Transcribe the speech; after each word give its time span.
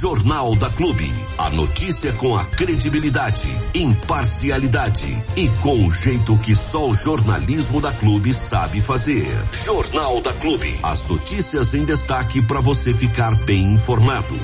Jornal 0.00 0.54
da 0.54 0.70
Clube. 0.70 1.12
A 1.36 1.50
notícia 1.50 2.12
com 2.12 2.36
a 2.36 2.44
credibilidade, 2.44 3.48
imparcialidade 3.74 5.08
e 5.36 5.48
com 5.60 5.88
o 5.88 5.90
jeito 5.90 6.38
que 6.38 6.54
só 6.54 6.88
o 6.88 6.94
jornalismo 6.94 7.80
da 7.80 7.92
Clube 7.92 8.32
sabe 8.32 8.80
fazer. 8.80 9.26
Jornal 9.52 10.20
da 10.20 10.32
Clube. 10.34 10.78
As 10.84 11.08
notícias 11.08 11.74
em 11.74 11.84
destaque 11.84 12.40
para 12.40 12.60
você 12.60 12.94
ficar 12.94 13.34
bem 13.44 13.74
informado. 13.74 14.38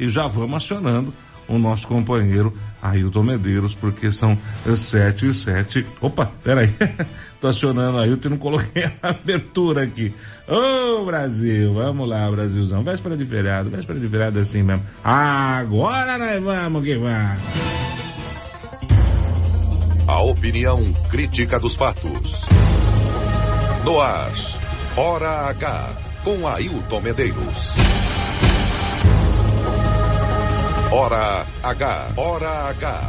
E 0.00 0.08
já 0.08 0.26
vamos 0.26 0.64
acionando 0.64 1.14
o 1.46 1.60
nosso 1.60 1.86
companheiro 1.86 2.52
Ailton 2.82 3.22
Medeiros, 3.22 3.74
porque 3.74 4.10
são 4.10 4.36
sete 4.74 5.28
e 5.28 5.32
sete. 5.32 5.86
Opa, 6.00 6.32
peraí. 6.42 6.74
Tô 7.40 7.46
acionando 7.46 7.98
Ailton 7.98 8.28
e 8.28 8.30
não 8.32 8.38
coloquei 8.38 8.84
a 9.00 9.10
abertura 9.10 9.84
aqui. 9.84 10.12
Ô 10.48 11.00
oh, 11.00 11.04
Brasil, 11.04 11.72
vamos 11.72 12.08
lá, 12.08 12.28
Brasilzão. 12.28 12.82
Véspera 12.82 13.16
de 13.16 13.24
feriado, 13.24 13.70
véspera 13.70 14.00
de 14.00 14.08
feriado 14.08 14.38
é 14.38 14.42
assim 14.42 14.64
mesmo. 14.64 14.84
Agora 15.04 16.18
nós 16.18 16.42
vamos 16.42 16.82
que 16.82 16.96
vamos. 16.96 17.40
A 20.08 20.20
opinião 20.22 20.92
crítica 21.08 21.60
dos 21.60 21.76
fatos. 21.76 22.46
No 23.84 24.00
ar, 24.00 24.32
Hora 24.96 25.48
H, 25.48 25.90
com 26.24 26.46
Ailton 26.46 27.00
Medeiros. 27.00 27.72
Hora 30.90 31.46
H. 31.62 32.14
Hora 32.16 32.70
H. 32.70 33.08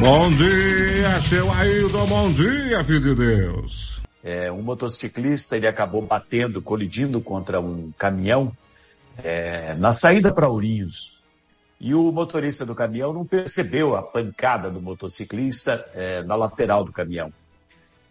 Bom 0.00 0.28
dia, 0.30 1.20
seu 1.20 1.52
Ailton. 1.52 2.04
Bom 2.06 2.32
dia, 2.32 2.82
filho 2.82 3.00
de 3.00 3.14
Deus. 3.14 4.00
É, 4.24 4.50
um 4.50 4.60
motociclista, 4.60 5.56
ele 5.56 5.68
acabou 5.68 6.02
batendo, 6.02 6.60
colidindo 6.60 7.20
contra 7.20 7.60
um 7.60 7.92
caminhão 7.96 8.50
é, 9.22 9.76
na 9.76 9.92
saída 9.92 10.34
para 10.34 10.48
Ourinhos. 10.48 11.22
E 11.78 11.94
o 11.94 12.10
motorista 12.10 12.66
do 12.66 12.74
caminhão 12.74 13.12
não 13.12 13.24
percebeu 13.24 13.94
a 13.94 14.02
pancada 14.02 14.68
do 14.68 14.82
motociclista 14.82 15.88
é, 15.94 16.24
na 16.24 16.34
lateral 16.34 16.82
do 16.82 16.90
caminhão. 16.90 17.32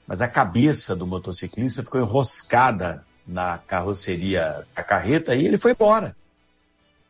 Mas 0.08 0.21
a 0.21 0.27
cabeça 0.30 0.95
do 0.95 1.05
motociclista 1.05 1.83
ficou 1.83 1.99
enroscada 1.99 3.03
na 3.27 3.58
carroceria 3.58 4.63
da 4.73 4.83
carreta 4.83 5.36
e 5.36 5.45
ele 5.45 5.58
foi 5.58 5.71
embora. 5.71 6.16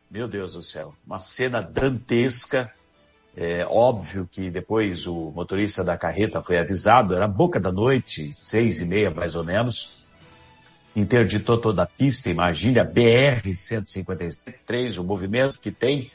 Meu 0.08 0.28
Deus 0.28 0.52
do 0.54 0.62
céu, 0.62 0.94
uma 1.04 1.18
cena 1.18 1.60
dantesca. 1.60 2.72
É 3.36 3.66
óbvio 3.66 4.28
que 4.30 4.48
depois 4.50 5.04
o 5.06 5.32
motorista 5.32 5.82
da 5.82 5.98
carreta 5.98 6.40
foi 6.40 6.58
avisado, 6.58 7.12
era 7.14 7.26
boca 7.28 7.60
da 7.60 7.72
noite, 7.72 8.32
seis 8.32 8.80
e 8.80 8.86
meia 8.86 9.10
mais 9.10 9.34
ou 9.34 9.42
menos. 9.44 10.06
Interditou 10.94 11.58
toda 11.58 11.82
a 11.82 11.86
pista, 11.86 12.30
imagine 12.30 12.78
a 12.78 12.86
BR-153, 12.86 14.98
o 14.98 15.04
movimento 15.04 15.58
que 15.60 15.72
tem, 15.72 16.10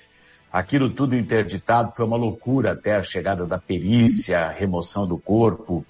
aquilo 0.51 0.89
tudo 0.89 1.15
interditado, 1.15 1.95
foi 1.95 2.05
uma 2.05 2.17
loucura 2.17 2.71
até 2.71 2.95
a 2.95 3.03
chegada 3.03 3.45
da 3.45 3.59
perícia, 3.59 4.39
a 4.39 4.49
remoção 4.49 5.05
do 5.05 5.19
corpo. 5.19 5.85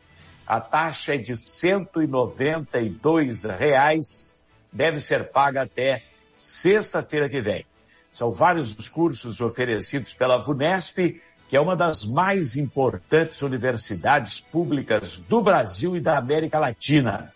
a 0.48 0.60
taxa 0.60 1.14
é 1.14 1.18
de 1.18 1.36
192 1.36 3.44
reais, 3.44 4.42
deve 4.72 4.98
ser 4.98 5.30
paga 5.30 5.64
até 5.64 6.02
sexta-feira 6.34 7.28
que 7.28 7.42
vem. 7.42 7.66
São 8.10 8.32
vários 8.32 8.74
os 8.74 8.88
cursos 8.88 9.42
oferecidos 9.42 10.14
pela 10.14 10.38
VUNESP, 10.38 11.20
que 11.46 11.54
é 11.54 11.60
uma 11.60 11.76
das 11.76 12.06
mais 12.06 12.56
importantes 12.56 13.42
universidades 13.42 14.40
públicas 14.40 15.18
do 15.18 15.42
Brasil 15.42 15.94
e 15.94 16.00
da 16.00 16.16
América 16.16 16.58
Latina. 16.58 17.30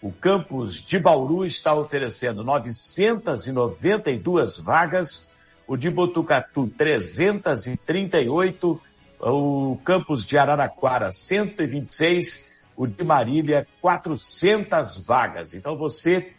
O 0.00 0.10
campus 0.10 0.82
de 0.82 0.98
Bauru 0.98 1.44
está 1.44 1.74
oferecendo 1.74 2.42
992 2.42 4.56
vagas, 4.56 5.34
o 5.66 5.76
de 5.76 5.90
Botucatu 5.90 6.66
338, 6.78 8.80
o 9.20 9.78
campus 9.84 10.24
de 10.24 10.38
Araraquara 10.38 11.12
126 11.12 12.53
o 12.76 12.86
de 12.86 13.04
Marília, 13.04 13.66
400 13.80 14.98
vagas. 14.98 15.54
Então 15.54 15.76
você 15.76 16.32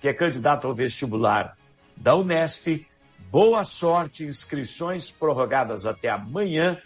que 0.00 0.08
é 0.08 0.12
candidato 0.12 0.66
ao 0.66 0.74
vestibular 0.74 1.56
da 1.96 2.16
Unesp, 2.16 2.86
boa 3.30 3.62
sorte, 3.62 4.24
inscrições 4.24 5.10
prorrogadas 5.10 5.86
até 5.86 6.08
amanhã. 6.08 6.76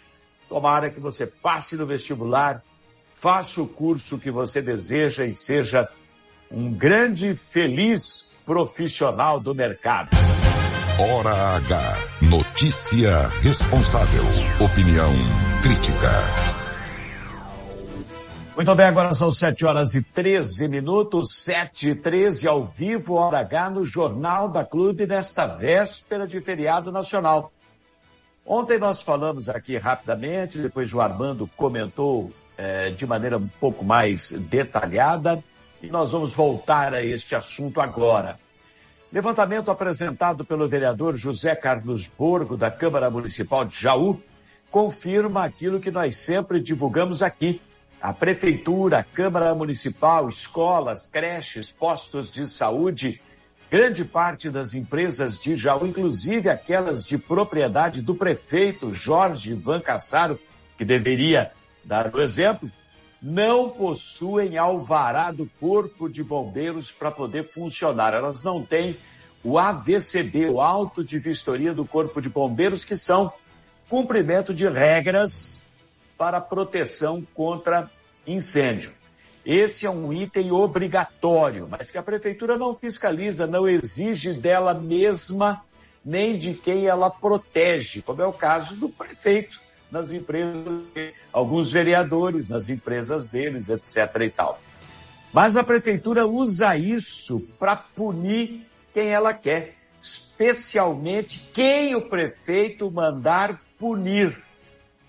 Tomara 0.47 0.89
que 0.89 0.99
você 0.99 1.25
passe 1.25 1.75
no 1.75 1.85
vestibular, 1.85 2.63
faça 3.09 3.61
o 3.61 3.67
curso 3.67 4.19
que 4.19 4.29
você 4.29 4.61
deseja 4.61 5.25
e 5.25 5.33
seja 5.33 5.89
um 6.51 6.71
grande, 6.71 7.35
feliz 7.35 8.29
profissional 8.45 9.39
do 9.39 9.53
mercado. 9.53 10.09
Hora 10.99 11.57
H. 11.57 11.97
Notícia 12.21 13.27
responsável. 13.41 14.23
Opinião 14.63 15.13
crítica. 15.61 16.56
Muito 18.57 18.73
bem, 18.73 18.87
agora 18.87 19.13
são 19.13 19.31
7 19.31 19.67
horas 19.67 19.93
e 19.93 20.01
13 20.01 20.67
minutos, 20.67 21.43
7 21.43 21.89
e 21.89 21.95
13 21.95 22.47
ao 22.47 22.65
vivo, 22.65 23.13
hora 23.13 23.37
H, 23.41 23.69
no 23.69 23.85
Jornal 23.85 24.49
da 24.49 24.65
Clube, 24.65 25.05
nesta 25.05 25.45
véspera 25.45 26.25
de 26.25 26.41
feriado 26.41 26.91
nacional. 26.91 27.51
Ontem 28.43 28.79
nós 28.79 29.03
falamos 29.03 29.47
aqui 29.47 29.77
rapidamente, 29.77 30.57
depois 30.57 30.91
o 30.91 30.99
Armando 30.99 31.47
comentou 31.55 32.31
eh, 32.57 32.89
de 32.89 33.05
maneira 33.05 33.37
um 33.37 33.47
pouco 33.47 33.85
mais 33.85 34.31
detalhada, 34.31 35.43
e 35.79 35.85
nós 35.91 36.11
vamos 36.11 36.33
voltar 36.33 36.95
a 36.95 37.03
este 37.03 37.35
assunto 37.35 37.79
agora. 37.79 38.39
Levantamento 39.13 39.69
apresentado 39.69 40.43
pelo 40.43 40.67
vereador 40.67 41.15
José 41.15 41.55
Carlos 41.55 42.07
Borgo, 42.07 42.57
da 42.57 42.71
Câmara 42.71 43.07
Municipal 43.11 43.63
de 43.65 43.79
Jaú, 43.79 44.19
confirma 44.71 45.43
aquilo 45.43 45.79
que 45.79 45.91
nós 45.91 46.15
sempre 46.15 46.59
divulgamos 46.59 47.21
aqui 47.21 47.61
a 48.01 48.13
prefeitura, 48.13 48.99
a 48.99 49.03
Câmara 49.03 49.53
Municipal, 49.55 50.29
escolas, 50.29 51.07
creches, 51.07 51.71
postos 51.71 52.31
de 52.31 52.45
saúde, 52.45 53.19
grande 53.69 54.05
parte 54.05 54.49
das 54.49 54.73
empresas 54.73 55.39
de 55.39 55.55
Jaú, 55.55 55.87
inclusive 55.87 56.49
aquelas 56.49 57.03
de 57.03 57.17
propriedade 57.17 58.01
do 58.01 58.15
prefeito 58.15 58.91
Jorge 58.91 59.53
Van 59.53 59.81
Cassaro, 59.81 60.39
que 60.77 60.85
deveria 60.85 61.51
dar 61.83 62.13
o 62.13 62.21
exemplo, 62.21 62.69
não 63.21 63.69
possuem 63.71 64.57
alvará 64.57 65.31
do 65.31 65.49
Corpo 65.59 66.07
de 66.07 66.23
Bombeiros 66.23 66.91
para 66.91 67.09
poder 67.09 67.43
funcionar. 67.43 68.13
Elas 68.13 68.43
não 68.43 68.63
têm 68.63 68.95
o 69.43 69.57
AVCB, 69.57 70.47
o 70.49 70.61
Auto 70.61 71.03
de 71.03 71.17
Vistoria 71.17 71.73
do 71.73 71.83
Corpo 71.83 72.21
de 72.21 72.29
Bombeiros, 72.29 72.85
que 72.85 72.95
são 72.95 73.33
cumprimento 73.89 74.53
de 74.53 74.67
regras 74.69 75.66
para 76.17 76.41
proteção 76.41 77.25
contra 77.33 77.89
incêndio. 78.25 78.93
Esse 79.45 79.85
é 79.85 79.89
um 79.89 80.11
item 80.11 80.51
obrigatório, 80.51 81.67
mas 81.69 81.89
que 81.89 81.97
a 81.97 82.03
prefeitura 82.03 82.57
não 82.57 82.75
fiscaliza, 82.75 83.47
não 83.47 83.67
exige 83.67 84.33
dela 84.33 84.73
mesma 84.73 85.63
nem 86.03 86.37
de 86.37 86.53
quem 86.53 86.87
ela 86.87 87.09
protege, 87.09 88.01
como 88.01 88.21
é 88.21 88.25
o 88.25 88.33
caso 88.33 88.75
do 88.75 88.89
prefeito 88.89 89.61
nas 89.91 90.11
empresas, 90.11 90.83
alguns 91.31 91.71
vereadores 91.71 92.49
nas 92.49 92.69
empresas 92.69 93.27
deles, 93.27 93.69
etc. 93.69 94.21
e 94.21 94.29
tal. 94.29 94.59
Mas 95.33 95.55
a 95.55 95.63
prefeitura 95.63 96.25
usa 96.25 96.75
isso 96.75 97.39
para 97.59 97.75
punir 97.75 98.65
quem 98.93 99.09
ela 99.09 99.33
quer, 99.33 99.75
especialmente 99.99 101.49
quem 101.53 101.95
o 101.95 102.09
prefeito 102.09 102.89
mandar 102.89 103.61
punir, 103.77 104.41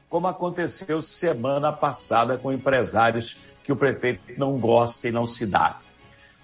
como 0.09 0.27
aconteceu 0.27 1.03
semana 1.03 1.73
passada 1.73 2.39
com 2.39 2.53
empresários 2.53 3.37
que 3.63 3.73
o 3.73 3.77
prefeito 3.77 4.39
não 4.39 4.59
gosta 4.59 5.09
e 5.09 5.13
não 5.13 5.27
se 5.27 5.47
dá. 5.47 5.79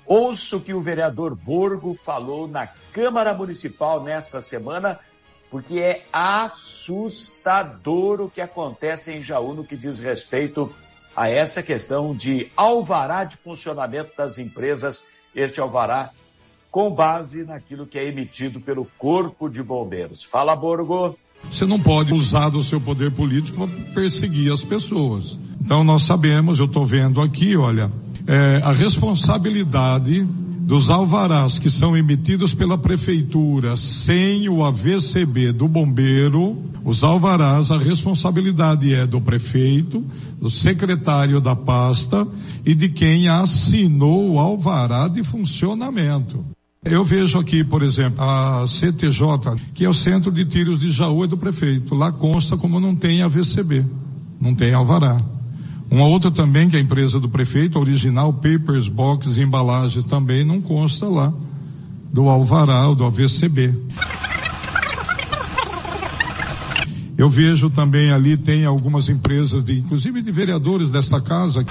Ouço 0.07 0.61
que 0.61 0.75
o 0.75 0.83
vereador 0.83 1.35
Borgo 1.35 1.95
falou 1.95 2.47
na 2.47 2.67
Câmara 2.93 3.33
Municipal 3.33 4.03
nesta 4.03 4.41
semana 4.41 5.01
porque 5.51 5.79
é 5.79 6.05
assustador 6.13 8.21
o 8.21 8.29
que 8.29 8.41
acontece 8.41 9.13
em 9.13 9.23
Jaú 9.23 9.55
no 9.55 9.65
que 9.65 9.77
diz 9.77 10.01
respeito 10.01 10.75
a 11.17 11.31
essa 11.31 11.63
questão 11.63 12.15
de 12.15 12.51
alvará 12.57 13.25
de 13.25 13.37
funcionamento 13.37 14.13
das 14.17 14.39
empresas, 14.39 15.05
este 15.35 15.61
alvará 15.61 16.11
com 16.71 16.91
base 16.91 17.45
naquilo 17.45 17.87
que 17.87 17.99
é 17.99 18.05
emitido 18.05 18.61
pelo 18.61 18.85
Corpo 18.99 19.49
de 19.49 19.63
Bombeiros. 19.63 20.25
Fala, 20.25 20.57
Borgo. 20.57 21.17
Você 21.50 21.64
não 21.64 21.79
pode 21.79 22.12
usar 22.12 22.49
do 22.49 22.62
seu 22.62 22.81
poder 22.81 23.11
político 23.12 23.67
para 23.67 23.85
perseguir 23.94 24.52
as 24.52 24.64
pessoas. 24.64 25.38
Então 25.61 25.82
nós 25.85 26.02
sabemos, 26.02 26.58
eu 26.58 26.67
estou 26.67 26.85
vendo 26.85 27.20
aqui, 27.20 27.56
olha, 27.56 27.91
é, 28.26 28.61
a 28.62 28.73
responsabilidade 28.73 30.26
dos 30.64 30.88
alvarás 30.88 31.58
que 31.58 31.69
são 31.69 31.96
emitidos 31.96 32.55
pela 32.55 32.79
prefeitura 32.79 33.76
sem 33.76 34.49
o 34.49 34.64
AVCB 34.64 35.52
do 35.52 35.69
bombeiro, 35.69 36.56
os 36.85 37.05
alvarás, 37.05 37.70
a 37.70 37.79
responsabilidade 37.79 38.93
é 38.93 39.06
do 39.06 39.20
prefeito, 39.20 40.05
do 40.41 40.50
secretário 40.50 41.41
da 41.41 41.55
pasta 41.55 42.26
e 42.64 42.75
de 42.75 42.88
quem 42.88 43.29
assinou 43.29 44.32
o 44.32 44.38
alvará 44.38 45.06
de 45.08 45.23
funcionamento. 45.23 46.44
Eu 46.85 47.03
vejo 47.03 47.39
aqui, 47.39 47.65
por 47.65 47.83
exemplo, 47.83 48.23
a 48.23 48.67
CTJ, 48.67 49.23
que 49.73 49.87
é 49.87 49.89
o 49.89 49.95
Centro 49.95 50.31
de 50.31 50.45
Tiros 50.45 50.81
de 50.81 50.91
Jaú 50.91 51.25
é 51.25 51.27
do 51.27 51.37
prefeito. 51.37 51.95
Lá 51.95 52.13
consta 52.13 52.59
como 52.59 52.79
não 52.79 52.95
tem 52.95 53.23
AVCB, 53.23 53.87
não 54.39 54.55
tem 54.55 54.75
alvará. 54.75 55.17
Uma 55.91 56.07
outra 56.07 56.31
também, 56.31 56.69
que 56.69 56.77
é 56.77 56.79
a 56.79 56.83
empresa 56.83 57.19
do 57.19 57.29
prefeito, 57.29 57.79
original, 57.79 58.33
papers, 58.35 58.87
box, 58.87 59.39
embalagens, 59.39 60.05
também 60.05 60.45
não 60.45 60.61
consta 60.61 61.07
lá 61.07 61.33
do 62.13 62.29
alvará 62.29 62.87
ou 62.87 62.95
do 62.95 63.05
AVCB. 63.05 63.75
Eu 67.17 67.31
vejo 67.31 67.71
também 67.71 68.11
ali, 68.11 68.37
tem 68.37 68.65
algumas 68.65 69.09
empresas, 69.09 69.63
de, 69.63 69.79
inclusive 69.79 70.21
de 70.21 70.31
vereadores 70.31 70.91
desta 70.91 71.21
casa. 71.21 71.65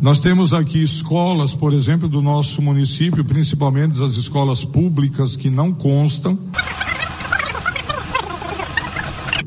Nós 0.00 0.20
temos 0.20 0.52
aqui 0.52 0.82
escolas, 0.82 1.54
por 1.54 1.72
exemplo, 1.72 2.08
do 2.08 2.20
nosso 2.20 2.60
município, 2.60 3.24
principalmente 3.24 4.02
as 4.02 4.16
escolas 4.16 4.64
públicas 4.64 5.36
que 5.36 5.48
não 5.48 5.72
constam. 5.72 6.38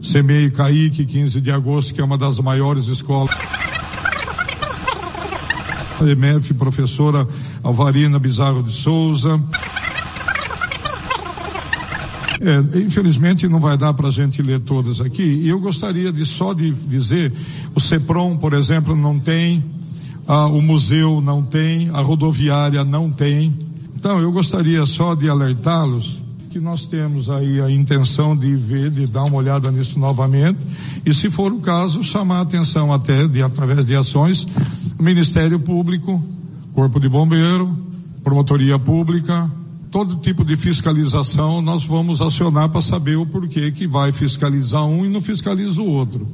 Semei 0.01 0.49
Caíque, 0.49 1.05
15 1.05 1.39
de 1.39 1.51
agosto, 1.51 1.93
que 1.93 2.01
é 2.01 2.03
uma 2.03 2.17
das 2.17 2.39
maiores 2.39 2.87
escolas. 2.87 3.29
EMF, 6.01 6.53
professora 6.53 7.27
Alvarina 7.61 8.17
Bizarro 8.17 8.63
de 8.63 8.71
Souza. 8.71 9.39
É, 12.41 12.79
infelizmente 12.79 13.49
não 13.49 13.59
vai 13.59 13.77
dar 13.77 13.93
para 13.93 14.07
a 14.07 14.11
gente 14.11 14.41
ler 14.41 14.61
todas 14.61 15.01
aqui. 15.01 15.23
E 15.23 15.49
eu 15.49 15.59
gostaria 15.59 16.11
de 16.11 16.25
só 16.25 16.53
de 16.53 16.71
dizer, 16.71 17.33
o 17.75 17.81
CEPROM, 17.81 18.37
por 18.37 18.53
exemplo, 18.53 18.95
não 18.95 19.19
tem, 19.19 19.63
ah, 20.31 20.45
o 20.45 20.61
museu 20.61 21.19
não 21.21 21.41
tem, 21.41 21.89
a 21.89 22.01
rodoviária 22.01 22.83
não 22.83 23.11
tem. 23.11 23.51
Então 23.95 24.21
eu 24.21 24.31
gostaria 24.31 24.85
só 24.85 25.15
de 25.15 25.27
alertá-los 25.27 26.21
que 26.51 26.59
nós 26.59 26.85
temos 26.85 27.31
aí 27.31 27.59
a 27.59 27.69
intenção 27.71 28.37
de 28.37 28.55
ver, 28.55 28.91
de 28.91 29.07
dar 29.07 29.23
uma 29.23 29.37
olhada 29.37 29.71
nisso 29.71 29.97
novamente, 29.97 30.59
e 31.03 31.13
se 31.15 31.31
for 31.31 31.51
o 31.51 31.59
caso, 31.59 32.03
chamar 32.03 32.37
a 32.37 32.41
atenção 32.41 32.93
até 32.93 33.27
de, 33.27 33.41
através 33.41 33.83
de 33.83 33.95
ações, 33.95 34.45
Ministério 34.99 35.59
Público, 35.59 36.23
Corpo 36.73 36.99
de 36.99 37.09
Bombeiro, 37.09 37.75
Promotoria 38.23 38.77
Pública, 38.77 39.51
todo 39.89 40.17
tipo 40.17 40.45
de 40.45 40.55
fiscalização 40.55 41.59
nós 41.59 41.85
vamos 41.85 42.21
acionar 42.21 42.69
para 42.69 42.81
saber 42.81 43.15
o 43.15 43.25
porquê 43.25 43.71
que 43.71 43.87
vai 43.87 44.11
fiscalizar 44.11 44.85
um 44.85 45.05
e 45.05 45.09
não 45.09 45.21
fiscaliza 45.21 45.81
o 45.81 45.87
outro. 45.87 46.27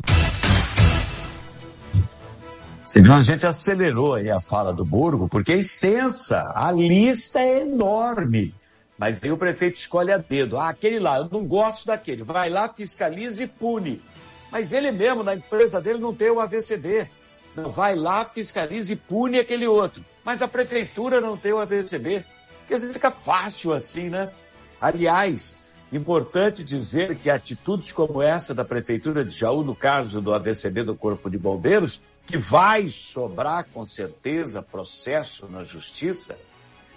Senão 2.96 3.16
a 3.16 3.20
gente 3.20 3.46
acelerou 3.46 4.14
aí 4.14 4.32
a 4.32 4.40
fala 4.40 4.72
do 4.72 4.86
Burgo, 4.86 5.28
porque 5.28 5.52
é 5.52 5.58
extensa, 5.58 6.50
a 6.56 6.72
lista 6.72 7.42
é 7.42 7.60
enorme. 7.60 8.56
Mas 8.98 9.22
aí 9.22 9.30
o 9.34 9.38
prefeito 9.38 9.76
escolhe 9.76 10.14
a 10.14 10.18
dedo. 10.18 10.58
Ah, 10.58 10.70
aquele 10.70 10.98
lá, 10.98 11.18
eu 11.18 11.28
não 11.30 11.44
gosto 11.46 11.86
daquele. 11.86 12.24
Vai 12.24 12.50
lá, 12.50 12.70
fiscaliza 12.70 13.44
e 13.44 13.48
pune. 13.48 14.02
Mas 14.50 14.72
ele 14.72 14.94
mesmo, 14.94 15.24
na 15.24 15.36
empresa 15.36 15.82
dele, 15.82 16.00
não 16.00 16.16
tem 16.16 16.32
o 16.32 16.40
AVCB. 16.40 17.10
Não, 17.54 17.70
vai 17.70 17.96
lá, 17.96 18.24
fiscaliza 18.24 18.94
e 18.94 18.96
pune 18.96 19.40
aquele 19.40 19.68
outro. 19.68 20.02
Mas 20.24 20.42
a 20.42 20.48
prefeitura 20.48 21.20
não 21.20 21.36
tem 21.36 21.52
o 21.52 21.60
AVCB. 21.60 22.24
Quer 22.66 22.76
dizer, 22.76 22.94
fica 22.94 23.12
fácil 23.12 23.74
assim, 23.74 24.10
né? 24.10 24.32
Aliás, 24.80 25.66
importante 25.92 26.64
dizer 26.64 27.18
que 27.18 27.30
atitudes 27.30 27.92
como 27.92 28.22
essa 28.22 28.54
da 28.54 28.64
prefeitura 28.64 29.26
de 29.26 29.36
Jaú, 29.36 29.66
no 29.66 29.76
caso 29.76 30.22
do 30.22 30.34
AVCB 30.34 30.84
do 30.84 30.96
Corpo 30.96 31.30
de 31.30 31.38
Bombeiros, 31.38 32.00
que 32.25 32.38
vai 32.38 32.88
sobrar 32.89 33.68
com 33.72 33.86
certeza 33.86 34.62
processo 34.62 35.48
na 35.48 35.63
justiça, 35.63 36.38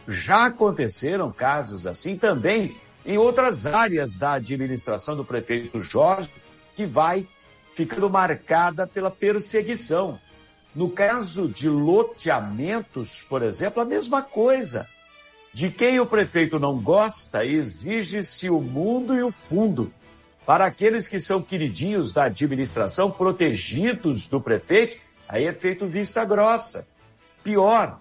já 0.06 0.46
aconteceram 0.46 1.30
casos 1.30 1.86
assim 1.86 2.16
também 2.16 2.76
em 3.04 3.18
outras 3.18 3.66
áreas 3.66 4.16
da 4.16 4.32
administração 4.32 5.16
do 5.16 5.24
prefeito 5.24 5.82
Jorge, 5.82 6.30
que 6.74 6.86
vai 6.86 7.26
ficando 7.74 8.08
marcada 8.08 8.86
pela 8.86 9.10
perseguição. 9.10 10.18
No 10.74 10.90
caso 10.90 11.48
de 11.48 11.68
loteamentos, 11.68 13.22
por 13.22 13.42
exemplo, 13.42 13.82
a 13.82 13.84
mesma 13.84 14.22
coisa. 14.22 14.86
De 15.52 15.70
quem 15.70 15.98
o 15.98 16.06
prefeito 16.06 16.58
não 16.58 16.78
gosta, 16.78 17.44
exige-se 17.44 18.50
o 18.50 18.60
mundo 18.60 19.16
e 19.16 19.22
o 19.22 19.30
fundo. 19.30 19.92
Para 20.44 20.66
aqueles 20.66 21.08
que 21.08 21.18
são 21.18 21.42
queridinhos 21.42 22.12
da 22.12 22.24
administração, 22.24 23.10
protegidos 23.10 24.26
do 24.26 24.40
prefeito, 24.40 24.98
aí 25.28 25.46
é 25.46 25.52
feito 25.52 25.86
vista 25.86 26.24
grossa. 26.24 26.88
Pior, 27.44 28.00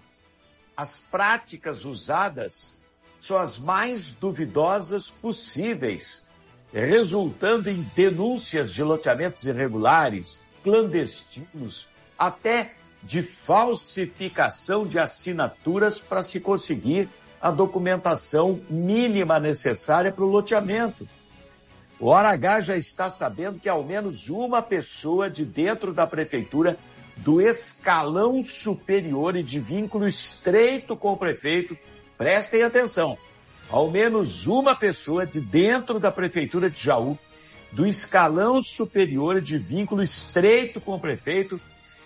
as 0.75 0.99
práticas 0.99 1.83
usadas 1.83 2.83
são 3.19 3.37
as 3.37 3.59
mais 3.59 4.11
duvidosas 4.11 5.09
possíveis, 5.09 6.29
resultando 6.71 7.69
em 7.69 7.81
denúncias 7.95 8.73
de 8.73 8.83
loteamentos 8.83 9.43
irregulares, 9.43 10.41
clandestinos, 10.63 11.87
até 12.17 12.73
de 13.03 13.21
falsificação 13.21 14.85
de 14.85 14.99
assinaturas 14.99 15.99
para 15.99 16.21
se 16.21 16.39
conseguir 16.39 17.09
a 17.39 17.51
documentação 17.51 18.59
mínima 18.69 19.39
necessária 19.39 20.11
para 20.11 20.23
o 20.23 20.29
loteamento. 20.29 21.07
O 21.99 22.13
H 22.13 22.61
já 22.61 22.77
está 22.77 23.09
sabendo 23.09 23.59
que 23.59 23.69
ao 23.69 23.83
menos 23.83 24.29
uma 24.29 24.61
pessoa 24.61 25.29
de 25.29 25.45
dentro 25.45 25.93
da 25.93 26.05
prefeitura 26.05 26.77
do 27.17 27.41
escalão 27.41 28.41
superior 28.41 29.35
e 29.35 29.43
de 29.43 29.59
vínculo 29.59 30.07
estreito 30.07 30.95
com 30.95 31.13
o 31.13 31.17
prefeito, 31.17 31.77
prestem 32.17 32.63
atenção, 32.63 33.17
ao 33.69 33.89
menos 33.89 34.47
uma 34.47 34.75
pessoa 34.75 35.25
de 35.25 35.41
dentro 35.41 35.99
da 35.99 36.11
prefeitura 36.11 36.69
de 36.69 36.79
Jaú, 36.79 37.17
do 37.71 37.85
escalão 37.85 38.61
superior 38.61 39.37
e 39.37 39.41
de 39.41 39.57
vínculo 39.57 40.01
estreito 40.01 40.79
com 40.79 40.93
o 40.95 40.99
prefeito, 40.99 41.59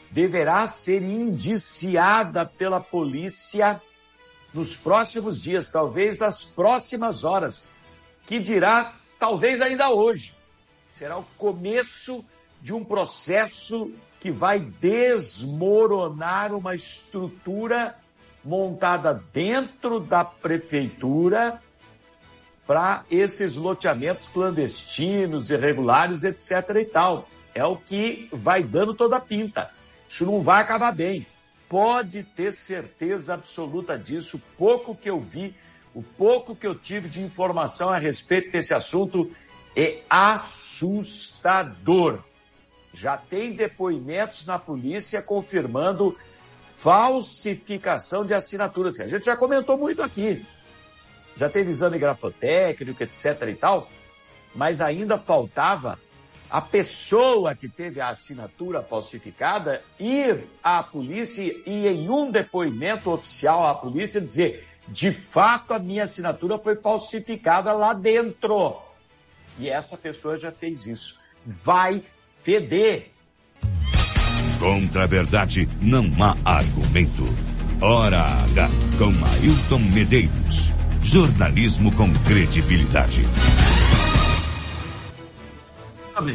deverá 0.09 0.65
ser 0.67 1.01
indiciada 1.01 2.45
pela 2.45 2.79
polícia 2.81 3.81
nos 4.53 4.75
próximos 4.75 5.41
dias, 5.41 5.71
talvez 5.71 6.19
nas 6.19 6.43
próximas 6.43 7.23
horas, 7.23 7.65
que 8.25 8.39
dirá 8.39 8.95
talvez 9.19 9.61
ainda 9.61 9.89
hoje. 9.89 10.35
Será 10.89 11.17
o 11.17 11.23
começo 11.37 12.25
de 12.61 12.73
um 12.73 12.83
processo 12.83 13.91
que 14.19 14.31
vai 14.31 14.59
desmoronar 14.59 16.53
uma 16.53 16.75
estrutura 16.75 17.95
montada 18.43 19.23
dentro 19.33 19.99
da 19.99 20.23
prefeitura 20.23 21.61
para 22.67 23.03
esses 23.09 23.55
loteamentos 23.55 24.29
clandestinos, 24.29 25.49
irregulares, 25.49 26.23
etc. 26.23 26.51
e 26.75 26.85
tal. 26.85 27.27
É 27.53 27.65
o 27.65 27.75
que 27.75 28.29
vai 28.31 28.63
dando 28.63 28.93
toda 28.93 29.17
a 29.17 29.19
pinta. 29.19 29.71
Isso 30.07 30.25
não 30.25 30.39
vai 30.39 30.61
acabar 30.61 30.93
bem. 30.93 31.27
Pode 31.67 32.23
ter 32.23 32.53
certeza 32.53 33.33
absoluta 33.33 33.97
disso. 33.97 34.41
Pouco 34.57 34.95
que 34.95 35.09
eu 35.09 35.19
vi, 35.19 35.55
o 35.93 36.01
pouco 36.03 36.55
que 36.55 36.67
eu 36.67 36.75
tive 36.75 37.09
de 37.09 37.21
informação 37.21 37.89
a 37.89 37.97
respeito 37.97 38.51
desse 38.51 38.73
assunto 38.73 39.29
é 39.75 40.01
assustador. 40.09 41.43
Já 42.93 43.17
tem 43.17 43.53
depoimentos 43.53 44.45
na 44.45 44.59
polícia 44.59 45.21
confirmando 45.21 46.17
falsificação 46.63 48.25
de 48.25 48.33
assinaturas, 48.33 48.97
que 48.97 49.03
a 49.03 49.07
gente 49.07 49.25
já 49.25 49.37
comentou 49.37 49.77
muito 49.77 50.01
aqui. 50.01 50.45
Já 51.37 51.49
teve 51.49 51.69
exame 51.69 51.97
grafotécnico, 51.97 53.01
etc 53.03 53.41
e 53.47 53.55
tal, 53.55 53.87
mas 54.53 54.81
ainda 54.81 55.17
faltava 55.17 55.97
a 56.49 56.59
pessoa 56.59 57.55
que 57.55 57.69
teve 57.69 58.01
a 58.01 58.09
assinatura 58.09 58.83
falsificada 58.83 59.81
ir 59.97 60.43
à 60.61 60.83
polícia 60.83 61.43
e 61.65 61.87
em 61.87 62.09
um 62.09 62.29
depoimento 62.29 63.09
oficial 63.09 63.65
à 63.65 63.73
polícia 63.73 64.19
dizer 64.19 64.67
de 64.87 65.11
fato 65.11 65.73
a 65.73 65.79
minha 65.79 66.03
assinatura 66.03 66.57
foi 66.57 66.75
falsificada 66.75 67.71
lá 67.71 67.93
dentro. 67.93 68.81
E 69.57 69.69
essa 69.69 69.95
pessoa 69.95 70.37
já 70.37 70.51
fez 70.51 70.85
isso. 70.85 71.19
Vai 71.45 72.03
feder. 72.43 73.11
Contra 74.59 75.03
a 75.03 75.07
verdade 75.07 75.67
não 75.81 76.05
há 76.19 76.35
argumento. 76.45 77.23
Hora 77.81 78.21
H 78.21 78.69
com 78.97 79.05
Ailton 79.05 79.79
Medeiros. 79.93 80.71
Jornalismo 81.01 81.91
com 81.95 82.11
credibilidade. 82.27 83.23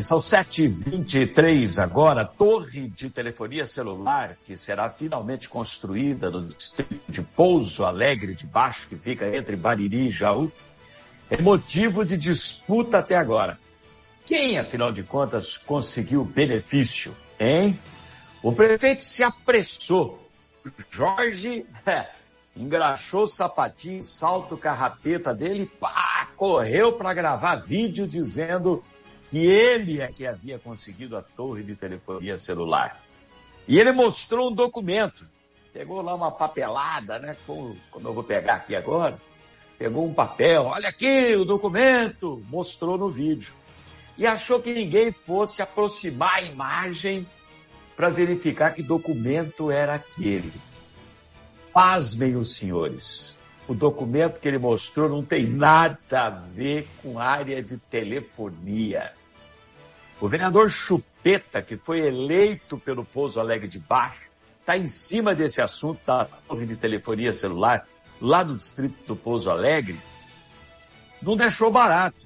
São 0.02 0.18
7h23 0.18 1.80
agora. 1.80 2.24
Torre 2.24 2.88
de 2.88 3.08
telefonia 3.08 3.64
celular 3.64 4.36
que 4.44 4.56
será 4.56 4.90
finalmente 4.90 5.48
construída 5.48 6.28
no 6.28 6.44
distrito 6.44 7.00
de 7.08 7.22
Pouso 7.22 7.84
Alegre 7.84 8.34
de 8.34 8.46
Baixo, 8.46 8.88
que 8.88 8.96
fica 8.96 9.36
entre 9.36 9.54
Bariri 9.54 10.08
e 10.08 10.10
Jaú, 10.10 10.50
é 11.30 11.40
motivo 11.40 12.04
de 12.04 12.16
disputa 12.16 12.98
até 12.98 13.16
agora. 13.16 13.58
Quem, 14.26 14.58
afinal 14.58 14.90
de 14.90 15.04
contas, 15.04 15.56
conseguiu 15.56 16.24
benefício, 16.24 17.16
hein? 17.38 17.78
O 18.42 18.52
prefeito 18.52 19.04
se 19.04 19.22
apressou. 19.22 20.28
Jorge 20.90 21.64
é, 21.86 22.10
engraxou 22.56 23.22
o 23.22 23.26
sapatinho, 23.28 24.02
salto 24.02 24.56
carrapeta 24.56 25.32
dele, 25.32 25.66
pá, 25.66 26.28
correu 26.36 26.92
para 26.94 27.14
gravar 27.14 27.54
vídeo 27.54 28.04
dizendo 28.04 28.82
que 29.30 29.46
ele 29.46 30.00
é 30.00 30.08
que 30.08 30.26
havia 30.26 30.58
conseguido 30.58 31.16
a 31.16 31.22
torre 31.22 31.62
de 31.62 31.76
telefonia 31.76 32.36
celular. 32.36 33.00
E 33.68 33.78
ele 33.78 33.92
mostrou 33.92 34.50
um 34.50 34.54
documento. 34.54 35.24
Pegou 35.72 36.02
lá 36.02 36.16
uma 36.16 36.32
papelada, 36.32 37.20
né? 37.20 37.36
Como, 37.46 37.76
como 37.92 38.08
eu 38.08 38.12
vou 38.12 38.24
pegar 38.24 38.54
aqui 38.54 38.74
agora. 38.74 39.20
Pegou 39.78 40.04
um 40.04 40.14
papel, 40.14 40.64
olha 40.64 40.88
aqui 40.88 41.36
o 41.36 41.44
documento, 41.44 42.42
mostrou 42.48 42.98
no 42.98 43.08
vídeo 43.08 43.54
e 44.16 44.26
achou 44.26 44.60
que 44.60 44.72
ninguém 44.72 45.12
fosse 45.12 45.60
aproximar 45.60 46.36
a 46.36 46.42
imagem 46.42 47.26
para 47.96 48.10
verificar 48.10 48.74
que 48.74 48.82
documento 48.82 49.70
era 49.70 49.94
aquele. 49.94 50.52
Pasmem 51.72 52.36
os 52.36 52.56
senhores. 52.56 53.36
O 53.68 53.74
documento 53.74 54.38
que 54.38 54.48
ele 54.48 54.58
mostrou 54.58 55.08
não 55.08 55.24
tem 55.24 55.46
nada 55.46 55.98
a 56.12 56.30
ver 56.30 56.88
com 57.02 57.18
área 57.18 57.62
de 57.62 57.76
telefonia. 57.76 59.12
O 60.20 60.28
vereador 60.28 60.70
Chupeta, 60.70 61.60
que 61.60 61.76
foi 61.76 62.00
eleito 62.00 62.78
pelo 62.78 63.04
Pouso 63.04 63.40
Alegre 63.40 63.68
de 63.68 63.78
Baixo, 63.78 64.30
está 64.60 64.78
em 64.78 64.86
cima 64.86 65.34
desse 65.34 65.60
assunto 65.60 66.00
da 66.06 66.24
torre 66.24 66.64
de 66.64 66.76
telefonia 66.76 67.32
celular 67.32 67.86
lá 68.20 68.42
no 68.42 68.56
distrito 68.56 68.96
do 69.06 69.16
Pouso 69.16 69.50
Alegre. 69.50 69.98
Não 71.20 71.36
deixou 71.36 71.70
barato 71.70 72.25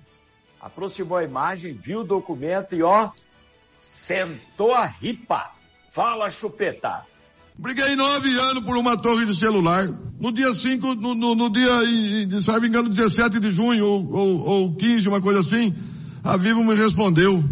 aproximou 0.61 1.17
a 1.17 1.25
imagem, 1.25 1.73
viu 1.73 2.01
o 2.01 2.05
documento 2.05 2.75
e 2.75 2.83
ó, 2.83 3.11
sentou 3.79 4.75
a 4.75 4.85
ripa. 4.85 5.53
Fala, 5.89 6.31
chupeta. 6.31 7.07
Briguei 7.59 7.95
nove 7.95 8.39
anos 8.39 8.65
por 8.65 8.77
uma 8.77 8.97
torre 8.97 9.27
de 9.27 9.35
celular. 9.35 9.87
No 10.19 10.33
dia 10.33 10.53
5, 10.53 10.95
no, 10.95 11.15
no, 11.15 11.35
no, 11.35 11.51
dia, 11.51 11.71
se 12.41 12.49
não 12.49 12.61
me 12.61 12.69
engano, 12.69 12.89
17 12.89 13.39
de 13.39 13.51
junho 13.51 13.85
ou, 13.85 14.13
ou, 14.13 14.39
ou 14.39 14.75
15, 14.77 15.09
uma 15.09 15.21
coisa 15.21 15.41
assim, 15.41 15.75
a 16.23 16.37
Vivo 16.37 16.63
me 16.65 16.75
respondeu 16.75 17.43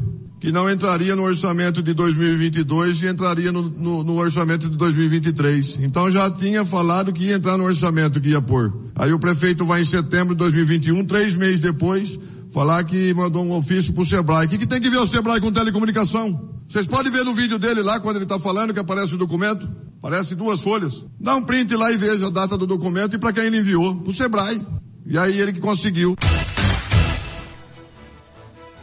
que 0.40 0.52
não 0.52 0.70
entraria 0.70 1.16
no 1.16 1.24
orçamento 1.24 1.82
de 1.82 1.92
2022 1.92 3.02
e 3.02 3.08
entraria 3.08 3.50
no, 3.50 3.62
no, 3.62 4.04
no, 4.04 4.16
orçamento 4.16 4.70
de 4.70 4.76
2023. 4.76 5.78
Então 5.80 6.10
já 6.10 6.30
tinha 6.30 6.64
falado 6.64 7.12
que 7.12 7.24
ia 7.24 7.34
entrar 7.34 7.58
no 7.58 7.64
orçamento 7.64 8.20
que 8.20 8.30
ia 8.30 8.40
pôr. 8.40 8.72
Aí 8.94 9.12
o 9.12 9.18
prefeito 9.18 9.64
vai 9.66 9.82
em 9.82 9.84
setembro 9.84 10.34
de 10.34 10.38
2021, 10.38 11.04
três 11.04 11.34
meses 11.34 11.60
depois, 11.60 12.18
falar 12.52 12.84
que 12.84 13.12
mandou 13.14 13.44
um 13.44 13.52
ofício 13.52 13.92
pro 13.92 14.04
Sebrae. 14.04 14.46
O 14.46 14.48
que, 14.48 14.58
que 14.58 14.66
tem 14.66 14.80
que 14.80 14.90
ver 14.90 14.98
o 14.98 15.06
Sebrae 15.06 15.40
com 15.40 15.52
telecomunicação? 15.52 16.58
Vocês 16.68 16.86
podem 16.86 17.10
ver 17.10 17.24
no 17.24 17.34
vídeo 17.34 17.58
dele 17.58 17.82
lá, 17.82 18.00
quando 18.00 18.16
ele 18.16 18.24
está 18.24 18.38
falando, 18.38 18.74
que 18.74 18.80
aparece 18.80 19.14
o 19.14 19.18
documento. 19.18 19.68
Aparece 19.98 20.34
duas 20.34 20.60
folhas. 20.60 21.04
Dá 21.18 21.34
um 21.34 21.42
print 21.42 21.74
lá 21.74 21.90
e 21.90 21.96
veja 21.96 22.26
a 22.26 22.30
data 22.30 22.56
do 22.56 22.66
documento 22.66 23.16
e 23.16 23.18
para 23.18 23.32
quem 23.32 23.44
ele 23.44 23.58
enviou. 23.58 23.96
Pro 24.00 24.12
Sebrae. 24.12 24.64
E 25.06 25.18
aí 25.18 25.40
ele 25.40 25.52
que 25.52 25.60
conseguiu. 25.60 26.14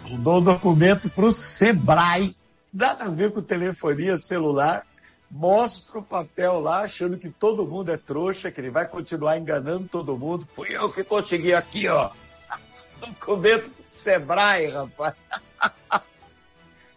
Mandou 0.09 0.37
o 0.37 0.41
documento 0.41 1.09
pro 1.09 1.31
Sebrae. 1.31 2.35
Nada 2.73 3.05
a 3.05 3.09
ver 3.09 3.31
com 3.31 3.41
telefonia 3.41 4.17
celular. 4.17 4.83
Mostra 5.31 5.99
o 5.99 6.03
papel 6.03 6.59
lá, 6.59 6.81
achando 6.81 7.17
que 7.17 7.29
todo 7.29 7.65
mundo 7.65 7.91
é 7.91 7.97
trouxa, 7.97 8.51
que 8.51 8.61
ele 8.61 8.69
vai 8.69 8.87
continuar 8.87 9.37
enganando 9.37 9.87
todo 9.91 10.17
mundo. 10.17 10.47
Fui 10.51 10.67
eu 10.75 10.91
que 10.91 11.03
consegui 11.03 11.53
aqui, 11.53 11.87
ó 11.87 12.11
documento 12.99 13.69
do 13.69 13.83
Sebrae, 13.85 14.69
rapaz. 14.69 15.15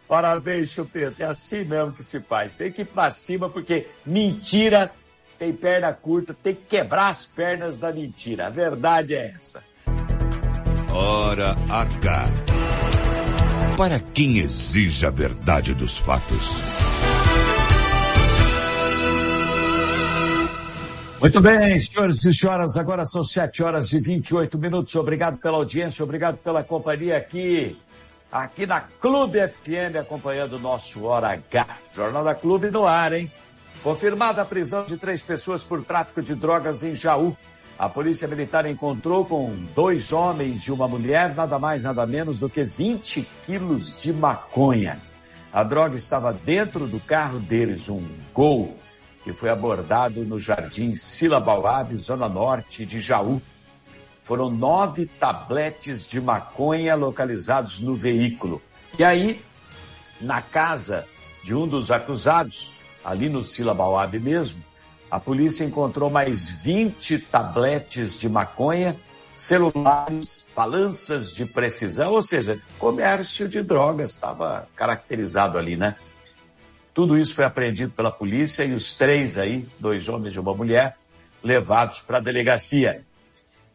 Parabéns, 0.09 0.71
Chupeta. 0.71 1.23
É 1.23 1.27
assim 1.27 1.65
mesmo 1.65 1.93
que 1.93 2.03
se 2.03 2.21
faz. 2.21 2.57
Tem 2.57 2.73
que 2.73 2.83
ir 2.83 2.87
pra 2.87 3.11
cima, 3.11 3.51
porque 3.51 3.89
mentira 4.07 4.91
tem 5.39 5.53
perna 5.53 5.93
curta, 5.93 6.35
tem 6.35 6.55
que 6.55 6.63
quebrar 6.63 7.09
as 7.09 7.27
pernas 7.27 7.79
da 7.79 7.93
mentira. 7.93 8.47
A 8.47 8.51
verdade 8.51 9.15
é 9.15 9.35
essa. 9.37 9.63
Hora 10.91 11.55
H. 11.69 12.25
Para 13.77 14.01
quem 14.01 14.39
exige 14.39 15.07
a 15.07 15.11
verdade 15.11 15.75
dos 15.75 15.99
fatos. 15.99 16.78
Muito 21.21 21.41
bem, 21.41 21.77
senhores 21.81 22.25
e 22.25 22.33
senhoras, 22.33 22.77
agora 22.77 23.05
são 23.05 23.25
7 23.25 23.65
horas 23.65 23.93
e 23.93 23.99
28 23.99 24.57
minutos. 24.57 24.95
Obrigado 24.95 25.37
pela 25.39 25.57
audiência, 25.57 26.05
obrigado 26.05 26.37
pela 26.37 26.63
companhia 26.63 27.17
aqui, 27.17 27.77
aqui 28.31 28.65
na 28.65 28.83
Clube 28.83 29.41
FM, 29.49 29.97
acompanhando 30.01 30.53
o 30.53 30.59
nosso 30.61 31.03
Hora 31.03 31.33
H. 31.33 31.67
Jornal 31.93 32.23
da 32.23 32.37
Clube 32.37 32.71
no 32.71 32.87
ar, 32.87 33.13
hein? 33.13 33.29
Confirmada 33.83 34.43
a 34.43 34.45
prisão 34.45 34.85
de 34.85 34.97
três 34.97 35.21
pessoas 35.21 35.65
por 35.65 35.85
tráfico 35.85 36.23
de 36.23 36.37
drogas 36.37 36.85
em 36.85 36.95
Jaú. 36.95 37.37
A 37.77 37.89
Polícia 37.89 38.29
Militar 38.29 38.65
encontrou 38.65 39.25
com 39.25 39.53
dois 39.75 40.13
homens 40.13 40.63
e 40.63 40.71
uma 40.71 40.87
mulher 40.87 41.35
nada 41.35 41.59
mais, 41.59 41.83
nada 41.83 42.07
menos 42.07 42.39
do 42.39 42.49
que 42.49 42.63
20 42.63 43.27
quilos 43.45 43.93
de 43.93 44.13
maconha. 44.13 45.01
A 45.53 45.65
droga 45.65 45.97
estava 45.97 46.33
dentro 46.33 46.87
do 46.87 47.01
carro 47.01 47.41
deles, 47.41 47.89
um 47.89 48.07
Gol 48.33 48.77
que 49.29 49.33
foi 49.35 49.51
abordado 49.51 50.25
no 50.25 50.39
Jardim 50.39 50.95
Sila 50.95 51.39
Bauab, 51.39 51.95
zona 51.99 52.27
norte 52.31 52.87
de 52.87 52.99
Jaú. 52.99 53.43
Foram 54.23 54.51
nove 54.51 55.05
tabletes 55.05 56.09
de 56.09 56.19
maconha 56.19 56.95
localizados 56.95 57.79
no 57.79 57.95
veículo. 57.95 58.63
E 58.99 59.05
aí, 59.05 59.45
na 60.19 60.41
casa 60.41 61.05
de 61.45 61.55
um 61.55 61.69
dos 61.69 61.91
acusados, 61.91 62.71
ali 63.05 63.29
no 63.29 63.43
Sila 63.43 63.75
Bauab 63.75 64.19
mesmo, 64.19 64.65
a 65.11 65.21
polícia 65.21 65.63
encontrou 65.63 66.09
mais 66.09 66.49
20 66.49 67.19
tabletes 67.19 68.19
de 68.19 68.31
maconha, 68.31 68.97
celulares, 69.37 70.47
balanças 70.57 71.31
de 71.35 71.45
precisão, 71.45 72.13
ou 72.13 72.23
seja, 72.23 72.59
comércio 72.79 73.47
de 73.47 73.63
drogas 73.63 74.13
estava 74.13 74.67
caracterizado 74.75 75.59
ali, 75.59 75.77
né? 75.77 75.97
Tudo 76.99 77.17
isso 77.17 77.37
foi 77.37 77.45
apreendido 77.45 77.93
pela 77.93 78.11
polícia 78.11 78.65
e 78.65 78.75
os 78.75 78.93
três 78.93 79.39
aí, 79.39 79.65
dois 79.79 80.09
homens 80.09 80.35
e 80.35 80.41
uma 80.41 80.53
mulher, 80.53 80.97
levados 81.45 82.01
para 82.01 82.19
a 82.19 82.21
delegacia. 82.21 83.03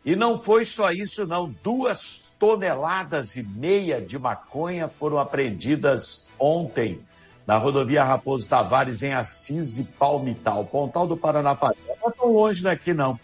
E 0.04 0.14
não 0.14 0.38
foi 0.38 0.66
só 0.66 0.92
isso, 0.92 1.26
não. 1.26 1.56
Duas 1.64 2.36
toneladas 2.38 3.38
e 3.38 3.44
meia 3.44 4.02
de 4.02 4.20
maconha 4.20 4.90
foram 4.90 5.20
apreendidas 5.20 6.28
ontem 6.38 7.00
na 7.48 7.58
rodovia 7.58 8.04
Raposo 8.04 8.46
Tavares, 8.46 9.02
em 9.02 9.14
Assis 9.14 9.78
e 9.78 9.86
Palmital, 9.86 10.66
Pontal 10.66 11.08
do 11.08 11.16
Paranapanema. 11.16 11.96
Não 12.02 12.10
é 12.10 12.12
tão 12.12 12.34
longe 12.34 12.62
daqui, 12.62 12.94
não. 12.94 13.18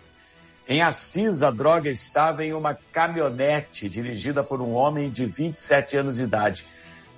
Em 0.66 0.82
Assis, 0.82 1.44
a 1.44 1.52
droga 1.52 1.90
estava 1.90 2.46
em 2.46 2.54
uma 2.54 2.74
caminhonete 2.74 3.90
dirigida 3.90 4.46
por 4.46 4.62
um 4.62 4.72
homem 4.72 5.12
de 5.12 5.26
27 5.26 5.98
anos 5.98 6.16
de 6.16 6.24
idade. 6.24 6.66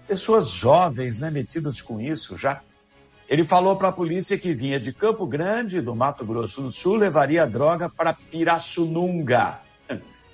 Pessoas 0.08 0.50
jovens, 0.50 1.20
né, 1.20 1.30
metidas 1.30 1.80
com 1.80 2.02
isso 2.02 2.36
já. 2.36 2.60
Ele 3.32 3.46
falou 3.46 3.78
para 3.78 3.88
a 3.88 3.94
polícia 3.94 4.38
que 4.38 4.54
vinha 4.54 4.78
de 4.78 4.92
Campo 4.92 5.26
Grande, 5.26 5.80
do 5.80 5.96
Mato 5.96 6.26
Grosso 6.26 6.64
do 6.64 6.70
Sul, 6.70 6.98
levaria 6.98 7.44
a 7.44 7.46
droga 7.46 7.88
para 7.88 8.14
Pirassununga. 8.14 9.62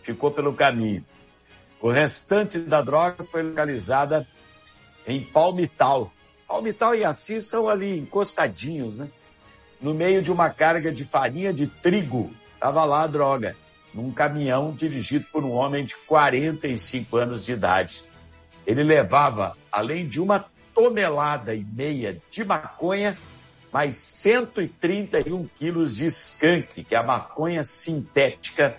Ficou 0.02 0.32
pelo 0.32 0.52
caminho. 0.52 1.06
O 1.80 1.92
restante 1.92 2.58
da 2.58 2.82
droga 2.82 3.24
foi 3.24 3.44
localizada 3.44 4.28
em 5.06 5.22
Palmital. 5.22 6.12
Palmital 6.48 6.96
e 6.96 7.06
Assis 7.06 7.46
são 7.46 7.70
ali 7.70 8.00
encostadinhos, 8.00 8.98
né? 8.98 9.08
No 9.80 9.94
meio 9.94 10.24
de 10.24 10.32
uma 10.32 10.50
carga 10.50 10.92
de 10.92 11.06
farinha 11.06 11.54
de 11.54 11.68
trigo, 11.68 12.32
estava 12.56 12.84
lá 12.84 13.04
a 13.04 13.08
droga, 13.08 13.56
num 13.94 14.12
caminhão 14.12 14.72
dirigido 14.72 15.28
por 15.32 15.44
um 15.44 15.52
homem 15.52 15.86
de 15.86 15.96
45 16.08 17.16
anos 17.16 17.46
de 17.46 17.52
idade. 17.52 18.04
Ele 18.66 18.82
levava, 18.82 19.56
além 19.72 20.08
de 20.08 20.20
uma 20.20 20.48
tonelada 20.78 21.56
e 21.56 21.64
meia 21.64 22.22
de 22.30 22.46
maconha, 22.46 23.18
mais 23.74 23.96
131 23.96 25.48
quilos 25.56 25.96
de 25.96 26.06
skunk, 26.06 26.84
que 26.84 26.94
é 26.94 27.00
a 27.00 27.04
maconha 27.04 27.64
sintética 27.64 28.78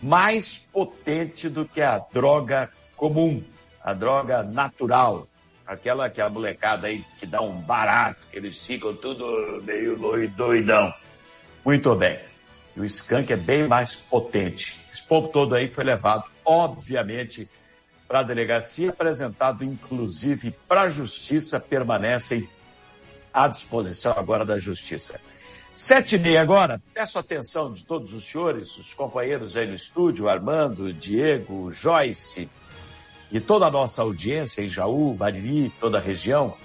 mais 0.00 0.58
potente 0.72 1.50
do 1.50 1.66
que 1.66 1.82
a 1.82 1.98
droga 1.98 2.70
comum, 2.96 3.44
a 3.84 3.92
droga 3.92 4.42
natural, 4.42 5.28
aquela 5.66 6.08
que 6.08 6.22
a 6.22 6.30
molecada 6.30 6.86
aí 6.86 7.00
diz 7.00 7.14
que 7.14 7.26
dá 7.26 7.42
um 7.42 7.60
barato, 7.60 8.26
que 8.30 8.38
eles 8.38 8.66
ficam 8.66 8.94
tudo 8.94 9.62
meio 9.62 9.98
doidão. 10.30 10.94
Muito 11.62 11.94
bem. 11.94 12.18
E 12.74 12.80
o 12.80 12.84
skunk 12.86 13.30
é 13.30 13.36
bem 13.36 13.68
mais 13.68 13.94
potente. 13.94 14.78
Esse 14.90 15.02
povo 15.02 15.28
todo 15.28 15.54
aí 15.54 15.70
foi 15.70 15.84
levado, 15.84 16.24
obviamente, 16.46 17.46
para 18.06 18.20
a 18.20 18.22
delegacia, 18.22 18.90
apresentado 18.90 19.64
inclusive 19.64 20.52
para 20.68 20.82
a 20.82 20.88
justiça, 20.88 21.58
permanecem 21.58 22.48
à 23.32 23.48
disposição 23.48 24.12
agora 24.16 24.44
da 24.44 24.58
justiça. 24.58 25.20
Sete 25.72 26.16
e 26.16 26.18
meia 26.18 26.40
agora, 26.40 26.80
peço 26.94 27.18
atenção 27.18 27.72
de 27.72 27.84
todos 27.84 28.14
os 28.14 28.24
senhores, 28.24 28.78
os 28.78 28.94
companheiros 28.94 29.56
aí 29.56 29.66
no 29.66 29.74
estúdio, 29.74 30.28
Armando, 30.28 30.92
Diego, 30.92 31.70
Joyce 31.70 32.48
e 33.30 33.40
toda 33.40 33.66
a 33.66 33.70
nossa 33.70 34.00
audiência 34.02 34.62
em 34.62 34.68
Jaú, 34.68 35.12
Bariri, 35.12 35.70
toda 35.78 35.98
a 35.98 36.00
região. 36.00 36.56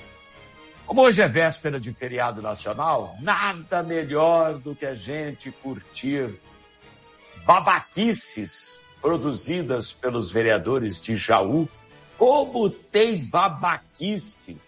Como 0.85 1.01
hoje 1.01 1.21
é 1.21 1.27
véspera 1.27 1.79
de 1.79 1.91
feriado 1.93 2.41
nacional, 2.41 3.15
nada 3.19 3.83
melhor 3.83 4.57
do 4.57 4.75
que 4.75 4.85
a 4.85 4.95
gente 4.95 5.51
curtir 5.51 6.39
babaquices 7.45 8.79
produzidas 9.01 9.91
pelos 9.91 10.31
vereadores 10.31 11.01
de 11.01 11.15
Jaú, 11.15 11.67
como 12.17 12.69
tem 12.69 13.25
babaquice 13.25 14.61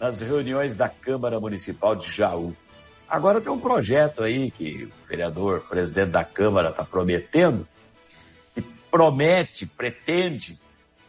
nas 0.00 0.20
reuniões 0.20 0.76
da 0.76 0.88
Câmara 0.88 1.38
Municipal 1.38 1.94
de 1.94 2.10
Jaú. 2.10 2.56
Agora 3.08 3.40
tem 3.40 3.52
um 3.52 3.60
projeto 3.60 4.22
aí 4.22 4.50
que 4.50 4.84
o 4.84 5.08
vereador, 5.08 5.58
o 5.58 5.68
presidente 5.68 6.10
da 6.10 6.24
Câmara 6.24 6.70
está 6.70 6.84
prometendo, 6.84 7.66
que 8.54 8.62
promete, 8.90 9.66
pretende 9.66 10.58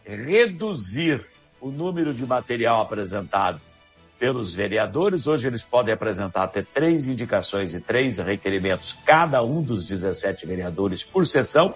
reduzir 0.04 1.24
o 1.60 1.70
número 1.70 2.12
de 2.12 2.26
material 2.26 2.80
apresentado 2.80 3.60
pelos 4.18 4.54
vereadores. 4.54 5.26
Hoje 5.26 5.46
eles 5.46 5.62
podem 5.62 5.94
apresentar 5.94 6.44
até 6.44 6.62
três 6.62 7.06
indicações 7.06 7.74
e 7.74 7.80
três 7.80 8.18
requerimentos, 8.18 8.92
cada 9.04 9.42
um 9.42 9.62
dos 9.62 9.86
17 9.86 10.46
vereadores 10.46 11.04
por 11.04 11.26
sessão 11.26 11.74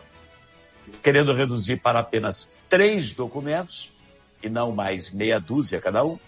querendo 1.03 1.33
reduzir 1.33 1.77
para 1.77 2.01
apenas 2.01 2.51
três 2.69 3.13
documentos, 3.13 3.93
e 4.43 4.49
não 4.49 4.73
mais 4.73 5.11
meia 5.11 5.39
dúzia 5.41 5.81
cada 5.81 6.05
um, 6.05 6.19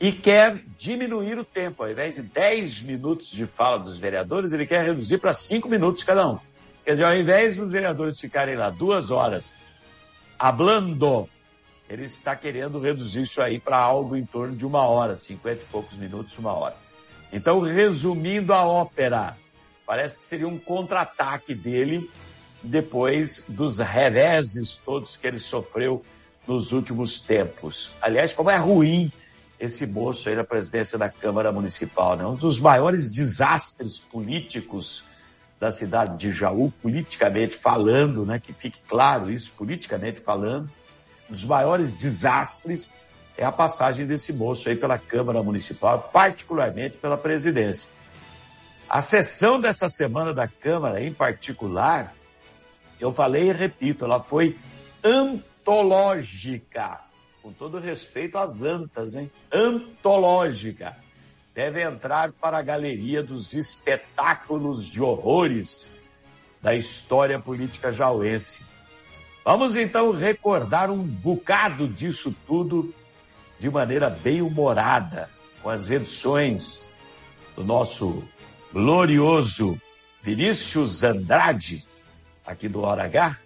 e 0.00 0.12
quer 0.12 0.62
diminuir 0.76 1.38
o 1.38 1.44
tempo. 1.44 1.82
Ao 1.82 1.90
invés 1.90 2.14
de 2.14 2.22
dez 2.22 2.80
minutos 2.80 3.30
de 3.30 3.46
fala 3.46 3.78
dos 3.78 3.98
vereadores, 3.98 4.52
ele 4.52 4.66
quer 4.66 4.84
reduzir 4.84 5.18
para 5.18 5.32
cinco 5.32 5.68
minutos 5.68 6.04
cada 6.04 6.26
um. 6.28 6.38
Quer 6.84 6.92
dizer, 6.92 7.04
ao 7.04 7.14
invés 7.14 7.56
dos 7.56 7.70
vereadores 7.70 8.18
ficarem 8.18 8.56
lá 8.56 8.70
duas 8.70 9.10
horas 9.10 9.52
hablando, 10.38 11.28
ele 11.88 12.04
está 12.04 12.36
querendo 12.36 12.78
reduzir 12.78 13.22
isso 13.22 13.42
aí 13.42 13.58
para 13.58 13.76
algo 13.76 14.16
em 14.16 14.24
torno 14.24 14.54
de 14.54 14.64
uma 14.64 14.86
hora, 14.86 15.16
50 15.16 15.62
e 15.62 15.66
poucos 15.66 15.98
minutos, 15.98 16.38
uma 16.38 16.52
hora. 16.52 16.76
Então, 17.32 17.60
resumindo 17.60 18.54
a 18.54 18.64
ópera, 18.64 19.36
parece 19.84 20.16
que 20.16 20.24
seria 20.24 20.46
um 20.46 20.58
contra-ataque 20.58 21.54
dele 21.54 22.08
depois 22.62 23.44
dos 23.48 23.78
reveses 23.78 24.76
todos 24.76 25.16
que 25.16 25.26
ele 25.26 25.38
sofreu 25.38 26.04
nos 26.46 26.72
últimos 26.72 27.20
tempos. 27.20 27.92
Aliás, 28.00 28.32
como 28.32 28.50
é 28.50 28.56
ruim 28.56 29.12
esse 29.60 29.86
moço 29.86 30.28
aí 30.28 30.36
na 30.36 30.44
presidência 30.44 30.96
da 30.96 31.08
Câmara 31.08 31.52
Municipal, 31.52 32.16
né? 32.16 32.24
Um 32.24 32.34
dos 32.34 32.60
maiores 32.60 33.10
desastres 33.10 33.98
políticos 33.98 35.04
da 35.58 35.70
cidade 35.70 36.16
de 36.16 36.32
Jaú, 36.32 36.72
politicamente 36.80 37.56
falando, 37.56 38.24
né? 38.24 38.38
Que 38.38 38.52
fique 38.52 38.80
claro 38.88 39.30
isso, 39.30 39.52
politicamente 39.56 40.20
falando. 40.20 40.70
Um 41.28 41.32
dos 41.32 41.44
maiores 41.44 41.96
desastres 41.96 42.90
é 43.36 43.44
a 43.44 43.52
passagem 43.52 44.06
desse 44.06 44.32
moço 44.32 44.68
aí 44.68 44.76
pela 44.76 44.98
Câmara 44.98 45.42
Municipal, 45.42 46.08
particularmente 46.12 46.96
pela 46.96 47.16
presidência. 47.16 47.90
A 48.88 49.00
sessão 49.00 49.60
dessa 49.60 49.88
semana 49.88 50.32
da 50.32 50.48
Câmara, 50.48 51.02
em 51.02 51.12
particular, 51.12 52.14
eu 53.00 53.12
falei 53.12 53.50
e 53.50 53.52
repito, 53.52 54.04
ela 54.04 54.20
foi 54.20 54.56
antológica. 55.02 57.00
Com 57.42 57.52
todo 57.52 57.78
respeito 57.78 58.36
às 58.36 58.62
antas, 58.62 59.14
hein? 59.14 59.30
Antológica. 59.52 60.96
Deve 61.54 61.82
entrar 61.82 62.32
para 62.32 62.58
a 62.58 62.62
galeria 62.62 63.22
dos 63.22 63.54
espetáculos 63.54 64.86
de 64.86 65.00
horrores 65.00 65.90
da 66.60 66.74
história 66.74 67.38
política 67.38 67.92
jauense. 67.92 68.66
Vamos 69.44 69.76
então 69.76 70.12
recordar 70.12 70.90
um 70.90 71.02
bocado 71.02 71.88
disso 71.88 72.34
tudo 72.46 72.92
de 73.58 73.70
maneira 73.70 74.10
bem 74.10 74.42
humorada, 74.42 75.30
com 75.62 75.70
as 75.70 75.90
edições 75.90 76.86
do 77.56 77.64
nosso 77.64 78.22
glorioso 78.72 79.80
Vinícius 80.22 81.02
Andrade, 81.02 81.84
aqui 82.48 82.66
do 82.66 82.80
Hora 82.80 83.04
H, 83.04 83.36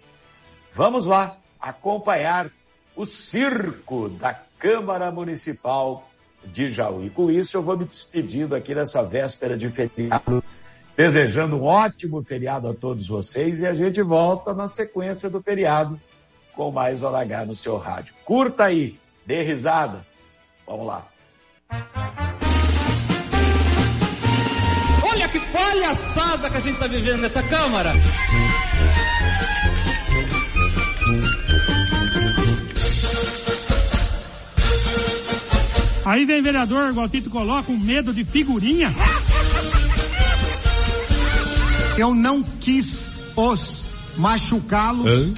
vamos 0.71 1.05
lá 1.05 1.35
acompanhar 1.59 2.49
o 2.95 3.05
circo 3.05 4.07
da 4.07 4.33
Câmara 4.57 5.11
Municipal 5.11 6.09
de 6.45 6.71
Jaú. 6.71 7.03
E 7.03 7.09
com 7.09 7.29
isso 7.29 7.57
eu 7.57 7.61
vou 7.61 7.77
me 7.77 7.85
despedindo 7.85 8.55
aqui 8.55 8.73
nessa 8.73 9.03
véspera 9.03 9.57
de 9.57 9.69
feriado, 9.69 10.41
desejando 10.95 11.57
um 11.57 11.63
ótimo 11.63 12.23
feriado 12.23 12.69
a 12.69 12.73
todos 12.73 13.05
vocês 13.07 13.59
e 13.59 13.67
a 13.67 13.73
gente 13.73 14.01
volta 14.01 14.53
na 14.53 14.69
sequência 14.69 15.29
do 15.29 15.41
feriado 15.41 15.99
com 16.55 16.71
mais 16.71 17.03
Hora 17.03 17.21
H 17.21 17.45
no 17.45 17.55
seu 17.55 17.77
rádio. 17.77 18.13
Curta 18.23 18.65
aí, 18.65 18.97
dê 19.25 19.41
risada. 19.41 20.05
Vamos 20.65 20.87
lá. 20.87 21.07
Olha 25.03 25.27
que 25.27 25.39
palhaçada 25.39 26.49
que 26.49 26.57
a 26.57 26.59
gente 26.61 26.75
está 26.75 26.87
vivendo 26.87 27.21
nessa 27.21 27.43
Câmara! 27.43 27.91
Aí 36.05 36.25
vem 36.25 36.41
vereador, 36.41 36.89
igual 36.89 37.09
Tito 37.09 37.29
coloca, 37.29 37.71
um 37.71 37.77
medo 37.77 38.13
de 38.13 38.23
figurinha. 38.23 38.93
Eu 41.97 42.13
não 42.13 42.43
quis 42.43 43.11
os 43.35 43.85
machucá-los. 44.17 45.33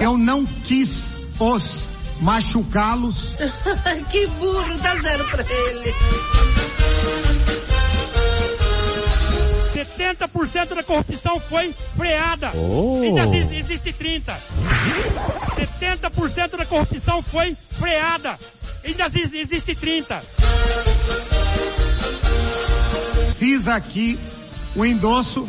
Eu 0.00 0.16
não 0.16 0.44
quis 0.44 1.14
os 1.38 1.88
machucá-los. 2.20 3.28
que 4.10 4.26
burro, 4.26 4.78
dá 4.78 4.96
zero 4.96 5.24
pra 5.28 5.44
ele. 5.48 5.94
70% 9.84 10.74
da 10.74 10.82
corrupção 10.82 11.40
foi 11.40 11.74
freada. 11.96 12.50
Oh. 12.54 13.00
Ainda 13.02 13.22
existe, 13.22 13.56
existe 13.56 13.92
30. 13.92 14.36
70% 15.80 16.56
da 16.56 16.66
corrupção 16.66 17.22
foi 17.22 17.56
freada. 17.78 18.38
Ainda 18.84 19.04
existe 19.34 19.74
30. 19.74 20.22
Fiz 23.36 23.68
aqui 23.68 24.18
o 24.76 24.84
endosso 24.84 25.48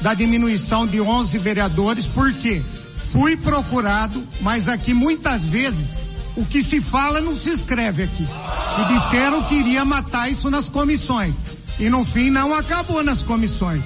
da 0.00 0.14
diminuição 0.14 0.86
de 0.86 1.00
11 1.00 1.38
vereadores, 1.38 2.06
porque 2.06 2.62
fui 3.10 3.36
procurado, 3.36 4.26
mas 4.40 4.68
aqui 4.68 4.92
muitas 4.92 5.44
vezes 5.44 5.98
o 6.36 6.44
que 6.44 6.62
se 6.62 6.80
fala 6.80 7.20
não 7.20 7.38
se 7.38 7.50
escreve 7.50 8.02
aqui. 8.02 8.24
E 8.24 8.94
disseram 8.94 9.42
que 9.44 9.54
iria 9.54 9.84
matar 9.84 10.30
isso 10.30 10.50
nas 10.50 10.68
comissões. 10.68 11.36
E 11.78 11.88
no 11.90 12.04
fim 12.04 12.30
não 12.30 12.54
acabou 12.54 13.02
nas 13.02 13.22
comissões. 13.22 13.84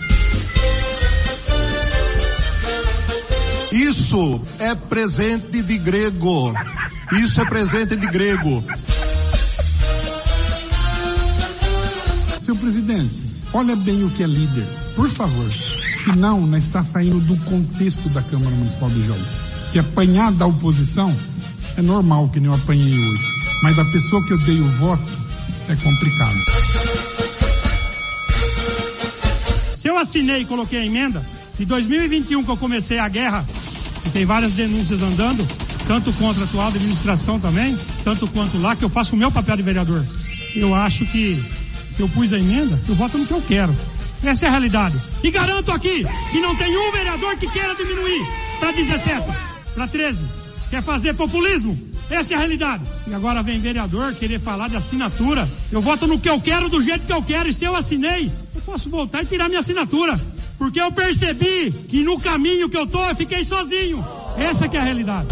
Isso 3.73 4.41
é 4.59 4.75
presente 4.75 5.63
de 5.63 5.79
grego. 5.79 6.53
Isso 7.13 7.41
é 7.41 7.45
presente 7.45 7.97
de 7.97 8.07
grego. 8.07 8.65
Seu 12.43 12.55
presidente, 12.57 13.15
olha 13.53 13.75
bem 13.77 14.05
o 14.05 14.11
que 14.11 14.23
é 14.23 14.27
líder, 14.27 14.67
por 14.95 15.09
favor. 15.09 15.51
Senão, 15.51 16.47
nós 16.47 16.65
está 16.65 16.83
saindo 16.83 17.21
do 17.21 17.37
contexto 17.45 18.09
da 18.09 18.23
Câmara 18.23 18.55
Municipal 18.55 18.91
de 18.91 19.03
Jogos. 19.07 19.27
Que 19.73 19.79
apanhar 19.79 20.33
da 20.33 20.47
oposição 20.47 21.15
é 21.77 21.83
normal, 21.83 22.29
que 22.29 22.41
nem 22.41 22.49
eu 22.49 22.55
apanhei 22.55 22.99
hoje. 22.99 23.23
Mas 23.63 23.79
a 23.79 23.85
pessoa 23.87 24.25
que 24.25 24.33
eu 24.33 24.39
dei 24.39 24.61
o 24.61 24.71
voto 24.73 25.19
é 25.69 25.77
complicado. 25.77 26.60
Assinei 30.01 30.43
e 30.43 30.45
coloquei 30.45 30.81
a 30.81 30.87
emenda, 30.87 31.25
em 31.59 31.65
2021 31.65 32.43
que 32.43 32.51
eu 32.51 32.57
comecei 32.57 32.99
a 32.99 33.09
guerra, 33.09 33.47
e 34.07 34.11
tem 34.11 34.25
várias 34.25 34.53
denúncias 34.53 35.01
andando, 35.03 35.47
tanto 35.87 36.13
contra 36.15 36.43
a 36.43 36.47
atual 36.47 36.69
administração 36.69 37.39
também, 37.39 37.79
tanto 38.05 38.27
quanto 38.29 38.59
lá, 38.59 38.75
que 38.75 38.85
eu 38.85 38.89
faço 38.89 39.15
o 39.15 39.19
meu 39.19 39.31
papel 39.31 39.57
de 39.57 39.63
vereador. 39.63 40.05
Eu 40.55 40.75
acho 40.75 41.05
que 41.07 41.43
se 41.91 42.01
eu 42.01 42.09
pus 42.09 42.33
a 42.33 42.39
emenda, 42.39 42.81
eu 42.89 42.95
voto 42.95 43.19
no 43.19 43.27
que 43.27 43.33
eu 43.33 43.43
quero. 43.43 43.75
Essa 44.23 44.47
é 44.47 44.49
a 44.49 44.53
realidade. 44.53 45.01
E 45.23 45.31
garanto 45.31 45.73
aqui 45.73 46.05
que 46.31 46.41
não 46.41 46.55
tem 46.57 46.77
um 46.77 46.93
vereador 46.93 47.37
que 47.37 47.47
queira 47.49 47.75
diminuir 47.75 48.23
para 48.59 48.73
17, 48.73 49.27
para 49.75 49.89
13. 49.89 50.25
Quer 50.71 50.83
fazer 50.83 51.15
populismo? 51.15 51.90
Essa 52.11 52.35
é 52.35 52.37
a 52.37 52.41
realidade. 52.41 52.83
E 53.07 53.15
agora 53.15 53.41
vem 53.41 53.61
vereador 53.61 54.13
querer 54.15 54.41
falar 54.41 54.69
de 54.69 54.77
assinatura. 54.77 55.49
Eu 55.71 55.81
voto 55.81 56.09
no 56.09 56.19
que 56.19 56.29
eu 56.29 56.41
quero, 56.41 56.69
do 56.69 56.83
jeito 56.83 57.07
que 57.07 57.13
eu 57.13 57.23
quero. 57.23 57.49
E 57.49 57.55
se 57.55 57.65
eu 57.65 57.77
assinei, 57.77 58.33
eu 58.55 58.61
posso 58.63 58.91
voltar 58.91 59.23
e 59.23 59.27
tirar 59.27 59.49
minha 59.49 59.61
assinatura. 59.61 60.21
Porque 60.59 60.81
eu 60.81 60.91
percebi 60.91 61.71
que 61.89 62.03
no 62.03 62.19
caminho 62.19 62.69
que 62.69 62.77
eu 62.77 62.87
tô, 62.87 63.03
eu 63.05 63.15
fiquei 63.15 63.45
sozinho. 63.45 64.05
Essa 64.37 64.69
que 64.69 64.77
é 64.77 64.81
a 64.81 64.85
realidade. 64.85 65.29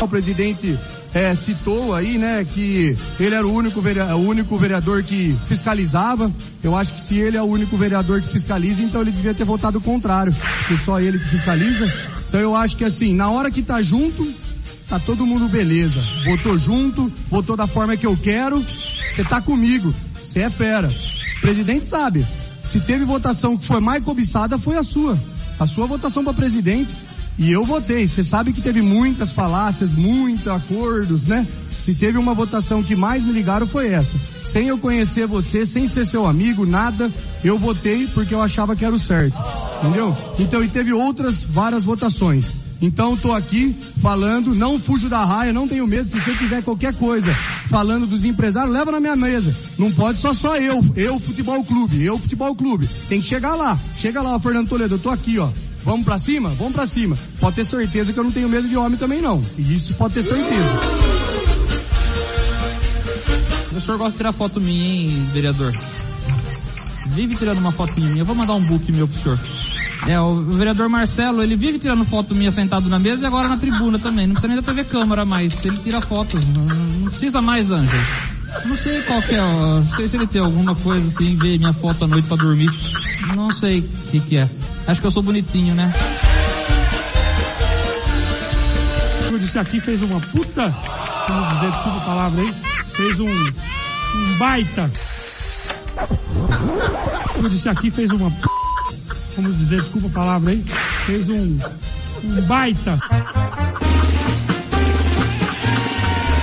O 0.00 0.06
presidente 0.06 0.78
é, 1.14 1.34
citou 1.34 1.94
aí, 1.94 2.18
né, 2.18 2.44
que 2.44 2.96
ele 3.18 3.34
era 3.34 3.46
o 3.46 3.52
único, 3.52 3.80
vereador, 3.80 4.16
o 4.16 4.28
único 4.28 4.56
vereador 4.58 5.02
que 5.02 5.34
fiscalizava. 5.46 6.30
Eu 6.62 6.76
acho 6.76 6.92
que 6.92 7.00
se 7.00 7.18
ele 7.18 7.36
é 7.36 7.42
o 7.42 7.46
único 7.46 7.76
vereador 7.76 8.20
que 8.20 8.28
fiscaliza, 8.28 8.82
então 8.82 9.00
ele 9.00 9.12
devia 9.12 9.32
ter 9.32 9.44
votado 9.44 9.78
o 9.78 9.80
contrário, 9.80 10.34
que 10.68 10.76
só 10.76 11.00
ele 11.00 11.18
que 11.18 11.28
fiscaliza. 11.28 11.90
Então 12.28 12.40
eu 12.40 12.54
acho 12.54 12.76
que 12.76 12.84
assim, 12.84 13.14
na 13.14 13.30
hora 13.30 13.50
que 13.50 13.62
tá 13.62 13.80
junto, 13.80 14.28
tá 14.88 14.98
todo 14.98 15.26
mundo 15.26 15.48
beleza. 15.48 16.02
Votou 16.24 16.58
junto, 16.58 17.12
votou 17.30 17.56
da 17.56 17.66
forma 17.66 17.96
que 17.96 18.06
eu 18.06 18.16
quero, 18.16 18.62
você 18.62 19.24
tá 19.24 19.40
comigo, 19.40 19.94
você 20.22 20.40
é 20.40 20.50
fera. 20.50 20.88
O 20.88 21.40
presidente 21.40 21.86
sabe, 21.86 22.26
se 22.62 22.80
teve 22.80 23.04
votação 23.04 23.56
que 23.56 23.66
foi 23.66 23.80
mais 23.80 24.02
cobiçada, 24.02 24.58
foi 24.58 24.76
a 24.76 24.82
sua. 24.82 25.18
A 25.58 25.66
sua 25.66 25.86
votação 25.86 26.24
para 26.24 26.32
presidente. 26.32 26.94
E 27.38 27.50
eu 27.50 27.64
votei. 27.64 28.08
Você 28.08 28.22
sabe 28.22 28.52
que 28.52 28.60
teve 28.60 28.80
muitas 28.80 29.32
falácias, 29.32 29.92
muitos 29.92 30.48
acordos, 30.48 31.24
né? 31.24 31.46
Se 31.78 31.94
teve 31.94 32.16
uma 32.16 32.32
votação 32.32 32.82
que 32.82 32.96
mais 32.96 33.22
me 33.24 33.32
ligaram 33.32 33.66
foi 33.66 33.88
essa. 33.92 34.16
Sem 34.44 34.68
eu 34.68 34.78
conhecer 34.78 35.26
você, 35.26 35.66
sem 35.66 35.86
ser 35.86 36.06
seu 36.06 36.26
amigo, 36.26 36.64
nada, 36.64 37.12
eu 37.42 37.58
votei 37.58 38.06
porque 38.06 38.34
eu 38.34 38.40
achava 38.40 38.74
que 38.74 38.84
era 38.84 38.94
o 38.94 38.98
certo. 38.98 39.38
Entendeu? 39.82 40.16
Então, 40.38 40.64
e 40.64 40.68
teve 40.68 40.92
outras 40.92 41.44
várias 41.44 41.84
votações. 41.84 42.50
Então 42.80 43.16
tô 43.16 43.32
aqui 43.32 43.74
falando, 44.02 44.54
não 44.54 44.78
fujo 44.78 45.08
da 45.08 45.24
raia, 45.24 45.52
não 45.52 45.66
tenho 45.66 45.86
medo, 45.86 46.08
se 46.08 46.20
você 46.20 46.34
tiver 46.34 46.62
qualquer 46.62 46.94
coisa 46.94 47.32
falando 47.68 48.06
dos 48.06 48.24
empresários, 48.24 48.74
leva 48.74 48.92
na 48.92 49.00
minha 49.00 49.16
mesa. 49.16 49.56
Não 49.78 49.90
pode 49.90 50.18
só 50.18 50.34
só 50.34 50.56
eu, 50.56 50.84
eu 50.96 51.18
futebol 51.18 51.62
clube, 51.64 52.02
eu 52.02 52.18
futebol 52.18 52.54
clube. 52.54 52.88
Tem 53.08 53.20
que 53.20 53.26
chegar 53.26 53.54
lá. 53.54 53.78
Chega 53.96 54.20
lá, 54.20 54.38
Fernando 54.38 54.68
Toledo, 54.68 54.94
eu 54.94 54.98
tô 54.98 55.10
aqui, 55.10 55.38
ó. 55.38 55.50
Vamos 55.84 56.04
pra 56.04 56.18
cima? 56.18 56.50
Vamos 56.50 56.72
pra 56.72 56.86
cima. 56.86 57.16
Pode 57.38 57.56
ter 57.56 57.64
certeza 57.64 58.12
que 58.12 58.18
eu 58.18 58.24
não 58.24 58.32
tenho 58.32 58.48
medo 58.48 58.66
de 58.66 58.76
homem 58.76 58.98
também 58.98 59.20
não. 59.20 59.40
E 59.58 59.74
isso 59.74 59.94
pode 59.94 60.14
ter 60.14 60.22
certeza. 60.22 60.74
O 63.76 63.80
senhor 63.80 63.98
gosta 63.98 64.12
de 64.12 64.16
tirar 64.16 64.32
foto 64.32 64.60
minha, 64.60 64.86
hein, 64.86 65.26
vereador? 65.32 65.72
Vive 67.08 67.34
tirando 67.34 67.58
uma 67.58 67.72
foto 67.72 68.00
minha. 68.00 68.18
Eu 68.18 68.24
vou 68.24 68.34
mandar 68.34 68.54
um 68.54 68.62
book 68.62 68.90
meu 68.92 69.06
pro 69.06 69.20
senhor. 69.20 69.73
É, 70.06 70.20
o 70.20 70.42
vereador 70.42 70.88
Marcelo, 70.88 71.42
ele 71.42 71.56
vive 71.56 71.78
tirando 71.78 72.04
foto 72.04 72.34
minha 72.34 72.50
sentado 72.50 72.88
na 72.88 72.98
mesa 72.98 73.24
e 73.24 73.26
agora 73.26 73.48
na 73.48 73.56
tribuna 73.56 73.98
também. 73.98 74.26
Não 74.26 74.34
precisa 74.34 74.48
nem 74.52 74.56
da 74.60 74.62
TV 74.62 74.84
Câmara 74.84 75.24
mais. 75.24 75.64
Ele 75.64 75.78
tira 75.78 76.00
foto. 76.00 76.36
Não, 76.36 77.10
precisa 77.10 77.40
mais, 77.40 77.70
Ângelo. 77.70 78.02
Não 78.66 78.76
sei 78.76 79.02
qual 79.02 79.20
que 79.20 79.34
é, 79.34 79.40
não 79.40 79.88
sei 79.96 80.06
se 80.06 80.16
ele 80.16 80.26
tem 80.26 80.40
alguma 80.40 80.76
coisa 80.76 81.06
assim, 81.06 81.34
ver 81.36 81.58
minha 81.58 81.72
foto 81.72 82.04
à 82.04 82.06
noite 82.06 82.28
pra 82.28 82.36
dormir. 82.36 82.70
Não 83.34 83.50
sei 83.50 83.80
o 83.80 84.10
que 84.10 84.20
que 84.20 84.36
é. 84.36 84.48
Acho 84.86 85.00
que 85.00 85.06
eu 85.06 85.10
sou 85.10 85.22
bonitinho, 85.22 85.74
né? 85.74 85.92
Eu 89.30 89.38
disse 89.38 89.58
aqui 89.58 89.80
fez 89.80 90.02
uma 90.02 90.20
puta, 90.20 90.68
vamos 91.28 91.54
dizer, 91.54 91.70
desculpa 91.72 92.00
palavra 92.00 92.40
aí, 92.42 92.54
fez 92.94 93.20
um, 93.20 93.30
um 93.30 94.38
baita. 94.38 94.90
Eu 97.36 97.48
disse 97.48 97.68
aqui 97.68 97.90
fez 97.90 98.10
uma 98.10 98.30
vamos 99.36 99.58
dizer, 99.58 99.80
desculpa 99.80 100.08
a 100.08 100.10
palavra 100.10 100.50
aí, 100.50 100.64
fez 101.06 101.28
um, 101.28 101.58
um 102.22 102.40
baita. 102.42 102.98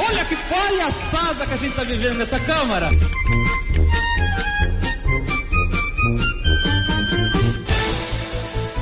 Olha 0.08 0.26
que 0.26 0.36
palhaçada 0.36 1.46
que 1.46 1.54
a 1.54 1.58
gente 1.58 1.76
tá 1.76 1.84
vivendo 1.84 2.18
nessa 2.18 2.40
Câmara. 2.40 2.90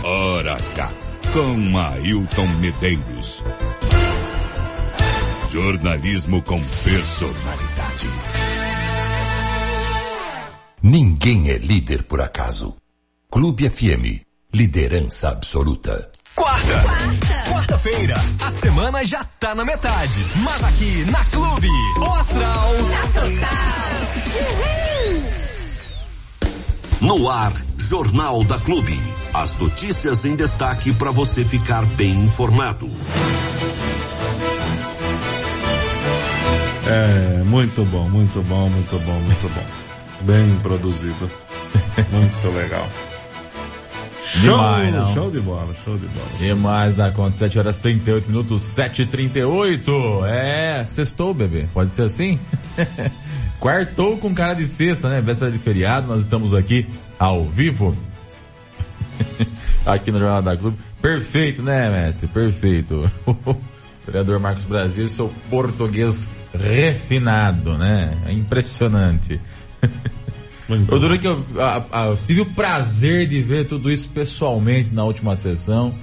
Ora 0.03 0.57
cá, 0.75 0.91
com 1.33 1.77
Ailton 1.77 2.47
Medeiros. 2.59 3.43
Jornalismo 5.51 6.41
com 6.43 6.61
personalidade. 6.83 8.07
Ninguém 10.81 11.49
é 11.49 11.57
líder 11.57 12.03
por 12.03 12.21
acaso. 12.21 12.75
Clube 13.31 13.69
FM, 13.69 14.25
liderança 14.51 15.29
absoluta. 15.29 16.11
Quarta. 16.33 16.81
Quarta-feira. 17.47 18.15
a 18.41 18.49
semana 18.49 19.03
já 19.03 19.23
tá 19.23 19.53
na 19.53 19.63
metade. 19.63 20.15
Mas 20.37 20.63
aqui 20.63 21.05
na 21.11 21.23
Clube, 21.25 21.67
o 21.99 22.05
Astral. 22.15 22.73
Tá 22.91 23.21
total. 23.21 23.39
No 27.01 27.29
ar, 27.29 27.53
Jornal 27.77 28.43
da 28.45 28.57
Clube. 28.57 28.99
As 29.31 29.55
notícias 29.57 30.25
em 30.25 30.35
destaque 30.35 30.91
para 30.95 31.11
você 31.11 31.45
ficar 31.45 31.85
bem 31.85 32.13
informado. 32.25 32.89
É, 36.87 37.43
muito 37.43 37.85
bom, 37.85 38.09
muito 38.09 38.41
bom, 38.41 38.69
muito 38.69 38.97
bom, 38.97 39.19
muito 39.19 39.53
bom. 39.53 39.65
Bem 40.25 40.55
produzido. 40.61 41.29
muito 42.11 42.49
legal. 42.57 42.89
Show, 44.31 44.57
Demais, 44.57 44.93
não. 44.93 45.05
show 45.07 45.31
de 45.31 45.39
bola, 45.39 45.73
show 45.83 45.97
de 45.97 46.05
bola. 46.07 46.27
Demais 46.37 46.95
da 46.95 47.11
conta, 47.11 47.35
7 47.35 47.57
horas 47.57 47.79
38 47.79 48.27
minutos, 48.27 48.61
7 48.61 49.01
e 49.01 49.05
38 49.07 50.23
É, 50.25 50.85
sextou, 50.85 51.33
bebê. 51.33 51.67
Pode 51.73 51.89
ser 51.89 52.03
assim? 52.03 52.39
Quartou 53.59 54.17
com 54.17 54.33
cara 54.33 54.53
de 54.53 54.65
sexta, 54.67 55.09
né? 55.09 55.19
Véspera 55.19 55.51
de 55.51 55.57
feriado, 55.57 56.07
nós 56.07 56.21
estamos 56.21 56.53
aqui 56.53 56.87
ao 57.17 57.43
vivo. 57.45 57.97
aqui 59.85 60.11
no 60.11 60.19
Jornal 60.19 60.41
da 60.43 60.55
Clube. 60.55 60.77
Perfeito, 61.01 61.63
né, 61.63 61.89
mestre? 61.89 62.27
Perfeito. 62.27 63.09
Vereador 64.05 64.39
Marcos 64.39 64.65
Brasil, 64.65 65.09
seu 65.09 65.33
português 65.49 66.29
refinado, 66.53 67.77
né? 67.77 68.15
É 68.27 68.31
impressionante. 68.31 69.41
Muito 70.69 70.93
eu 70.93 70.99
durante 70.99 71.21
que 71.21 71.27
eu, 71.27 71.43
a- 71.59 71.85
a- 71.91 72.05
eu 72.07 72.17
tive 72.25 72.41
o 72.41 72.45
prazer 72.45 73.27
de 73.27 73.41
ver 73.41 73.65
tudo 73.67 73.91
isso 73.91 74.09
pessoalmente 74.09 74.93
na 74.93 75.03
última 75.03 75.35
sessão 75.35 75.93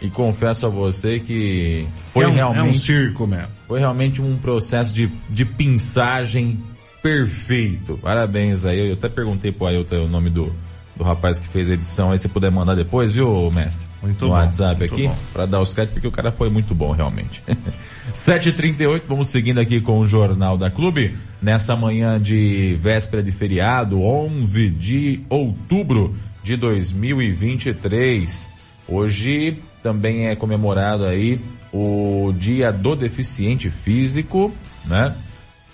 e 0.00 0.08
confesso 0.08 0.66
a 0.66 0.68
você 0.68 1.18
que 1.18 1.86
foi 2.12 2.24
é 2.24 2.28
um, 2.28 2.32
realmente 2.32 2.66
é 2.66 2.70
um 2.70 2.74
circo 2.74 3.26
mesmo. 3.26 3.48
foi 3.66 3.80
realmente 3.80 4.20
um 4.22 4.36
processo 4.36 4.94
de, 4.94 5.10
de 5.28 5.44
pinçagem 5.44 6.58
perfeito. 7.02 7.98
Parabéns 8.02 8.64
aí. 8.64 8.88
Eu 8.88 8.92
até 8.94 9.08
perguntei 9.08 9.50
pro 9.52 9.66
Ailton 9.66 10.04
o 10.04 10.08
nome 10.08 10.30
do, 10.30 10.52
do 11.00 11.04
rapaz 11.04 11.38
que 11.38 11.48
fez 11.48 11.70
a 11.70 11.74
edição. 11.74 12.12
Aí 12.12 12.18
se 12.18 12.28
puder 12.28 12.50
mandar 12.50 12.74
depois, 12.74 13.10
viu, 13.10 13.50
mestre? 13.50 13.88
Muito 14.02 14.22
no 14.26 14.30
bom, 14.30 14.36
WhatsApp 14.36 14.78
muito 14.80 14.94
aqui, 14.94 15.10
para 15.32 15.46
dar 15.46 15.60
os 15.60 15.72
créditos, 15.72 15.94
porque 15.94 16.08
o 16.08 16.12
cara 16.12 16.30
foi 16.30 16.50
muito 16.50 16.74
bom, 16.74 16.92
realmente. 16.92 17.42
7h38, 18.12 19.02
vamos 19.08 19.28
seguindo 19.28 19.60
aqui 19.60 19.80
com 19.80 19.98
o 19.98 20.06
Jornal 20.06 20.58
da 20.58 20.70
Clube. 20.70 21.16
Nessa 21.40 21.74
manhã 21.74 22.20
de 22.20 22.78
véspera 22.82 23.22
de 23.22 23.32
feriado, 23.32 24.02
11 24.02 24.68
de 24.68 25.22
outubro 25.30 26.14
de 26.42 26.54
2023. 26.56 28.50
Hoje 28.86 29.58
também 29.82 30.26
é 30.26 30.36
comemorado 30.36 31.06
aí 31.06 31.40
o 31.72 32.30
Dia 32.36 32.70
do 32.70 32.94
Deficiente 32.94 33.70
Físico, 33.70 34.52
né? 34.84 35.14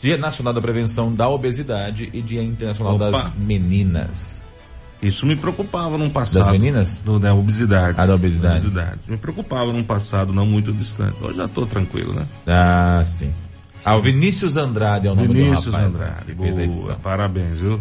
Dia 0.00 0.16
Nacional 0.16 0.52
da 0.52 0.60
Prevenção 0.60 1.12
da 1.12 1.28
Obesidade 1.28 2.10
e 2.12 2.22
Dia 2.22 2.42
Internacional 2.42 2.94
Opa. 2.94 3.10
das 3.10 3.34
Meninas. 3.34 4.45
Isso 5.02 5.26
me 5.26 5.36
preocupava 5.36 5.98
num 5.98 6.08
passado. 6.08 6.44
Das 6.44 6.48
meninas? 6.52 7.02
No, 7.04 7.18
da 7.20 7.34
obesidade. 7.34 7.96
Ah, 8.00 8.06
da 8.06 8.14
obesidade. 8.14 8.60
obesidade. 8.66 8.98
Me 9.06 9.16
preocupava 9.16 9.72
num 9.72 9.84
passado 9.84 10.32
não 10.32 10.46
muito 10.46 10.72
distante. 10.72 11.16
Hoje 11.22 11.36
já 11.36 11.46
tô 11.46 11.66
tranquilo, 11.66 12.14
né? 12.14 12.26
Ah, 12.46 13.02
sim. 13.04 13.32
Ah, 13.84 13.96
o 13.96 14.00
Vinícius 14.02 14.56
Andrade 14.56 15.06
é 15.06 15.12
o 15.12 15.14
nome 15.14 15.28
Vinícius 15.28 15.66
do 15.66 15.70
rapaz. 15.72 15.94
Andrade. 15.96 16.24
Que 16.34 16.34
fez 16.42 16.56
a 16.58 16.60
Boa, 16.62 16.70
edição. 16.70 16.96
parabéns, 17.00 17.60
viu? 17.60 17.80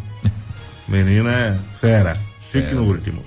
Menina 0.87 1.31
é 1.31 1.57
fera. 1.79 2.15
Chique 2.51 2.67
Fera. 2.69 2.75
no 2.75 2.83
último. 2.87 3.21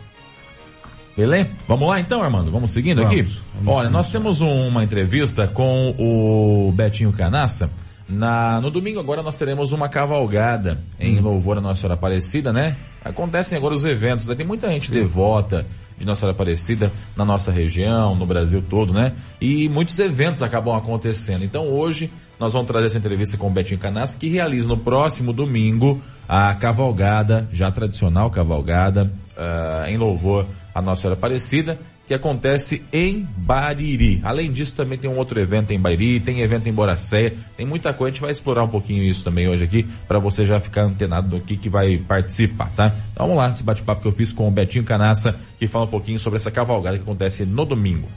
Beleza? 1.16 1.51
Vamos 1.66 1.88
lá 1.88 1.98
então, 1.98 2.22
Armando? 2.22 2.51
Vamos 2.53 2.70
seguindo 2.70 3.03
Vamos, 3.03 3.12
aqui? 3.20 3.22
vamos 3.57 3.74
Olha, 3.77 3.90
nós 3.90 4.09
temos 4.11 4.40
um- 4.40 4.68
uma 4.68 4.85
entrevista 4.85 5.48
com 5.48 5.92
o 5.98 6.70
Betinho 6.72 7.12
Canassa. 7.12 7.70
Na, 8.09 8.59
no 8.61 8.71
domingo 8.71 8.99
agora 8.99 9.23
nós 9.23 9.37
teremos 9.37 9.71
uma 9.71 9.87
cavalgada 9.87 10.79
em 10.99 11.21
louvor 11.21 11.59
a 11.59 11.61
Nossa 11.61 11.83
Senhora 11.83 11.94
Aparecida, 11.94 12.53
né? 12.53 12.75
Acontecem 13.05 13.59
agora 13.59 13.75
os 13.75 13.85
eventos, 13.85 14.25
né? 14.25 14.35
Tem 14.35 14.47
muita 14.47 14.66
gente 14.68 14.90
devota 14.90 15.66
de 15.99 16.07
Nossa 16.07 16.21
Senhora 16.21 16.35
Aparecida 16.35 16.90
na 17.14 17.25
nossa 17.25 17.53
região, 17.53 18.14
no 18.14 18.25
Brasil 18.25 18.62
todo, 18.62 18.94
né? 18.94 19.12
E 19.38 19.68
muitos 19.68 19.99
eventos 19.99 20.42
acabam 20.42 20.75
acontecendo. 20.75 21.44
Então 21.44 21.66
hoje 21.66 22.11
nós 22.40 22.55
vamos 22.55 22.68
trazer 22.68 22.87
essa 22.87 22.99
entrevista 22.99 23.37
com 23.37 23.49
o 23.49 23.51
Betinho 23.51 23.79
Canassa, 23.79 24.18
que 24.18 24.29
realiza 24.29 24.68
no 24.68 24.79
próximo 24.79 25.33
domingo 25.33 26.01
a 26.27 26.55
cavalgada, 26.55 27.47
já 27.53 27.71
tradicional 27.71 28.31
cavalgada, 28.31 29.12
ah, 29.37 29.85
em 29.87 29.99
louvor 29.99 30.47
a 30.75 30.81
Nossa 30.81 31.03
Senhora 31.03 31.18
Aparecida, 31.18 31.79
que 32.09 32.14
acontece 32.14 32.83
em 32.90 33.29
Bariri. 33.37 34.23
Além 34.25 34.51
disso, 34.51 34.75
também 34.75 34.99
tem 34.99 35.11
um 35.11 35.18
outro 35.18 35.38
evento 35.38 35.75
em 35.75 35.79
Bariri, 35.79 36.21
tem 36.21 36.40
evento 36.40 36.66
em 36.66 36.73
Boracéia, 36.73 37.35
tem 37.55 37.66
muita 37.66 37.92
coisa, 37.92 38.09
a 38.09 38.12
gente 38.12 38.21
vai 38.23 38.31
explorar 38.31 38.64
um 38.64 38.68
pouquinho 38.68 39.03
isso 39.03 39.23
também 39.23 39.47
hoje 39.47 39.62
aqui, 39.62 39.87
para 40.09 40.18
você 40.18 40.42
já 40.42 40.59
ficar 40.59 40.85
antenado 40.85 41.29
do 41.29 41.40
que, 41.40 41.55
que 41.55 41.68
vai 41.68 41.99
participar, 41.99 42.71
tá? 42.75 42.94
Então 43.12 43.27
vamos 43.27 43.37
lá, 43.37 43.51
esse 43.51 43.62
bate-papo 43.62 44.01
que 44.01 44.09
eu 44.09 44.12
fiz 44.12 44.33
com 44.33 44.49
o 44.49 44.51
Betinho 44.51 44.85
Canassa, 44.85 45.38
que 45.59 45.68
fala 45.68 45.85
um 45.85 45.88
pouquinho 45.88 46.18
sobre 46.18 46.38
essa 46.38 46.51
cavalgada 46.51 46.97
que 46.97 47.03
acontece 47.03 47.44
no 47.44 47.66
domingo. 47.66 48.09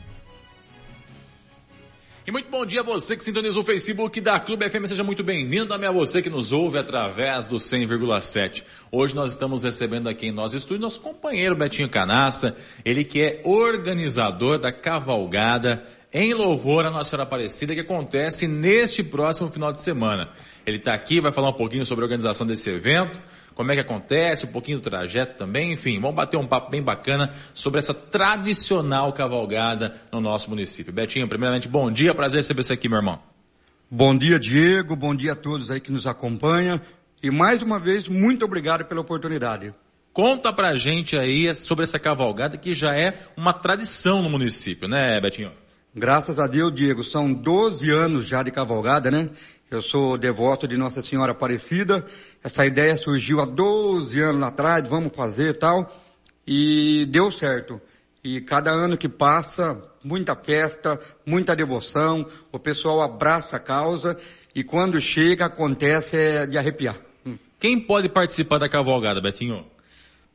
E 2.26 2.32
muito 2.32 2.52
bom 2.52 2.64
dia 2.64 2.82
a 2.82 2.84
você 2.84 3.18
que 3.18 3.24
sintoniza 3.24 3.60
o 3.60 3.64
Facebook 3.64 4.22
da 4.22 4.40
Clube 4.40 4.70
FM. 4.70 4.86
Seja 4.86 5.04
muito 5.04 5.24
bem-vindo 5.24 5.66
também 5.66 5.90
a 5.90 5.92
você 5.92 6.22
que 6.22 6.30
nos 6.30 6.52
ouve 6.52 6.78
através 6.78 7.48
do 7.48 7.56
100,7. 7.56 8.64
Hoje 8.92 9.16
nós 9.16 9.32
estamos 9.32 9.64
recebendo 9.64 10.08
aqui 10.08 10.28
em 10.28 10.32
nosso 10.32 10.56
estúdio 10.56 10.84
nosso 10.84 11.02
companheiro 11.02 11.56
Betinho 11.56 11.90
Canassa, 11.90 12.56
ele 12.86 13.04
que 13.04 13.24
é 13.24 13.42
organizador 13.44 14.60
da 14.60 14.72
cavalgada 14.72 15.82
em 16.14 16.32
louvor 16.36 16.86
à 16.86 16.92
Nossa 16.92 17.10
Senhora 17.10 17.24
Aparecida 17.24 17.74
que 17.74 17.82
acontece 17.82 18.48
neste 18.48 19.02
próximo 19.02 19.50
final 19.50 19.72
de 19.72 19.80
semana. 19.80 20.30
Ele 20.65 20.78
está 20.78 20.93
aqui, 20.93 21.19
vai 21.19 21.32
falar 21.32 21.50
um 21.50 21.54
pouquinho 21.54 21.86
sobre 21.86 22.04
a 22.04 22.06
organização 22.06 22.45
desse 22.45 22.69
evento, 22.69 23.21
como 23.54 23.71
é 23.71 23.76
que 23.76 23.82
acontece, 23.82 24.45
um 24.45 24.52
pouquinho 24.52 24.80
do 24.80 24.84
trajeto 24.84 25.38
também, 25.38 25.74
enfim, 25.74 26.00
vamos 26.00 26.15
bater 26.15 26.38
um 26.38 26.47
papo 26.47 26.71
bem 26.71 26.82
bacana 26.82 27.34
sobre 27.54 27.80
essa 27.80 27.93
tradicional 27.93 29.12
cavalgada 29.13 29.95
no 30.12 30.21
nosso 30.21 30.50
município. 30.50 30.93
Betinho, 30.93 31.28
primeiramente, 31.28 31.67
bom 31.67 31.91
dia, 31.91 32.13
prazer 32.13 32.38
receber 32.38 32.63
você 32.63 32.74
aqui, 32.74 32.88
meu 32.88 33.00
irmão. 33.00 33.19
Bom 33.93 34.17
dia, 34.17 34.39
Diego. 34.39 34.95
Bom 34.95 35.13
dia 35.13 35.34
a 35.34 35.36
todos 35.36 35.69
aí 35.69 35.82
que 35.82 35.91
nos 35.91 36.08
acompanham. 36.08 36.80
E 37.21 37.30
mais 37.30 37.62
uma 37.62 37.78
vez, 37.78 38.08
muito 38.08 38.45
obrigado 38.45 38.86
pela 38.86 39.02
oportunidade. 39.02 39.74
Conta 40.13 40.54
pra 40.54 40.78
gente 40.78 41.17
aí 41.17 41.54
sobre 41.54 41.84
essa 41.84 42.00
cavalgada 42.00 42.58
que 42.58 42.74
já 42.74 42.95
é 42.95 43.13
uma 43.36 43.52
tradição 43.52 44.21
no 44.21 44.30
município, 44.30 44.88
né, 44.88 45.19
Betinho? 45.19 45.52
Graças 45.93 46.39
a 46.39 46.47
Deus, 46.47 46.74
Diego, 46.74 47.04
são 47.04 47.34
12 47.34 47.89
anos 47.89 48.26
já 48.26 48.41
de 48.41 48.50
cavalgada, 48.50 49.12
né? 49.12 49.30
Eu 49.72 49.82
sou 49.82 50.18
devoto 50.18 50.68
de 50.68 50.76
Nossa 50.76 51.02
Senhora 51.02 51.32
Aparecida. 51.32 52.06
Essa 52.44 52.66
ideia 52.66 52.98
surgiu 52.98 53.40
há 53.40 53.46
12 53.46 54.20
anos 54.20 54.44
atrás, 54.44 54.86
vamos 54.86 55.16
fazer 55.16 55.52
e 55.52 55.54
tal. 55.54 55.90
E 56.46 57.08
deu 57.10 57.32
certo. 57.32 57.80
E 58.22 58.42
cada 58.42 58.70
ano 58.70 58.98
que 58.98 59.08
passa, 59.08 59.82
muita 60.04 60.36
festa, 60.36 61.00
muita 61.26 61.56
devoção, 61.56 62.28
o 62.52 62.60
pessoal 62.60 63.02
abraça 63.02 63.56
a 63.56 63.62
causa 63.62 64.18
e 64.54 64.62
quando 64.62 65.00
chega 65.00 65.46
acontece 65.46 66.18
é 66.18 66.46
de 66.46 66.58
arrepiar. 66.58 66.98
Quem 67.58 67.80
pode 67.80 68.10
participar 68.10 68.60
da 68.60 68.68
cavalgada, 68.68 69.22
Betinho? 69.22 69.66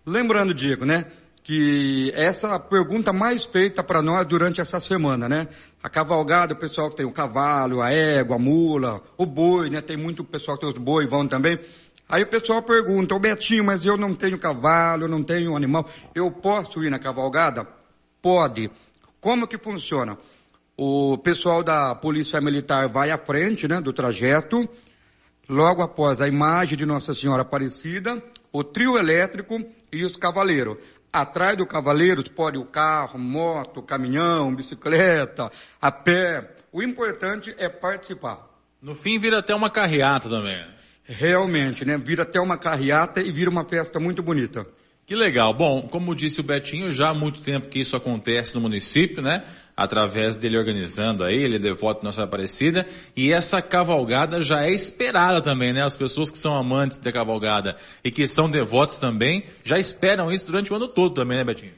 Lembrando, 0.07 0.55
Diego, 0.55 0.87
né, 0.87 1.05
que 1.46 2.11
essa 2.16 2.59
pergunta 2.59 3.12
mais 3.12 3.44
feita 3.44 3.80
para 3.80 4.02
nós 4.02 4.26
durante 4.26 4.61
essa 4.61 4.80
semana, 4.80 5.28
né? 5.28 5.46
A 5.80 5.88
cavalgada, 5.88 6.54
o 6.54 6.56
pessoal 6.56 6.90
que 6.90 6.96
tem 6.96 7.06
o 7.06 7.12
cavalo, 7.12 7.80
a 7.80 7.92
égua, 7.92 8.35
a 8.35 8.38
mula, 8.38 9.00
o 9.16 9.24
boi, 9.24 9.70
né? 9.70 9.80
Tem 9.80 9.96
muito 9.96 10.24
pessoal 10.24 10.56
que 10.56 10.62
tem 10.66 10.74
os 10.74 10.76
boi, 10.76 11.06
vão 11.06 11.28
também. 11.28 11.56
Aí 12.09 12.24
o 12.24 12.26
pessoal 12.26 12.61
pergunta, 12.62 13.14
ô 13.14 13.20
Betinho, 13.20 13.62
mas 13.62 13.87
eu 13.87 13.96
não 13.96 14.12
tenho 14.12 14.40
cavalo, 14.40 15.04
eu 15.04 15.09
não 15.09 15.22
tenho 15.22 15.56
animal, 15.56 15.88
eu 16.16 16.32
posso 16.32 16.82
ir 16.82 16.90
na 16.90 16.98
cavalgada? 16.98 17.64
Pode. 18.20 18.68
Como 19.20 19.46
que 19.46 19.56
funciona? 19.56 20.18
O 20.76 21.16
pessoal 21.16 21.62
da 21.62 21.94
Polícia 21.94 22.40
Militar 22.40 22.88
vai 22.88 23.12
à 23.12 23.18
frente, 23.18 23.68
né, 23.68 23.80
do 23.80 23.92
trajeto, 23.92 24.68
logo 25.48 25.80
após 25.80 26.20
a 26.20 26.26
imagem 26.26 26.76
de 26.76 26.85
Nossa 26.85 27.14
Senhora 27.14 27.42
Aparecida, 27.42 28.20
o 28.52 28.64
trio 28.64 28.98
elétrico 28.98 29.64
e 29.92 30.04
os 30.04 30.16
cavaleiros. 30.16 30.78
Atrás 31.16 31.57
do 31.57 31.64
cavaleiros 31.64 32.29
pode 32.29 32.59
o 32.59 32.66
carro, 32.66 33.18
moto, 33.18 33.81
caminhão, 33.81 34.55
bicicleta, 34.55 35.50
a 35.81 35.90
pé. 35.90 36.46
O 36.70 36.83
importante 36.83 37.55
é 37.57 37.70
participar. 37.70 38.46
No 38.83 38.94
fim 38.94 39.18
vira 39.18 39.38
até 39.38 39.55
uma 39.55 39.70
carreata 39.70 40.29
também. 40.29 40.62
Realmente, 41.05 41.87
né? 41.87 41.96
Vira 41.96 42.24
até 42.24 42.38
uma 42.38 42.59
carreata 42.59 43.22
e 43.22 43.33
vira 43.33 43.48
uma 43.48 43.64
festa 43.64 43.98
muito 43.98 44.22
bonita. 44.22 44.66
Que 45.07 45.14
legal. 45.14 45.55
Bom, 45.55 45.88
como 45.88 46.14
disse 46.14 46.42
o 46.42 46.44
Betinho, 46.44 46.90
já 46.90 47.09
há 47.09 47.14
muito 47.14 47.40
tempo 47.40 47.68
que 47.68 47.81
isso 47.81 47.96
acontece 47.96 48.55
no 48.55 48.61
município, 48.61 49.22
né? 49.22 49.46
Através 49.76 50.36
dele 50.36 50.56
organizando 50.56 51.22
aí, 51.22 51.36
ele 51.36 51.58
devoto 51.58 52.00
de 52.00 52.06
Nossa 52.06 52.24
Aparecida, 52.24 52.86
e 53.14 53.30
essa 53.30 53.60
cavalgada 53.60 54.40
já 54.40 54.62
é 54.62 54.70
esperada 54.70 55.42
também, 55.42 55.74
né? 55.74 55.84
As 55.84 55.98
pessoas 55.98 56.30
que 56.30 56.38
são 56.38 56.56
amantes 56.56 56.98
da 56.98 57.12
cavalgada 57.12 57.76
e 58.02 58.10
que 58.10 58.26
são 58.26 58.50
devotos 58.50 58.96
também, 58.96 59.44
já 59.62 59.78
esperam 59.78 60.32
isso 60.32 60.46
durante 60.46 60.72
o 60.72 60.76
ano 60.76 60.88
todo 60.88 61.14
também, 61.14 61.36
né, 61.36 61.44
Betinho? 61.44 61.74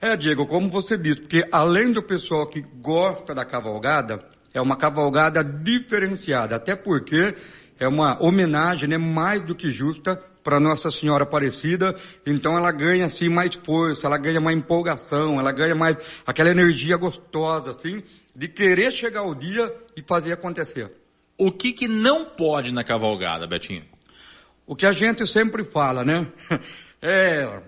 É, 0.00 0.16
Diego, 0.16 0.46
como 0.46 0.68
você 0.68 0.96
disse, 0.96 1.22
porque 1.22 1.44
além 1.50 1.92
do 1.92 2.02
pessoal 2.02 2.46
que 2.46 2.60
gosta 2.60 3.34
da 3.34 3.44
cavalgada, 3.44 4.20
é 4.54 4.60
uma 4.60 4.76
cavalgada 4.76 5.42
diferenciada, 5.42 6.54
até 6.54 6.76
porque 6.76 7.34
é 7.78 7.88
uma 7.88 8.22
homenagem, 8.22 8.88
né, 8.88 8.98
mais 8.98 9.42
do 9.42 9.54
que 9.54 9.70
justa 9.70 10.22
para 10.42 10.60
Nossa 10.60 10.90
Senhora 10.90 11.24
Aparecida, 11.24 11.94
então 12.26 12.56
ela 12.56 12.72
ganha 12.72 13.06
assim 13.06 13.28
mais 13.28 13.54
força, 13.54 14.06
ela 14.06 14.18
ganha 14.18 14.40
mais 14.40 14.56
empolgação, 14.56 15.38
ela 15.38 15.52
ganha 15.52 15.74
mais 15.74 15.96
aquela 16.26 16.50
energia 16.50 16.96
gostosa 16.96 17.70
assim 17.70 18.02
de 18.34 18.48
querer 18.48 18.92
chegar 18.92 19.22
o 19.22 19.34
dia 19.34 19.74
e 19.96 20.02
fazer 20.02 20.32
acontecer. 20.32 20.90
O 21.38 21.50
que 21.50 21.72
que 21.72 21.88
não 21.88 22.24
pode 22.24 22.72
na 22.72 22.84
cavalgada, 22.84 23.46
Betinho? 23.46 23.84
O 24.66 24.76
que 24.76 24.86
a 24.86 24.92
gente 24.92 25.26
sempre 25.26 25.64
fala, 25.64 26.04
né? 26.04 26.26
É 27.04 27.60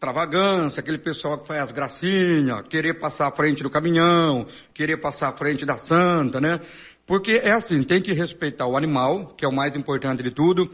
extravagância, 0.00 0.80
aquele 0.80 0.98
pessoal 0.98 1.38
que 1.38 1.46
faz 1.46 1.60
as 1.60 1.72
gracinhas, 1.72 2.66
querer 2.68 2.94
passar 2.94 3.28
à 3.28 3.30
frente 3.30 3.62
do 3.62 3.68
caminhão, 3.68 4.46
querer 4.72 4.96
passar 4.96 5.28
à 5.28 5.32
frente 5.32 5.66
da 5.66 5.76
santa, 5.76 6.40
né? 6.40 6.58
Porque 7.06 7.32
é 7.32 7.50
assim, 7.52 7.82
tem 7.82 8.00
que 8.00 8.12
respeitar 8.12 8.66
o 8.66 8.76
animal, 8.76 9.34
que 9.36 9.44
é 9.44 9.48
o 9.48 9.52
mais 9.52 9.76
importante 9.76 10.22
de 10.22 10.30
tudo. 10.30 10.70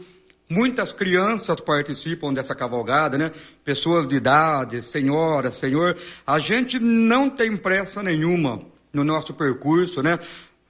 Muitas 0.49 0.93
crianças 0.93 1.59
participam 1.59 2.33
dessa 2.33 2.55
cavalgada, 2.55 3.17
né? 3.17 3.31
Pessoas 3.65 4.07
de 4.07 4.15
idade, 4.15 4.81
senhoras, 4.81 5.55
senhor. 5.55 5.97
A 6.25 6.39
gente 6.39 6.79
não 6.79 7.29
tem 7.29 7.57
pressa 7.57 8.01
nenhuma 8.01 8.61
no 8.93 9.03
nosso 9.03 9.33
percurso, 9.33 10.01
né? 10.01 10.17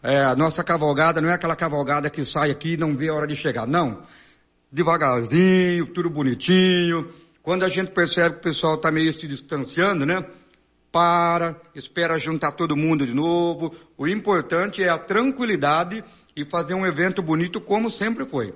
É, 0.02 0.24
a 0.24 0.36
nossa 0.36 0.64
cavalgada 0.64 1.22
não 1.22 1.30
é 1.30 1.34
aquela 1.34 1.56
cavalgada 1.56 2.10
que 2.10 2.26
sai 2.26 2.50
aqui 2.50 2.74
e 2.74 2.78
não 2.78 2.96
vê 2.96 3.10
a 3.10 3.14
hora 3.14 3.28
de 3.28 3.36
chegar. 3.36 3.68
Não. 3.68 4.02
Devagarzinho, 4.72 5.86
tudo 5.88 6.10
bonitinho. 6.10 7.14
Quando 7.44 7.64
a 7.64 7.70
gente 7.70 7.92
percebe 7.92 8.36
que 8.36 8.42
o 8.42 8.44
pessoal 8.44 8.76
está 8.76 8.92
meio 8.92 9.14
se 9.14 9.28
distanciando, 9.28 10.08
né? 10.08 10.26
Para, 10.92 11.56
espera 11.76 12.18
juntar 12.18 12.54
todo 12.54 12.76
mundo 12.76 13.06
de 13.06 13.14
novo. 13.14 13.76
O 13.96 14.08
importante 14.08 14.82
é 14.82 14.90
a 14.90 14.98
tranquilidade 14.98 16.04
e 16.36 16.44
fazer 16.46 16.74
um 16.74 16.86
evento 16.86 17.22
bonito 17.22 17.62
como 17.62 17.92
sempre 17.92 18.26
foi. 18.26 18.56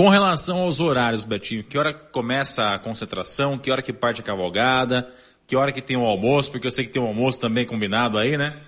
Com 0.00 0.08
relação 0.08 0.60
aos 0.60 0.80
horários, 0.80 1.26
Betinho, 1.26 1.62
que 1.62 1.76
hora 1.76 1.92
começa 1.92 2.62
a 2.62 2.78
concentração, 2.78 3.58
que 3.58 3.70
hora 3.70 3.82
que 3.82 3.92
parte 3.92 4.22
a 4.22 4.24
cavalgada, 4.24 5.10
que 5.46 5.54
hora 5.54 5.70
que 5.70 5.82
tem 5.82 5.94
o 5.94 6.06
almoço, 6.06 6.50
porque 6.50 6.66
eu 6.66 6.70
sei 6.70 6.86
que 6.86 6.90
tem 6.90 7.02
o 7.02 7.06
almoço 7.06 7.38
também 7.38 7.66
combinado 7.66 8.16
aí, 8.16 8.34
né? 8.34 8.62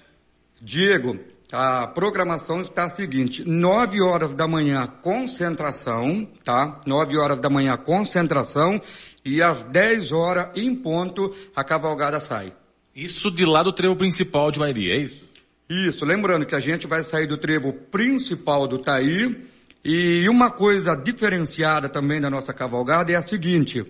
Diego, 0.61 1.19
A 1.51 1.87
programação 1.87 2.61
está 2.61 2.85
a 2.85 2.91
seguinte, 2.91 3.49
9 3.49 4.03
horas 4.03 4.35
da 4.35 4.47
manhã 4.47 4.87
concentração, 4.87 6.29
tá? 6.45 6.83
9 6.87 7.17
horas 7.17 7.41
da 7.41 7.49
manhã 7.49 7.79
concentração 7.79 8.79
e 9.25 9.41
às 9.41 9.63
10 9.63 10.13
horas 10.13 10.51
em 10.55 10.75
ponto 10.75 11.35
a 11.57 11.65
cavalgada 11.65 12.21
sai. 12.21 12.53
Isso 12.95 13.31
de 13.31 13.47
lá 13.47 13.63
do 13.63 13.73
trevo 13.73 13.97
principal 13.97 14.51
de 14.51 14.59
Bairi, 14.59 14.91
é 14.91 14.97
isso? 14.99 15.27
Isso, 15.67 16.05
lembrando 16.05 16.45
que 16.45 16.55
a 16.55 16.61
gente 16.61 16.87
vai 16.87 17.03
sair 17.03 17.27
do 17.27 17.39
trevo 17.39 17.73
principal 17.73 18.67
do 18.67 18.77
Taí 18.77 19.51
e 19.85 20.29
uma 20.29 20.51
coisa 20.51 20.95
diferenciada 20.95 21.89
também 21.89 22.21
da 22.21 22.31
nossa 22.31 22.53
cavalgada 22.53 23.11
é 23.11 23.17
a 23.17 23.27
seguinte, 23.27 23.85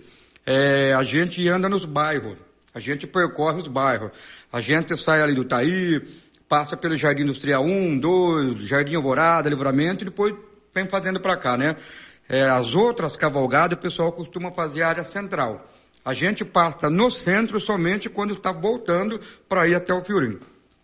é, 0.45 0.93
a 0.93 1.03
gente 1.03 1.47
anda 1.47 1.69
nos 1.69 1.85
bairros, 1.85 2.37
a 2.73 2.79
gente 2.79 3.05
percorre 3.05 3.59
os 3.59 3.67
bairros, 3.67 4.11
a 4.51 4.59
gente 4.59 4.97
sai 4.97 5.21
ali 5.21 5.35
do 5.35 5.45
Taí, 5.45 6.01
passa 6.49 6.75
pelo 6.75 6.95
Jardim 6.95 7.23
Industrial 7.23 7.63
1, 7.63 7.99
2, 7.99 8.63
Jardim 8.65 8.95
Alvorada, 8.95 9.49
Livramento 9.49 10.03
e 10.03 10.05
depois 10.05 10.33
vem 10.73 10.87
fazendo 10.87 11.19
para 11.19 11.37
cá, 11.37 11.57
né? 11.57 11.75
É, 12.27 12.43
as 12.43 12.73
outras 12.73 13.15
cavalgadas 13.15 13.77
o 13.77 13.81
pessoal 13.81 14.11
costuma 14.11 14.51
fazer 14.51 14.81
área 14.81 15.03
central. 15.03 15.67
A 16.05 16.13
gente 16.13 16.43
passa 16.43 16.89
no 16.89 17.09
centro 17.09 17.59
somente 17.59 18.09
quando 18.09 18.33
está 18.33 18.51
voltando 18.51 19.19
para 19.47 19.67
ir 19.67 19.75
até 19.75 19.93
o 19.93 20.03
Fiorim. 20.03 20.39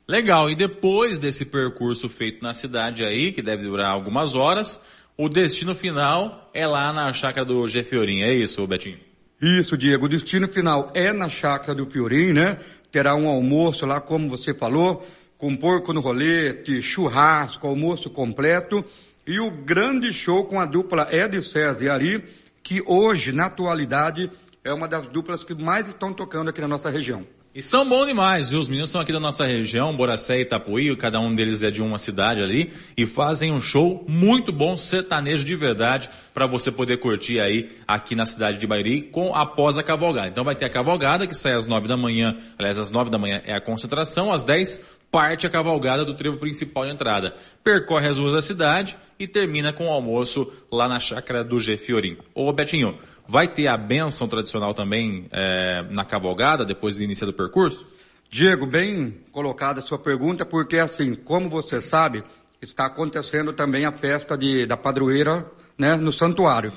Legal, 0.07 0.49
e 0.49 0.55
depois 0.55 1.19
desse 1.19 1.45
percurso 1.45 2.09
feito 2.09 2.41
na 2.41 2.53
cidade 2.53 3.03
aí, 3.03 3.31
que 3.31 3.41
deve 3.41 3.63
durar 3.63 3.91
algumas 3.91 4.33
horas, 4.33 4.81
o 5.19 5.27
destino 5.27 5.75
final 5.75 6.49
é 6.53 6.65
lá 6.65 6.93
na 6.93 7.11
chácara 7.11 7.45
do 7.45 7.67
G 7.67 7.83
Fiorim, 7.83 8.21
é 8.21 8.33
isso, 8.33 8.65
Betinho? 8.65 8.97
Isso, 9.41 9.77
Diego. 9.77 10.05
O 10.05 10.09
destino 10.09 10.47
final 10.47 10.93
é 10.95 11.11
na 11.11 11.27
chácara 11.27 11.75
do 11.75 11.85
Fiorim, 11.85 12.31
né? 12.31 12.57
Terá 12.89 13.17
um 13.17 13.27
almoço 13.27 13.85
lá, 13.85 13.99
como 13.99 14.29
você 14.29 14.53
falou, 14.53 15.05
com 15.37 15.57
porco 15.57 15.91
no 15.91 15.99
rolete, 15.99 16.81
churrasco, 16.81 17.67
almoço 17.67 18.09
completo 18.09 18.85
e 19.27 19.41
o 19.41 19.51
grande 19.51 20.13
show 20.13 20.45
com 20.45 20.57
a 20.57 20.65
dupla 20.65 21.09
Ed 21.11 21.43
César 21.43 21.83
e 21.83 21.89
Ari, 21.89 22.23
que 22.63 22.81
hoje, 22.85 23.33
na 23.33 23.47
atualidade, 23.47 24.31
é 24.63 24.71
uma 24.71 24.87
das 24.87 25.05
duplas 25.05 25.43
que 25.43 25.53
mais 25.53 25.89
estão 25.89 26.13
tocando 26.13 26.49
aqui 26.49 26.61
na 26.61 26.67
nossa 26.69 26.89
região. 26.89 27.27
E 27.59 27.61
são 27.61 27.85
bons 27.85 28.05
demais, 28.05 28.49
viu? 28.49 28.61
Os 28.61 28.69
meninos 28.69 28.89
são 28.89 29.01
aqui 29.01 29.11
da 29.11 29.19
nossa 29.19 29.43
região, 29.43 29.93
Boracé 29.93 30.37
e 30.37 30.43
Itapuí, 30.43 30.95
cada 30.95 31.19
um 31.19 31.35
deles 31.35 31.61
é 31.61 31.69
de 31.69 31.81
uma 31.81 31.99
cidade 31.99 32.41
ali, 32.41 32.71
e 32.95 33.05
fazem 33.05 33.51
um 33.51 33.59
show 33.59 34.05
muito 34.07 34.53
bom, 34.53 34.77
sertanejo 34.77 35.43
de 35.43 35.57
verdade, 35.57 36.09
para 36.33 36.47
você 36.47 36.71
poder 36.71 36.99
curtir 36.99 37.41
aí 37.41 37.69
aqui 37.85 38.15
na 38.15 38.25
cidade 38.25 38.59
de 38.59 38.65
Bairi, 38.65 39.01
com 39.01 39.35
após 39.35 39.77
a 39.77 39.83
cavalgada. 39.83 40.29
Então 40.29 40.45
vai 40.45 40.55
ter 40.55 40.67
a 40.67 40.69
cavalgada, 40.69 41.27
que 41.27 41.35
sai 41.35 41.53
às 41.53 41.67
nove 41.67 41.85
da 41.85 41.97
manhã, 41.97 42.33
aliás, 42.57 42.79
às 42.79 42.91
nove 42.91 43.09
da 43.09 43.17
manhã 43.17 43.41
é 43.43 43.53
a 43.53 43.59
concentração, 43.59 44.31
às 44.31 44.45
dez 44.45 44.81
parte 45.11 45.47
a 45.47 45.49
cavalgada 45.49 46.05
do 46.05 46.15
trevo 46.15 46.37
principal 46.37 46.85
de 46.85 46.91
entrada. 46.91 47.33
Percorre 47.63 48.07
as 48.07 48.17
ruas 48.17 48.33
da 48.33 48.41
cidade 48.41 48.97
e 49.17 49.27
termina 49.27 49.73
com 49.73 49.87
o 49.87 49.91
almoço 49.91 50.51
lá 50.71 50.87
na 50.87 50.99
chácara 50.99 51.43
do 51.43 51.59
G 51.59 51.77
Fiorim. 51.77 52.17
Ô 52.33 52.51
Betinho, 52.53 52.97
vai 53.27 53.47
ter 53.47 53.67
a 53.69 53.77
benção 53.77 54.27
tradicional 54.27 54.73
também 54.73 55.27
é, 55.31 55.83
na 55.91 56.05
cavalgada, 56.05 56.65
depois 56.65 56.97
do 56.97 57.03
início 57.03 57.25
do 57.25 57.33
percurso? 57.33 57.87
Diego, 58.29 58.67
bem 58.67 59.17
colocada 59.31 59.79
a 59.79 59.83
sua 59.83 59.97
pergunta, 59.97 60.45
porque 60.45 60.77
assim, 60.77 61.15
como 61.15 61.49
você 61.49 61.81
sabe, 61.81 62.23
está 62.61 62.85
acontecendo 62.85 63.53
também 63.53 63.85
a 63.85 63.91
festa 63.91 64.37
de, 64.37 64.65
da 64.65 64.77
padroeira, 64.77 65.49
né, 65.77 65.95
no 65.95 66.11
santuário. 66.11 66.71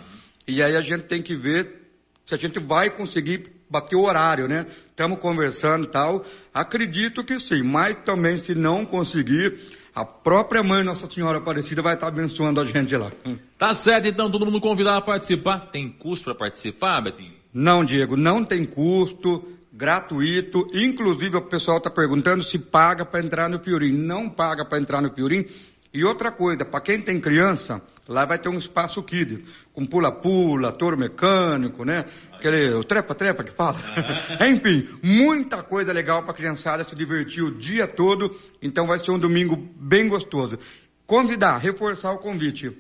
E 0.48 0.62
aí 0.62 0.74
a 0.74 0.80
gente 0.80 1.04
tem 1.04 1.20
que 1.20 1.36
ver 1.36 1.82
se 2.24 2.34
a 2.34 2.38
gente 2.38 2.58
vai 2.58 2.88
conseguir 2.90 3.52
bater 3.68 3.96
o 3.96 4.04
horário, 4.04 4.48
né? 4.48 4.66
Estamos 4.92 5.18
conversando 5.20 5.84
e 5.84 5.88
tal. 5.88 6.22
Acredito 6.52 7.24
que 7.24 7.38
sim, 7.38 7.62
mas 7.62 7.96
também 8.04 8.36
se 8.36 8.54
não 8.54 8.84
conseguir, 8.84 9.58
a 9.94 10.04
própria 10.04 10.62
mãe 10.62 10.84
Nossa 10.84 11.10
Senhora 11.10 11.38
Aparecida 11.38 11.80
vai 11.80 11.94
estar 11.94 12.08
abençoando 12.08 12.60
a 12.60 12.64
gente 12.66 12.94
lá. 12.94 13.10
Tá 13.56 13.72
certo, 13.72 14.06
então 14.06 14.30
todo 14.30 14.44
mundo 14.44 14.60
convidado 14.60 14.98
a 14.98 15.02
participar. 15.02 15.70
Tem 15.70 15.88
custo 15.88 16.26
para 16.26 16.34
participar, 16.34 17.00
Betinho? 17.00 17.32
Não, 17.54 17.82
Diego, 17.82 18.18
não 18.18 18.44
tem 18.44 18.66
custo, 18.66 19.42
gratuito. 19.72 20.68
Inclusive 20.74 21.38
o 21.38 21.48
pessoal 21.48 21.78
está 21.78 21.90
perguntando 21.90 22.44
se 22.44 22.58
paga 22.58 23.06
para 23.06 23.24
entrar 23.24 23.48
no 23.48 23.60
Piorim. 23.60 23.92
Não 23.92 24.28
paga 24.28 24.64
para 24.64 24.78
entrar 24.78 25.00
no 25.00 25.10
Piorim. 25.10 25.46
E 25.94 26.04
outra 26.04 26.32
coisa, 26.32 26.64
para 26.64 26.80
quem 26.80 27.02
tem 27.02 27.20
criança, 27.20 27.82
lá 28.08 28.24
vai 28.24 28.38
ter 28.38 28.48
um 28.48 28.56
espaço 28.56 29.02
kids, 29.02 29.40
com 29.74 29.84
pula-pula, 29.84 30.72
touro 30.72 30.96
mecânico, 30.96 31.84
né? 31.84 32.06
Aquele, 32.32 32.72
o 32.72 32.82
trepa-trepa 32.82 33.44
que 33.44 33.52
fala. 33.52 33.78
Enfim, 34.48 34.88
muita 35.02 35.62
coisa 35.62 35.92
legal 35.92 36.22
para 36.22 36.32
a 36.32 36.36
criançada 36.36 36.82
se 36.82 36.96
divertir 36.96 37.42
o 37.44 37.50
dia 37.50 37.86
todo. 37.86 38.34
Então 38.62 38.86
vai 38.86 38.98
ser 38.98 39.10
um 39.10 39.18
domingo 39.18 39.54
bem 39.54 40.08
gostoso. 40.08 40.58
Convidar, 41.06 41.58
reforçar 41.58 42.12
o 42.12 42.18
convite. 42.18 42.74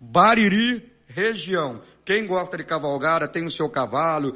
Bariri, 0.00 0.92
região. 1.06 1.80
Quem 2.04 2.26
gosta 2.26 2.56
de 2.56 2.64
cavalgada, 2.64 3.28
tem 3.28 3.44
o 3.44 3.50
seu 3.50 3.68
cavalo, 3.68 4.34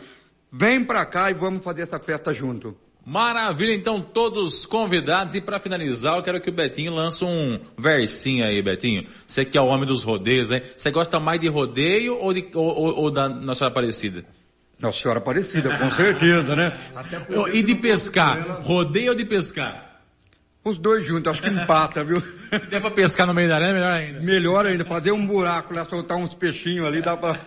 vem 0.53 0.85
para 0.85 1.05
cá 1.05 1.31
e 1.33 1.35
vamos 1.35 1.65
fazer 1.65 1.83
essa 1.83 1.99
festa 1.99 2.33
junto. 2.33 2.77
Maravilha, 3.05 3.75
então 3.75 4.01
todos 4.01 4.67
convidados 4.67 5.35
e 5.35 5.41
para 5.41 5.59
finalizar 5.59 6.17
eu 6.17 6.23
quero 6.23 6.41
que 6.41 6.51
o 6.51 6.53
Betinho 6.53 6.95
lance 6.95 7.25
um 7.25 7.59
versinho 7.77 8.45
aí, 8.45 8.63
Betinho. 8.63 9.07
Você 9.27 9.45
que 9.45 9.57
é 9.57 9.61
o 9.61 9.67
homem 9.67 9.87
dos 9.87 10.03
rodeios, 10.03 10.51
hein? 10.51 10.63
Você 10.77 10.91
gosta 10.91 11.19
mais 11.19 11.41
de 11.41 11.49
rodeio 11.49 12.17
ou, 12.19 12.33
de, 12.33 12.47
ou, 12.55 12.67
ou, 12.67 12.95
ou 12.97 13.11
da 13.11 13.29
Nossa 13.29 13.61
Senhora 13.61 13.73
Aparecida? 13.73 14.25
Nossa 14.79 14.99
Senhora 14.99 15.19
Aparecida, 15.19 15.77
com 15.79 15.91
certeza, 15.91 16.55
né? 16.55 16.79
e 17.53 17.63
de 17.63 17.75
pescar? 17.75 18.61
Rodeio 18.63 19.11
ou 19.11 19.17
de 19.17 19.25
pescar? 19.25 19.91
Os 20.63 20.77
dois 20.77 21.07
juntos, 21.07 21.33
acho 21.33 21.43
que 21.43 21.49
empata, 21.49 22.05
viu? 22.05 22.21
Se 22.21 22.67
der 22.69 22.83
pra 22.83 22.91
pescar 22.91 23.27
no 23.27 23.33
meio 23.33 23.49
da 23.49 23.57
arena, 23.57 23.73
melhor 23.73 23.93
ainda. 23.93 24.21
Melhor 24.21 24.67
ainda, 24.67 24.85
fazer 24.85 25.11
um 25.11 25.27
buraco 25.27 25.73
lá, 25.73 25.87
soltar 25.87 26.19
uns 26.19 26.35
peixinhos 26.35 26.87
ali, 26.87 27.01
dá 27.01 27.17
pra... 27.17 27.41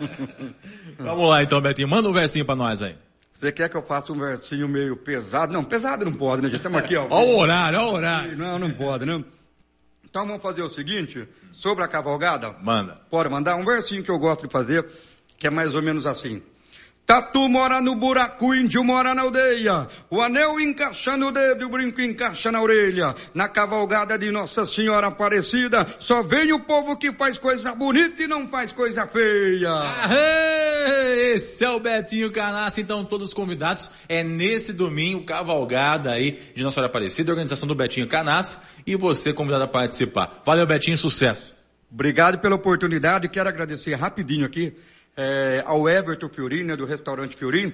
Vamos 0.98 1.30
lá 1.30 1.44
então, 1.44 1.62
Betinho, 1.62 1.88
manda 1.88 2.10
um 2.10 2.14
versinho 2.14 2.46
pra 2.46 2.56
nós 2.56 2.82
aí. 2.82 2.96
Você 3.44 3.52
quer 3.52 3.68
que 3.68 3.76
eu 3.76 3.84
faça 3.84 4.14
um 4.14 4.16
versinho 4.16 4.70
meio 4.70 4.96
pesado? 4.96 5.52
Não, 5.52 5.66
pesado 5.66 6.06
não 6.06 6.14
pode, 6.14 6.42
né? 6.42 6.50
Já 6.50 6.56
estamos 6.56 6.80
aqui, 6.80 6.96
ó. 6.96 7.10
Olha 7.10 7.28
o 7.28 7.38
horário, 7.40 7.78
olha 7.78 7.88
o 7.88 7.94
horário. 7.94 8.38
Não, 8.38 8.58
não 8.58 8.72
pode, 8.72 9.06
né? 9.06 9.22
Então 10.02 10.26
vamos 10.26 10.42
fazer 10.42 10.62
o 10.62 10.70
seguinte, 10.70 11.28
sobre 11.52 11.84
a 11.84 11.90
cavalgada. 11.90 12.56
Manda. 12.62 13.02
Pode 13.10 13.28
mandar 13.28 13.58
um 13.58 13.66
versinho 13.66 14.02
que 14.02 14.10
eu 14.10 14.18
gosto 14.18 14.48
de 14.48 14.50
fazer, 14.50 14.90
que 15.38 15.46
é 15.46 15.50
mais 15.50 15.76
ou 15.76 15.82
menos 15.82 16.06
assim. 16.06 16.42
Tatu 17.06 17.50
mora 17.50 17.82
no 17.82 17.96
buraco, 17.96 18.56
índio 18.56 18.82
mora 18.82 19.14
na 19.14 19.24
aldeia. 19.24 19.88
O 20.10 20.22
anel 20.22 20.58
encaixa 20.58 21.18
no 21.18 21.34
dedo, 21.34 21.66
o 21.66 21.70
brinco 21.70 22.00
encaixa 22.00 22.50
na 22.50 22.62
orelha. 22.62 23.14
Na 23.36 23.50
cavalgada 23.50 24.18
de 24.18 24.32
Nossa 24.32 24.66
Senhora 24.66 25.08
Aparecida, 25.08 25.86
só 26.00 26.24
vem 26.24 26.54
o 26.54 26.64
povo 26.64 26.96
que 26.96 27.12
faz 27.12 27.38
coisa 27.38 27.76
bonita 27.76 28.24
e 28.24 28.28
não 28.28 28.48
faz 28.48 28.72
coisa 28.72 29.06
feia. 29.06 29.70
Aê! 29.70 31.34
Esse 31.34 31.66
é 31.66 31.70
o 31.70 31.80
Betinho 31.80 32.32
Canassi, 32.32 32.80
então 32.80 33.04
todos 33.04 33.34
convidados. 33.34 33.92
É 34.08 34.24
nesse 34.24 34.72
domingo, 34.72 35.26
cavalgada 35.26 36.12
aí 36.12 36.40
de 36.56 36.64
Nossa 36.64 36.76
Senhora 36.76 36.90
Aparecida, 36.90 37.32
organização 37.32 37.68
do 37.68 37.76
Betinho 37.76 38.08
Canassi, 38.08 38.60
e 38.88 38.96
você 38.96 39.34
convidado 39.34 39.66
a 39.66 39.68
participar. 39.68 40.42
Valeu, 40.46 40.66
Betinho, 40.66 40.98
sucesso. 40.98 41.54
Obrigado 41.92 42.40
pela 42.40 42.56
oportunidade, 42.56 43.28
quero 43.28 43.50
agradecer 43.50 43.94
rapidinho 43.96 44.46
aqui 44.46 44.74
é, 45.16 45.64
ao 45.66 45.88
Everton 45.88 46.30
Fiorin, 46.30 46.64
né, 46.64 46.76
do 46.76 46.86
restaurante 46.86 47.36
Fiorin, 47.36 47.74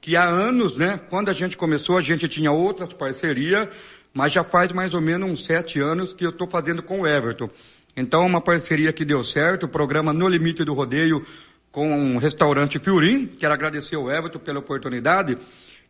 que 0.00 0.16
há 0.16 0.24
anos, 0.24 0.76
né, 0.76 1.00
quando 1.10 1.28
a 1.28 1.32
gente 1.32 1.56
começou, 1.56 1.98
a 1.98 2.02
gente 2.02 2.28
tinha 2.28 2.50
outras 2.50 2.92
parcerias, 2.92 3.68
mas 4.12 4.32
já 4.32 4.42
faz 4.42 4.72
mais 4.72 4.94
ou 4.94 5.00
menos 5.00 5.28
uns 5.28 5.44
sete 5.44 5.78
anos 5.78 6.12
que 6.14 6.24
eu 6.24 6.30
estou 6.30 6.46
fazendo 6.46 6.82
com 6.82 7.00
o 7.00 7.06
Everton. 7.06 7.48
Então, 7.96 8.24
uma 8.24 8.40
parceria 8.40 8.92
que 8.92 9.04
deu 9.04 9.22
certo, 9.22 9.64
o 9.64 9.68
programa 9.68 10.12
No 10.12 10.28
Limite 10.28 10.64
do 10.64 10.74
Rodeio 10.74 11.24
com 11.70 12.16
o 12.16 12.18
restaurante 12.18 12.78
Fiorin. 12.78 13.26
Quero 13.26 13.54
agradecer 13.54 13.96
ao 13.96 14.10
Everton 14.10 14.38
pela 14.38 14.58
oportunidade 14.58 15.38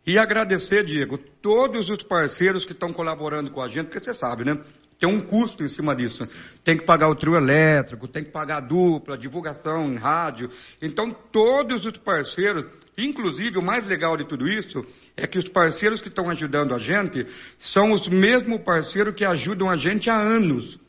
e 0.05 0.17
agradecer, 0.17 0.83
Diego, 0.83 1.17
todos 1.17 1.89
os 1.89 2.03
parceiros 2.03 2.65
que 2.65 2.71
estão 2.71 2.91
colaborando 2.91 3.51
com 3.51 3.61
a 3.61 3.67
gente, 3.67 3.87
porque 3.87 4.03
você 4.03 4.13
sabe, 4.13 4.43
né? 4.43 4.59
Tem 5.01 5.09
um 5.09 5.19
custo 5.19 5.63
em 5.63 5.67
cima 5.67 5.95
disso. 5.95 6.29
Tem 6.63 6.77
que 6.77 6.85
pagar 6.85 7.09
o 7.09 7.15
trio 7.15 7.35
elétrico, 7.35 8.07
tem 8.07 8.23
que 8.23 8.29
pagar 8.29 8.57
a 8.57 8.59
dupla, 8.59 9.17
divulgação 9.17 9.91
em 9.91 9.95
rádio. 9.95 10.51
Então, 10.79 11.09
todos 11.31 11.83
os 11.87 11.97
parceiros, 11.97 12.67
inclusive 12.95 13.57
o 13.57 13.63
mais 13.63 13.83
legal 13.87 14.15
de 14.15 14.25
tudo 14.25 14.47
isso, 14.47 14.85
é 15.17 15.25
que 15.25 15.39
os 15.39 15.49
parceiros 15.49 16.01
que 16.01 16.07
estão 16.07 16.29
ajudando 16.29 16.75
a 16.75 16.77
gente 16.77 17.25
são 17.57 17.93
os 17.93 18.07
mesmos 18.07 18.61
parceiros 18.61 19.15
que 19.15 19.25
ajudam 19.25 19.71
a 19.71 19.75
gente 19.75 20.07
há 20.07 20.15
anos. 20.15 20.79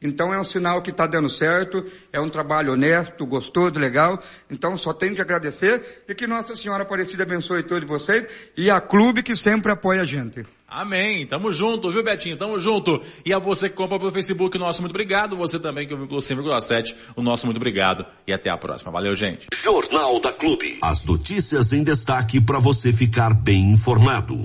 Então 0.00 0.32
é 0.32 0.40
um 0.40 0.44
sinal 0.44 0.80
que 0.80 0.90
está 0.90 1.06
dando 1.06 1.28
certo, 1.28 1.84
é 2.10 2.18
um 2.18 2.30
trabalho 2.30 2.72
honesto, 2.72 3.26
gostoso, 3.26 3.78
legal. 3.78 4.22
Então 4.48 4.78
só 4.78 4.94
tenho 4.94 5.14
que 5.14 5.20
agradecer 5.20 6.04
e 6.08 6.14
que 6.14 6.26
Nossa 6.26 6.56
Senhora 6.56 6.84
Aparecida 6.84 7.24
abençoe 7.24 7.62
todos 7.64 7.86
vocês 7.86 8.26
e 8.56 8.70
a 8.70 8.80
clube 8.80 9.22
que 9.22 9.36
sempre 9.36 9.72
apoia 9.72 10.02
a 10.02 10.06
gente. 10.06 10.46
Amém. 10.68 11.24
Tamo 11.26 11.50
junto, 11.50 11.90
viu, 11.90 12.04
Betinho? 12.04 12.36
Tamo 12.36 12.58
junto. 12.58 13.00
E 13.24 13.32
a 13.32 13.38
você 13.38 13.70
que 13.70 13.74
compra 13.74 13.98
pelo 13.98 14.12
Facebook, 14.12 14.54
o 14.54 14.60
nosso 14.60 14.82
muito 14.82 14.92
obrigado. 14.92 15.34
Você 15.38 15.58
também 15.58 15.86
que 15.86 15.94
ouviu 15.94 16.06
pelo 16.06 16.20
100,7, 16.20 16.94
o 17.16 17.22
nosso 17.22 17.46
muito 17.46 17.56
obrigado. 17.56 18.04
E 18.26 18.34
até 18.34 18.50
a 18.50 18.58
próxima. 18.58 18.92
Valeu, 18.92 19.16
gente. 19.16 19.46
Jornal 19.54 20.20
da 20.20 20.30
Clube. 20.30 20.78
As 20.82 21.06
notícias 21.06 21.72
em 21.72 21.82
destaque 21.82 22.38
para 22.38 22.58
você 22.58 22.92
ficar 22.92 23.32
bem 23.32 23.70
informado. 23.70 24.36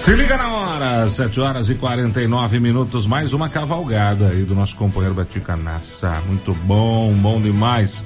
Se 0.00 0.12
liga 0.12 0.38
na 0.38 0.50
hora, 0.50 1.08
7 1.10 1.38
horas 1.38 1.68
e 1.68 1.74
49 1.74 2.58
minutos, 2.60 3.06
mais 3.06 3.34
uma 3.34 3.50
cavalgada 3.50 4.30
aí 4.30 4.44
do 4.44 4.54
nosso 4.54 4.74
companheiro 4.76 5.14
Betinho 5.14 5.44
Canassa. 5.44 6.22
Muito 6.22 6.54
bom, 6.54 7.12
bom 7.12 7.38
demais. 7.38 8.02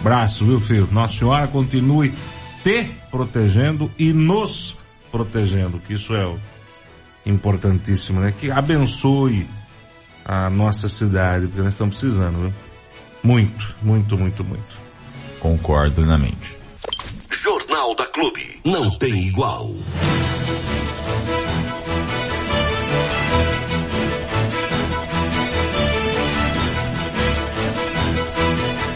Braço, 0.00 0.46
viu 0.46 0.60
filho? 0.60 0.88
Nossa 0.92 1.18
Senhora 1.18 1.48
continue 1.48 2.12
te 2.62 2.84
protegendo 3.10 3.90
e 3.98 4.12
nos 4.12 4.76
protegendo, 5.10 5.78
que 5.78 5.94
isso 5.94 6.14
é 6.14 6.36
importantíssimo, 7.26 8.20
né? 8.20 8.32
Que 8.32 8.50
abençoe 8.50 9.46
a 10.24 10.48
nossa 10.48 10.88
cidade, 10.88 11.46
porque 11.46 11.62
nós 11.62 11.74
estamos 11.74 11.98
precisando, 11.98 12.38
viu? 12.38 12.54
Muito, 13.22 13.74
muito, 13.82 14.16
muito, 14.16 14.44
muito. 14.44 14.78
Concordo 15.38 15.96
plenamente. 15.96 16.58
Jornal 17.30 17.94
da 17.94 18.06
Clube. 18.06 18.60
Não 18.64 18.90
tem 18.90 19.28
igual. 19.28 19.70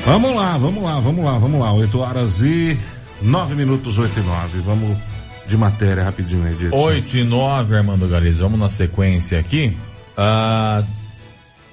Vamos 0.05 0.37
lá, 0.37 0.59
vamos 0.59 0.85
lá, 0.85 1.01
vamos 1.01 1.25
lá, 1.25 1.39
vamos 1.39 1.61
lá. 1.61 1.73
8 1.73 1.99
horas 1.99 2.43
e 2.43 2.79
9 3.23 3.55
minutos, 3.55 3.99
8 3.99 4.21
e 4.21 4.23
9. 4.23 4.59
Vamos 4.61 4.99
de 5.47 5.57
matéria 5.57 6.05
rapidinho 6.05 6.47
aí, 6.47 6.55
Edson. 6.55 6.77
8 6.77 7.17
e 7.19 7.25
9, 7.25 7.77
Armando 7.77 8.09
Galiza. 8.09 8.43
Vamos 8.43 8.59
na 8.59 8.69
sequência 8.69 9.39
aqui. 9.39 9.77
Ah, 10.17 10.83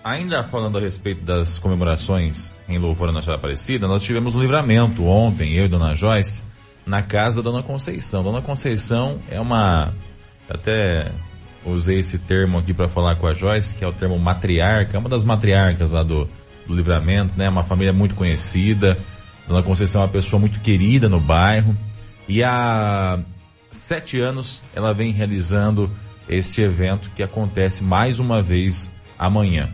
ainda 0.04 0.44
falando 0.44 0.78
a 0.78 0.82
respeito 0.82 1.24
das 1.24 1.58
comemorações 1.58 2.52
em 2.68 2.78
louvor 2.78 3.10
à 3.10 3.12
Nossa 3.12 3.34
Aparecida, 3.34 3.88
nós 3.88 4.04
tivemos 4.04 4.36
um 4.36 4.42
livramento 4.42 5.06
ontem, 5.06 5.54
eu 5.54 5.66
e 5.66 5.68
Dona 5.68 5.96
Joyce, 5.96 6.44
na 6.86 7.02
casa 7.02 7.42
da 7.42 7.50
Dona 7.50 7.64
Conceição. 7.64 8.24
Dona 8.24 8.42
Conceição 8.42 9.20
é 9.30 9.40
uma, 9.40 9.94
até 10.50 11.12
usei 11.66 12.00
esse 12.00 12.18
termo 12.18 12.58
aqui 12.58 12.74
para 12.74 12.88
falar 12.88 13.16
com 13.16 13.28
a 13.28 13.34
Joyce, 13.34 13.76
que 13.76 13.84
é 13.84 13.88
o 13.88 13.94
termo 13.94 14.18
matriarca, 14.20 14.98
é 14.98 15.00
uma 15.00 15.10
das 15.10 15.24
matriarcas 15.24 15.92
lá 15.92 16.04
do, 16.04 16.28
do 16.66 16.74
livramento, 16.74 17.38
né? 17.38 17.48
Uma 17.50 17.64
família 17.64 17.94
muito 17.94 18.16
conhecida. 18.16 18.98
Dona 19.48 19.62
Conceição 19.62 20.02
é 20.02 20.06
uma 20.06 20.12
pessoa 20.12 20.40
muito 20.40 20.60
querida 20.60 21.08
no 21.08 21.20
bairro. 21.20 21.76
E 22.28 22.44
há 22.44 23.20
sete 23.72 24.20
anos 24.20 24.62
ela 24.76 24.94
vem 24.94 25.12
realizando 25.12 25.90
esse 26.30 26.62
evento 26.62 27.10
que 27.16 27.24
acontece 27.24 27.84
mais 27.84 28.20
uma 28.20 28.42
vez 28.42 28.92
amanhã. 29.18 29.70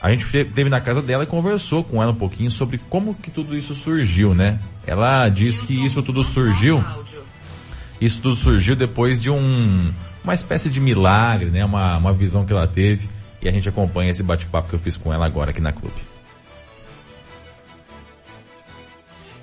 A 0.00 0.10
gente 0.10 0.24
esteve 0.24 0.70
na 0.70 0.80
casa 0.80 1.02
dela 1.02 1.24
e 1.24 1.26
conversou 1.26 1.82
com 1.82 2.00
ela 2.00 2.12
um 2.12 2.16
pouquinho 2.16 2.50
sobre 2.50 2.78
como 2.78 3.14
que 3.14 3.30
tudo 3.30 3.56
isso 3.56 3.74
surgiu, 3.74 4.34
né? 4.34 4.60
Ela 4.86 5.28
diz 5.28 5.60
que 5.60 5.74
isso 5.84 6.02
tudo 6.02 6.22
surgiu, 6.22 6.82
isso 8.00 8.22
tudo 8.22 8.36
surgiu 8.36 8.76
depois 8.76 9.20
de 9.20 9.28
um, 9.28 9.92
uma 10.22 10.34
espécie 10.34 10.70
de 10.70 10.80
milagre, 10.80 11.50
né? 11.50 11.64
Uma, 11.64 11.96
uma 11.96 12.12
visão 12.12 12.46
que 12.46 12.52
ela 12.52 12.66
teve 12.66 13.08
e 13.42 13.48
a 13.48 13.52
gente 13.52 13.68
acompanha 13.68 14.10
esse 14.10 14.22
bate-papo 14.22 14.68
que 14.68 14.74
eu 14.76 14.78
fiz 14.78 14.96
com 14.96 15.12
ela 15.12 15.26
agora 15.26 15.50
aqui 15.50 15.60
na 15.60 15.72
clube. 15.72 15.96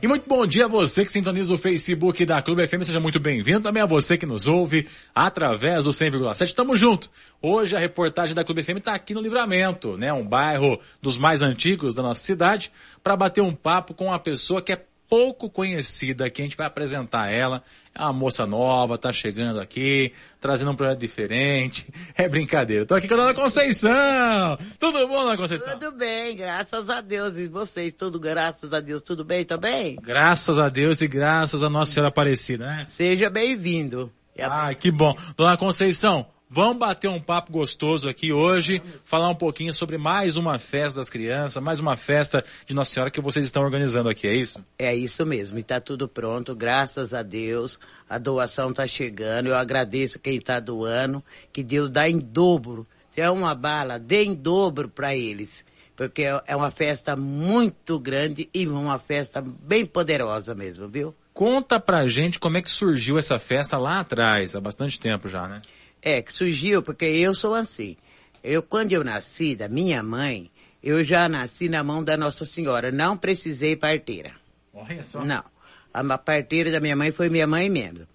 E 0.02 0.08
muito 0.08 0.28
bom 0.28 0.46
dia 0.46 0.66
a 0.66 0.68
você 0.68 1.06
que 1.06 1.12
sintoniza 1.12 1.54
o 1.54 1.58
Facebook 1.58 2.26
da 2.26 2.42
Clube 2.42 2.68
FM, 2.68 2.84
seja 2.84 3.00
muito 3.00 3.20
bem-vindo. 3.20 3.62
Também 3.62 3.82
a 3.82 3.86
você 3.86 4.18
que 4.18 4.26
nos 4.26 4.46
ouve 4.46 4.88
através 5.16 5.86
do 5.86 5.92
100,7. 5.92 6.54
Tamo 6.54 6.76
junto. 6.76 7.10
Hoje 7.42 7.76
a 7.76 7.80
reportagem 7.80 8.36
da 8.36 8.44
Clube 8.44 8.62
FM 8.62 8.78
está 8.78 8.94
aqui 8.94 9.14
no 9.14 9.22
Livramento, 9.22 9.98
né? 9.98 10.12
Um 10.12 10.28
bairro 10.28 10.80
dos 11.02 11.18
mais 11.18 11.42
antigos 11.42 11.96
da 11.96 12.04
nossa 12.04 12.22
cidade, 12.22 12.72
para 13.02 13.16
bater 13.16 13.42
um 13.42 13.56
papo 13.56 13.94
com 13.94 14.06
uma 14.06 14.20
pessoa 14.20 14.62
que 14.62 14.74
é 14.74 14.86
pouco 15.10 15.50
conhecida 15.50 16.26
aqui, 16.26 16.42
a 16.42 16.46
gente 16.46 16.58
vai 16.58 16.68
apresentar 16.68 17.32
ela. 17.32 17.64
É 17.98 18.04
uma 18.04 18.12
moça 18.12 18.46
nova, 18.46 18.98
tá 18.98 19.10
chegando 19.10 19.62
aqui, 19.62 20.12
trazendo 20.42 20.72
um 20.72 20.76
projeto 20.76 21.00
diferente. 21.00 21.88
É 22.18 22.30
brincadeira. 22.30 22.86
Tô 22.86 22.96
aqui 22.96 23.08
com 23.08 23.14
a 23.16 23.18
Dona 23.18 23.34
Conceição! 23.34 24.58
Tudo 24.80 25.06
bom, 25.08 25.24
Dona 25.24 25.36
Conceição? 25.36 25.78
Tudo 25.78 25.92
bem, 25.98 26.36
graças 26.36 26.90
a 26.90 27.02
Deus. 27.02 27.36
E 27.38 27.48
vocês, 27.48 27.94
tudo 27.94 28.20
graças 28.20 28.72
a 28.74 28.80
Deus, 28.80 29.02
tudo 29.02 29.26
bem 29.26 29.44
também? 29.44 29.98
Graças 30.02 30.58
a 30.58 30.70
Deus 30.70 31.02
e 31.02 31.08
graças 31.08 31.62
a 31.62 31.70
Nossa 31.70 31.92
Senhora 31.92 32.10
Aparecida, 32.10 32.66
né? 32.66 32.86
Seja 32.90 33.30
bem-vindo. 33.30 34.12
Ah, 34.40 34.74
que 34.74 34.92
bom. 34.92 35.14
Dona 35.36 35.58
Conceição, 35.58 36.26
Vamos 36.56 36.78
bater 36.78 37.10
um 37.10 37.20
papo 37.20 37.52
gostoso 37.52 38.08
aqui 38.08 38.32
hoje, 38.32 38.82
falar 39.04 39.28
um 39.28 39.36
pouquinho 39.36 39.74
sobre 39.74 39.98
mais 39.98 40.38
uma 40.38 40.58
festa 40.58 41.02
das 41.02 41.10
crianças, 41.10 41.62
mais 41.62 41.82
uma 41.82 41.98
festa 41.98 42.42
de 42.66 42.74
Nossa 42.74 42.92
Senhora 42.92 43.12
que 43.12 43.20
vocês 43.20 43.46
estão 43.46 43.62
organizando 43.62 44.08
aqui, 44.08 44.26
é 44.26 44.34
isso? 44.34 44.64
É 44.80 44.96
isso 44.96 45.26
mesmo, 45.26 45.58
e 45.58 45.62
está 45.62 45.82
tudo 45.82 46.08
pronto, 46.08 46.56
graças 46.56 47.14
a 47.14 47.22
Deus. 47.22 47.78
A 48.10 48.18
doação 48.18 48.70
está 48.70 48.88
chegando, 48.88 49.48
eu 49.48 49.56
agradeço 49.58 50.18
quem 50.18 50.38
está 50.38 50.62
doando, 50.62 51.22
que 51.52 51.62
Deus 51.62 51.90
dá 51.90 52.08
em 52.08 52.20
dobro. 52.20 52.88
Se 53.14 53.20
é 53.20 53.30
uma 53.30 53.54
bala, 53.54 54.00
dê 54.00 54.24
em 54.24 54.34
dobro 54.34 54.88
para 54.88 55.14
eles. 55.14 55.66
Porque 55.94 56.24
é 56.24 56.56
uma 56.56 56.72
festa 56.72 57.18
muito 57.18 58.00
grande 58.00 58.50
e 58.54 58.66
uma 58.66 58.98
festa 58.98 59.42
bem 59.42 59.86
poderosa 59.86 60.56
mesmo, 60.56 60.88
viu? 60.88 61.14
Conta 61.34 61.82
pra 61.82 62.08
gente 62.08 62.40
como 62.40 62.56
é 62.56 62.62
que 62.62 62.72
surgiu 62.72 63.18
essa 63.18 63.38
festa 63.38 63.78
lá 63.78 64.00
atrás, 64.00 64.56
há 64.56 64.62
bastante 64.62 64.98
tempo 64.98 65.28
já, 65.28 65.44
né? 65.44 65.60
É, 66.06 66.22
que 66.22 66.32
surgiu 66.32 66.84
porque 66.84 67.06
eu 67.06 67.34
sou 67.34 67.56
assim. 67.56 67.98
Eu, 68.44 68.62
quando 68.62 68.94
eu 68.94 69.04
nasci 69.04 69.56
da 69.56 69.68
minha 69.68 70.04
mãe, 70.04 70.52
eu 70.84 71.04
já 71.04 71.28
nasci 71.28 71.68
na 71.68 71.84
mão 71.84 72.04
da 72.04 72.16
Nossa 72.16 72.46
Senhora. 72.46 72.92
Não 72.92 73.18
precisei 73.18 73.76
parteira. 73.76 74.32
Olha 74.72 75.02
só. 75.02 75.26
Não. 75.26 75.44
A 75.92 76.18
parteira 76.20 76.70
da 76.70 76.80
minha 76.80 76.96
mãe 76.96 77.12
foi 77.12 77.28
minha 77.28 77.48
mãe 77.48 77.72
mesmo. 77.72 78.06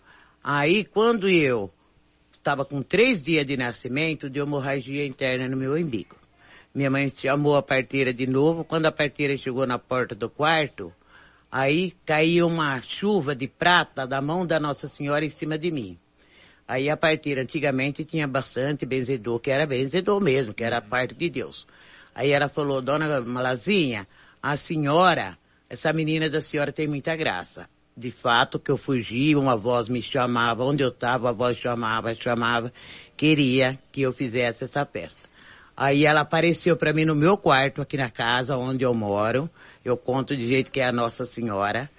Aí, 0.44 0.84
quando 0.84 1.28
eu 1.28 1.68
estava 2.30 2.64
com 2.64 2.80
três 2.80 3.20
dias 3.20 3.44
de 3.44 3.56
nascimento, 3.56 4.30
deu 4.30 4.46
hemorragia 4.46 5.04
interna 5.04 5.48
no 5.48 5.56
meu 5.56 5.74
umbigo. 5.74 6.14
Minha 6.72 6.92
mãe 6.92 7.08
chamou 7.08 7.56
a 7.56 7.62
parteira 7.62 8.14
de 8.14 8.26
novo. 8.28 8.62
Quando 8.62 8.86
a 8.86 8.92
parteira 8.92 9.36
chegou 9.36 9.66
na 9.66 9.80
porta 9.80 10.14
do 10.14 10.30
quarto, 10.30 10.92
aí 11.50 11.92
caiu 12.06 12.46
uma 12.46 12.80
chuva 12.82 13.34
de 13.34 13.48
prata 13.48 14.06
da 14.06 14.20
mão 14.20 14.46
da 14.46 14.60
Nossa 14.60 14.86
Senhora 14.86 15.24
em 15.24 15.30
cima 15.30 15.58
de 15.58 15.72
mim. 15.72 15.98
Aí 16.70 16.88
a 16.88 16.96
partir 16.96 17.36
antigamente 17.36 18.04
tinha 18.04 18.28
bastante 18.28 18.86
benzedor, 18.86 19.40
que 19.40 19.50
era 19.50 19.66
benzedor 19.66 20.20
mesmo, 20.20 20.54
que 20.54 20.62
era 20.62 20.76
a 20.76 20.80
parte 20.80 21.16
de 21.16 21.28
Deus. 21.28 21.66
Aí 22.14 22.30
ela 22.30 22.48
falou, 22.48 22.80
dona 22.80 23.20
Malazinha, 23.22 24.06
a 24.40 24.56
senhora, 24.56 25.36
essa 25.68 25.92
menina 25.92 26.30
da 26.30 26.40
senhora 26.40 26.70
tem 26.70 26.86
muita 26.86 27.16
graça. 27.16 27.68
De 27.96 28.12
fato 28.12 28.56
que 28.56 28.70
eu 28.70 28.76
fugi, 28.76 29.34
uma 29.34 29.56
voz 29.56 29.88
me 29.88 30.00
chamava, 30.00 30.62
onde 30.62 30.80
eu 30.80 30.90
estava, 30.90 31.30
a 31.30 31.32
voz 31.32 31.58
chamava, 31.58 32.14
chamava, 32.14 32.72
queria 33.16 33.76
que 33.90 34.02
eu 34.02 34.12
fizesse 34.12 34.62
essa 34.62 34.86
festa. 34.86 35.28
Aí 35.76 36.06
ela 36.06 36.20
apareceu 36.20 36.76
para 36.76 36.92
mim 36.92 37.04
no 37.04 37.16
meu 37.16 37.36
quarto, 37.36 37.82
aqui 37.82 37.96
na 37.96 38.10
casa 38.10 38.56
onde 38.56 38.84
eu 38.84 38.94
moro. 38.94 39.50
Eu 39.84 39.96
conto 39.96 40.36
de 40.36 40.46
jeito 40.46 40.70
que 40.70 40.78
é 40.78 40.86
a 40.86 40.92
Nossa 40.92 41.26
Senhora. 41.26 41.90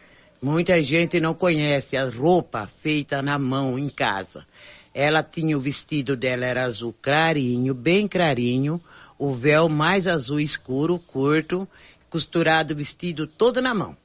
Muita 0.43 0.81
gente 0.81 1.19
não 1.19 1.35
conhece 1.35 1.95
a 1.95 2.09
roupa 2.09 2.67
feita 2.81 3.21
na 3.21 3.37
mão 3.37 3.77
em 3.77 3.87
casa. 3.87 4.43
Ela 4.91 5.21
tinha 5.21 5.55
o 5.55 5.61
vestido 5.61 6.17
dela 6.17 6.43
era 6.43 6.63
azul 6.63 6.95
clarinho, 6.99 7.75
bem 7.75 8.07
clarinho, 8.07 8.81
o 9.19 9.35
véu 9.35 9.69
mais 9.69 10.07
azul 10.07 10.39
escuro, 10.39 10.97
curto, 10.97 11.67
costurado 12.09 12.73
o 12.73 12.75
vestido 12.75 13.27
todo 13.27 13.61
na 13.61 13.71
mão. 13.71 13.95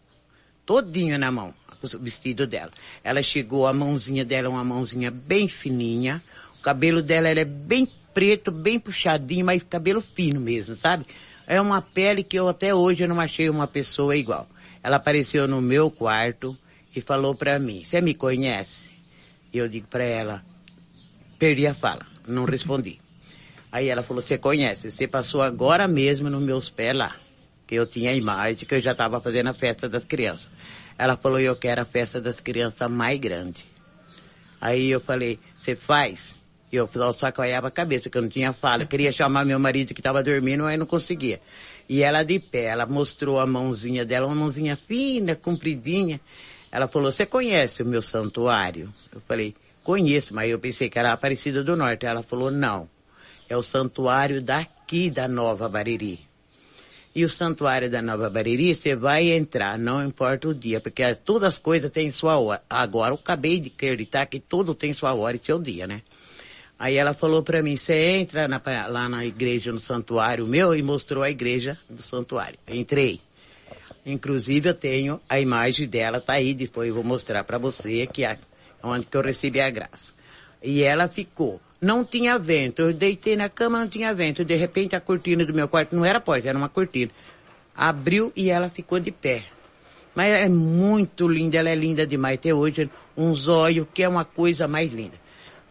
Todinho 0.67 1.19
na 1.19 1.33
mão, 1.33 1.55
o 1.83 1.99
vestido 2.01 2.47
dela. 2.47 2.71
Ela 3.03 3.23
chegou, 3.23 3.67
a 3.67 3.73
mãozinha 3.73 4.23
dela 4.23 4.49
é 4.49 4.51
uma 4.51 4.63
mãozinha 4.63 5.11
bem 5.11 5.49
fininha, 5.49 6.23
o 6.59 6.63
cabelo 6.63 7.03
dela 7.03 7.29
é 7.31 7.47
bem 7.47 7.89
preto, 8.13 8.53
bem 8.53 8.79
puxadinho, 8.79 9.47
mas 9.47 9.63
cabelo 9.63 10.03
fino 10.03 10.39
mesmo, 10.39 10.75
sabe? 10.75 11.07
É 11.47 11.59
uma 11.59 11.81
pele 11.81 12.23
que 12.23 12.39
eu 12.39 12.47
até 12.47 12.75
hoje 12.75 13.07
não 13.07 13.19
achei 13.19 13.49
uma 13.49 13.67
pessoa 13.67 14.15
igual. 14.15 14.47
Ela 14.87 14.99
apareceu 14.99 15.49
no 15.49 15.61
meu 15.61 15.91
quarto 15.91 16.57
e 16.95 17.01
falou 17.01 17.35
para 17.35 17.59
mim, 17.59 17.83
você 17.85 18.01
me 18.01 18.15
conhece? 18.15 18.89
E 19.53 19.59
eu 19.59 19.69
digo 19.69 19.89
para 19.89 20.05
ela, 20.05 20.45
perdi 21.41 21.67
a 21.67 21.75
fala, 21.75 22.07
não 22.25 22.45
respondi. 22.45 23.01
Aí 23.73 23.89
ela 23.89 24.05
falou, 24.05 24.23
você 24.23 24.39
conhece, 24.39 24.93
você 24.93 25.09
passou 25.09 25.43
agora 25.43 25.89
mesmo 25.89 26.31
nos 26.31 26.41
meus 26.41 26.71
pés 26.71 26.97
lá, 26.97 27.17
que 27.67 27.75
eu 27.75 27.85
tinha 27.85 28.13
a 28.13 28.15
imagem, 28.15 28.65
que 28.65 28.77
eu 28.77 28.81
já 28.81 28.93
estava 28.93 29.21
fazendo 29.21 29.49
a 29.49 29.55
festa 29.55 29.89
das 29.89 30.05
crianças. 30.05 30.47
Ela 30.97 31.17
falou, 31.17 31.41
eu 31.41 31.57
quero 31.57 31.83
a 31.83 31.85
festa 31.85 32.21
das 32.21 32.39
crianças 32.39 32.89
mais 32.89 33.19
grande. 33.19 33.67
Aí 34.61 34.89
eu 34.89 35.01
falei, 35.01 35.41
você 35.61 35.75
faz? 35.75 36.37
E 36.71 36.77
eu 36.77 36.89
só 37.13 37.33
coiava 37.33 37.69
a 37.69 37.71
cabeça, 37.73 38.05
porque 38.05 38.19
eu 38.19 38.23
não 38.23 38.29
tinha 38.29 38.53
fala. 38.53 38.85
Eu 38.85 38.87
queria 38.87 39.11
chamar 39.11 39.45
meu 39.45 39.59
marido 39.59 39.95
que 39.95 40.01
estava 40.01 40.23
dormindo, 40.23 40.63
mas 40.63 40.79
não 40.79 40.87
conseguia. 40.87 41.41
E 41.89 42.03
ela 42.03 42.23
de 42.23 42.39
pé, 42.39 42.65
ela 42.65 42.87
mostrou 42.87 43.39
a 43.39 43.47
mãozinha 43.47 44.05
dela, 44.05 44.27
uma 44.27 44.35
mãozinha 44.35 44.77
fina, 44.77 45.37
compridinha. 45.37 46.21
Ela 46.71 46.89
falou, 46.89 47.13
você 47.13 47.25
conhece 47.25 47.83
o 47.83 47.87
meu 47.87 48.03
santuário? 48.03 48.93
Eu 49.13 49.21
falei, 49.21 49.55
conheço, 49.85 50.35
mas 50.35 50.51
eu 50.51 50.59
pensei 50.59 50.91
que 50.91 50.99
era 50.99 51.13
Aparecida 51.13 51.63
do 51.63 51.77
Norte. 51.77 52.05
Ela 52.07 52.23
falou, 52.23 52.51
não. 52.51 52.89
É 53.49 53.57
o 53.57 53.63
santuário 53.63 54.43
daqui 54.43 55.09
da 55.09 55.29
Nova 55.29 55.69
Bariri. 55.69 56.27
E 57.15 57.25
o 57.25 57.31
santuário 57.31 57.89
da 57.89 58.03
Nova 58.03 58.29
Bariri, 58.29 58.75
você 58.75 58.95
vai 58.95 59.31
entrar, 59.31 59.79
não 59.79 60.05
importa 60.05 60.49
o 60.49 60.55
dia, 60.55 60.83
porque 60.83 61.15
todas 61.15 61.49
as 61.49 61.59
coisas 61.59 61.91
têm 61.91 62.13
sua 62.13 62.39
hora. 62.39 62.63
Agora, 62.69 63.13
eu 63.13 63.15
acabei 63.15 63.59
de 63.59 63.69
acreditar 63.69 64.27
que 64.27 64.39
tudo 64.39 64.75
tem 64.75 64.93
sua 64.93 65.15
hora 65.15 65.37
e 65.37 65.41
seu 65.43 65.59
dia, 65.59 65.87
né? 65.87 66.03
Aí 66.79 66.97
ela 66.97 67.15
falou 67.15 67.43
para 67.43 67.63
mim, 67.63 67.77
você 67.77 67.95
entra 67.95 68.47
na, 68.47 68.61
lá 68.89 69.09
na 69.09 69.25
igreja, 69.25 69.73
no 69.73 69.79
santuário 69.79 70.47
meu, 70.47 70.75
e 70.75 70.83
mostrou 70.83 71.23
a 71.23 71.31
igreja 71.31 71.79
do 71.89 72.03
santuário. 72.03 72.59
Entrei. 72.69 73.21
Inclusive 74.05 74.69
eu 74.69 74.75
tenho 74.75 75.21
a 75.29 75.41
imagem 75.41 75.89
dela, 75.89 76.21
tá 76.21 76.35
aí, 76.35 76.55
depois 76.55 76.89
eu 76.89 76.95
vou 76.95 77.03
mostrar 77.03 77.43
para 77.45 77.59
você 77.59 78.07
que 78.07 78.25
é 78.25 78.39
onde 78.83 79.07
que 79.07 79.17
eu 79.17 79.23
recebi 79.23 79.61
a 79.61 79.71
graça. 79.71 80.13
E 80.63 80.83
ela 80.83 81.09
ficou. 81.09 81.61
Não 81.81 82.05
tinha 82.05 82.39
vento. 82.39 82.83
Eu 82.83 82.93
deitei 82.93 83.37
na 83.37 83.49
cama, 83.49 83.79
não 83.79 83.89
tinha 83.89 84.15
vento. 84.15 84.45
De 84.45 84.55
repente 84.55 84.95
a 84.95 85.01
cortina 85.01 85.45
do 85.45 85.55
meu 85.55 85.69
quarto 85.69 85.95
não 85.95 86.05
era 86.05 86.21
porta, 86.21 86.49
era 86.49 86.57
uma 86.57 86.69
cortina. 86.69 87.11
Abriu 87.75 88.33
e 88.37 88.51
ela 88.51 88.71
ficou 88.71 89.01
de 89.01 89.11
pé. 89.11 89.43
Mas 90.15 90.33
é 90.33 90.49
muito 90.49 91.29
linda, 91.29 91.59
ela 91.59 91.69
é 91.69 91.75
linda 91.75 92.07
demais. 92.07 92.39
Até 92.39 92.55
hoje, 92.55 92.91
um 93.17 93.35
zóio, 93.35 93.87
que 93.93 94.03
é 94.03 94.09
uma 94.09 94.25
coisa 94.25 94.67
mais 94.67 94.93
linda. 94.93 95.26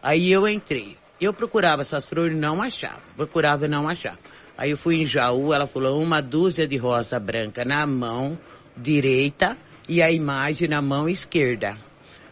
Aí 0.06 0.30
eu 0.30 0.48
entrei. 0.48 0.96
Eu 1.20 1.34
procurava 1.34 1.82
essas 1.82 2.04
flores, 2.04 2.36
não 2.36 2.62
achava. 2.62 3.02
Procurava 3.16 3.64
e 3.64 3.68
não 3.68 3.88
achava. 3.88 4.20
Aí 4.56 4.70
eu 4.70 4.76
fui 4.76 5.02
em 5.02 5.06
Jaú, 5.06 5.52
ela 5.52 5.66
falou 5.66 6.00
uma 6.00 6.22
dúzia 6.22 6.64
de 6.64 6.76
rosa 6.76 7.18
branca 7.18 7.64
na 7.64 7.84
mão 7.88 8.38
direita 8.76 9.58
e 9.88 10.00
a 10.00 10.08
imagem 10.08 10.68
na 10.68 10.80
mão 10.80 11.08
esquerda. 11.08 11.76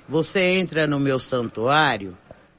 Você 0.09 0.39
entra 0.41 0.87
no 0.87 1.01
meu 1.01 1.19
santuário, 1.19 2.17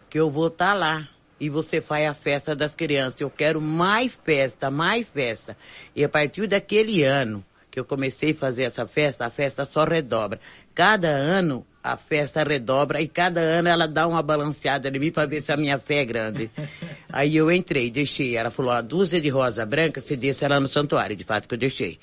que 0.09 0.19
eu 0.19 0.29
vou 0.29 0.47
estar 0.47 0.73
tá 0.73 0.77
lá. 0.77 1.07
E 1.39 1.49
você 1.49 1.79
faz 1.79 2.09
a 2.09 2.13
festa 2.13 2.53
das 2.53 2.75
crianças. 2.75 3.21
Eu 3.21 3.29
quero 3.29 3.61
mais 3.61 4.13
festa, 4.25 4.69
mais 4.69 5.07
festa. 5.07 5.55
E 5.95 6.03
a 6.03 6.09
partir 6.09 6.45
daquele 6.45 7.03
ano 7.03 7.41
que 7.71 7.79
eu 7.79 7.85
comecei 7.85 8.31
a 8.31 8.35
fazer 8.35 8.63
essa 8.63 8.85
festa, 8.85 9.25
a 9.25 9.29
festa 9.29 9.63
só 9.63 9.85
redobra. 9.85 10.41
Cada 10.73 11.07
ano 11.07 11.65
a 11.85 11.95
festa 11.95 12.43
redobra 12.43 12.99
e 12.99 13.07
cada 13.07 13.39
ano 13.39 13.69
ela 13.69 13.87
dá 13.87 14.07
uma 14.07 14.23
balanceada 14.23 14.89
em 14.89 14.99
mim 14.99 15.11
para 15.11 15.27
ver 15.27 15.43
se 15.43 15.51
a 15.51 15.57
minha 15.57 15.77
fé 15.77 15.97
é 15.97 16.05
grande. 16.05 16.49
Aí 17.13 17.35
eu 17.37 17.51
entrei, 17.51 17.91
deixei. 17.91 18.35
Ela 18.35 18.49
falou, 18.49 18.71
a 18.71 18.81
dúzia 18.81 19.21
de 19.21 19.29
rosa 19.29 19.63
branca, 19.67 20.01
você 20.01 20.15
deixa 20.15 20.45
ela 20.45 20.59
no 20.59 20.67
santuário, 20.67 21.15
de 21.15 21.23
fato 21.23 21.47
que 21.47 21.53
eu 21.53 21.59
deixei. 21.59 21.99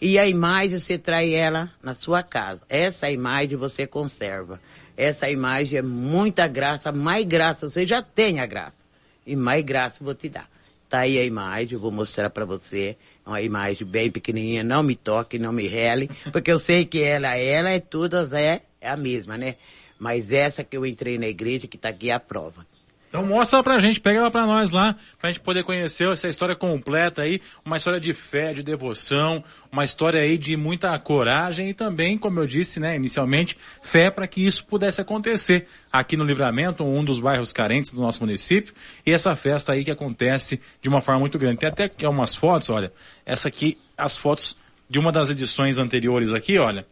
E 0.00 0.18
a 0.18 0.26
imagem 0.26 0.78
você 0.78 0.96
traz 0.96 1.30
ela 1.30 1.70
na 1.82 1.94
sua 1.94 2.22
casa. 2.22 2.62
Essa 2.66 3.10
imagem 3.10 3.58
você 3.58 3.86
conserva. 3.86 4.58
Essa 4.96 5.28
imagem 5.28 5.80
é 5.80 5.82
muita 5.82 6.48
graça, 6.48 6.90
mais 6.90 7.26
graça, 7.26 7.68
você 7.68 7.86
já 7.86 8.00
tem 8.00 8.40
a 8.40 8.46
graça. 8.46 8.86
E 9.26 9.36
mais 9.36 9.62
graça 9.62 10.02
vou 10.02 10.14
te 10.14 10.30
dar. 10.30 10.48
Tá 10.88 11.00
aí 11.00 11.18
a 11.18 11.24
imagem, 11.24 11.74
eu 11.74 11.80
vou 11.80 11.90
mostrar 11.90 12.30
para 12.30 12.46
você. 12.46 12.96
É 13.26 13.28
uma 13.28 13.42
imagem 13.42 13.86
bem 13.86 14.10
pequenininha, 14.10 14.62
não 14.62 14.82
me 14.82 14.94
toque, 14.94 15.38
não 15.38 15.52
me 15.52 15.68
rele, 15.68 16.08
porque 16.32 16.50
eu 16.50 16.58
sei 16.58 16.86
que 16.86 17.02
ela, 17.02 17.36
ela 17.36 17.70
é 17.70 17.80
todas 17.80 18.32
é, 18.32 18.62
é 18.86 18.90
a 18.90 18.96
mesma, 18.96 19.36
né? 19.36 19.56
Mas 19.98 20.30
essa 20.30 20.62
que 20.62 20.76
eu 20.76 20.84
entrei 20.84 21.18
na 21.18 21.26
igreja, 21.26 21.66
que 21.66 21.78
tá 21.78 21.88
aqui 21.88 22.10
é 22.10 22.12
a 22.12 22.20
prova. 22.20 22.66
Então 23.08 23.24
mostra 23.24 23.62
pra 23.62 23.78
gente, 23.78 24.00
pega 24.00 24.18
ela 24.18 24.30
pra 24.30 24.46
nós 24.46 24.72
lá, 24.72 24.96
pra 25.18 25.30
gente 25.30 25.40
poder 25.40 25.64
conhecer 25.64 26.06
essa 26.10 26.28
história 26.28 26.56
completa 26.56 27.22
aí, 27.22 27.40
uma 27.64 27.76
história 27.76 28.00
de 28.00 28.12
fé, 28.12 28.52
de 28.52 28.62
devoção, 28.62 29.42
uma 29.72 29.84
história 29.84 30.20
aí 30.20 30.36
de 30.36 30.56
muita 30.56 30.98
coragem 30.98 31.70
e 31.70 31.74
também, 31.74 32.18
como 32.18 32.40
eu 32.40 32.46
disse, 32.46 32.80
né, 32.80 32.96
inicialmente, 32.96 33.56
fé 33.80 34.10
para 34.10 34.26
que 34.26 34.44
isso 34.44 34.66
pudesse 34.66 35.00
acontecer 35.00 35.66
aqui 35.90 36.16
no 36.16 36.24
Livramento, 36.24 36.84
um 36.84 37.04
dos 37.04 37.20
bairros 37.20 37.52
carentes 37.52 37.92
do 37.92 38.02
nosso 38.02 38.20
município, 38.20 38.74
e 39.06 39.12
essa 39.12 39.34
festa 39.34 39.72
aí 39.72 39.84
que 39.84 39.90
acontece 39.90 40.60
de 40.82 40.88
uma 40.88 41.00
forma 41.00 41.20
muito 41.20 41.38
grande. 41.38 41.58
Tem 41.58 41.68
até 41.70 42.08
umas 42.08 42.34
fotos, 42.34 42.68
olha, 42.70 42.92
essa 43.24 43.48
aqui, 43.48 43.78
as 43.96 44.18
fotos 44.18 44.56
de 44.90 44.98
uma 44.98 45.10
das 45.10 45.30
edições 45.30 45.78
anteriores 45.78 46.34
aqui, 46.34 46.58
olha, 46.58 46.84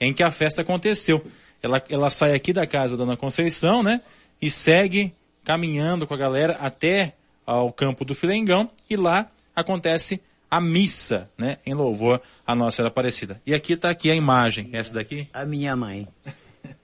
em 0.00 0.14
que 0.14 0.22
a 0.22 0.30
festa 0.30 0.62
aconteceu. 0.62 1.24
Ela, 1.62 1.82
ela 1.90 2.08
sai 2.08 2.34
aqui 2.34 2.52
da 2.52 2.66
casa 2.66 2.96
da 2.96 3.04
Dona 3.04 3.16
Conceição, 3.16 3.82
né, 3.82 4.00
e 4.40 4.50
segue 4.50 5.12
caminhando 5.44 6.06
com 6.06 6.14
a 6.14 6.18
galera 6.18 6.54
até 6.54 7.14
ao 7.44 7.72
campo 7.72 8.04
do 8.04 8.14
Filengão 8.14 8.70
e 8.88 8.96
lá 8.96 9.30
acontece 9.54 10.20
a 10.50 10.60
missa, 10.60 11.30
né, 11.38 11.58
em 11.64 11.74
louvor 11.74 12.20
à 12.46 12.54
Nossa 12.54 12.76
Senhora 12.76 12.90
Aparecida. 12.90 13.40
E 13.46 13.54
aqui 13.54 13.74
está 13.74 13.90
aqui 13.90 14.10
a 14.10 14.16
imagem, 14.16 14.70
essa 14.72 14.92
daqui? 14.94 15.28
A 15.32 15.44
minha 15.44 15.76
mãe. 15.76 16.08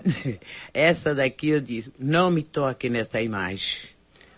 essa 0.72 1.14
daqui 1.14 1.48
eu 1.48 1.60
disse, 1.60 1.92
não 1.98 2.30
me 2.30 2.42
toque 2.42 2.88
nessa 2.88 3.20
imagem, 3.20 3.78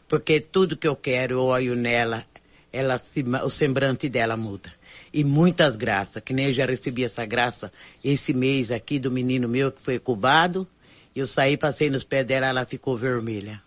porque 0.09 0.41
tudo 0.41 0.77
que 0.77 0.89
eu 0.89 0.97
quero, 0.97 1.35
eu 1.35 1.43
olho 1.43 1.77
nela, 1.77 2.25
ela 2.73 3.01
o 3.45 3.51
semblante 3.51 4.09
dela 4.09 4.37
muda. 4.37 4.73
E 5.13 5.25
muitas 5.25 5.77
graças, 5.77 6.23
que 6.23 6.33
nem 6.33 6.47
eu 6.47 6.53
já 6.53 6.67
recebi 6.67 7.05
essa 7.05 7.25
graça 7.25 7.73
esse 8.05 8.33
mês 8.33 8.71
aqui 8.71 8.99
do 8.99 9.11
menino 9.11 9.49
meu 9.49 9.73
que 9.73 9.83
foi 9.83 9.99
cubado, 9.99 10.67
eu 11.15 11.27
saí, 11.27 11.57
passei 11.57 11.91
nos 11.91 12.05
pés 12.05 12.27
dela, 12.27 12.47
ela 12.47 12.67
ficou 12.67 12.97
vermelha. 12.97 13.63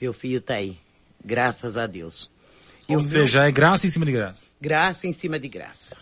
Meu 0.00 0.12
filho 0.12 0.38
está 0.38 0.54
aí. 0.54 0.78
Graças 1.24 1.76
a 1.76 1.86
Deus. 1.86 2.30
E 2.88 2.94
Ou 2.94 3.02
seja, 3.02 3.40
meu... 3.40 3.48
é 3.48 3.52
graça 3.52 3.86
em 3.86 3.90
cima 3.90 4.04
de 4.06 4.12
graça. 4.12 4.46
Graça 4.60 5.06
em 5.06 5.12
cima 5.12 5.38
de 5.38 5.48
graça. 5.48 5.96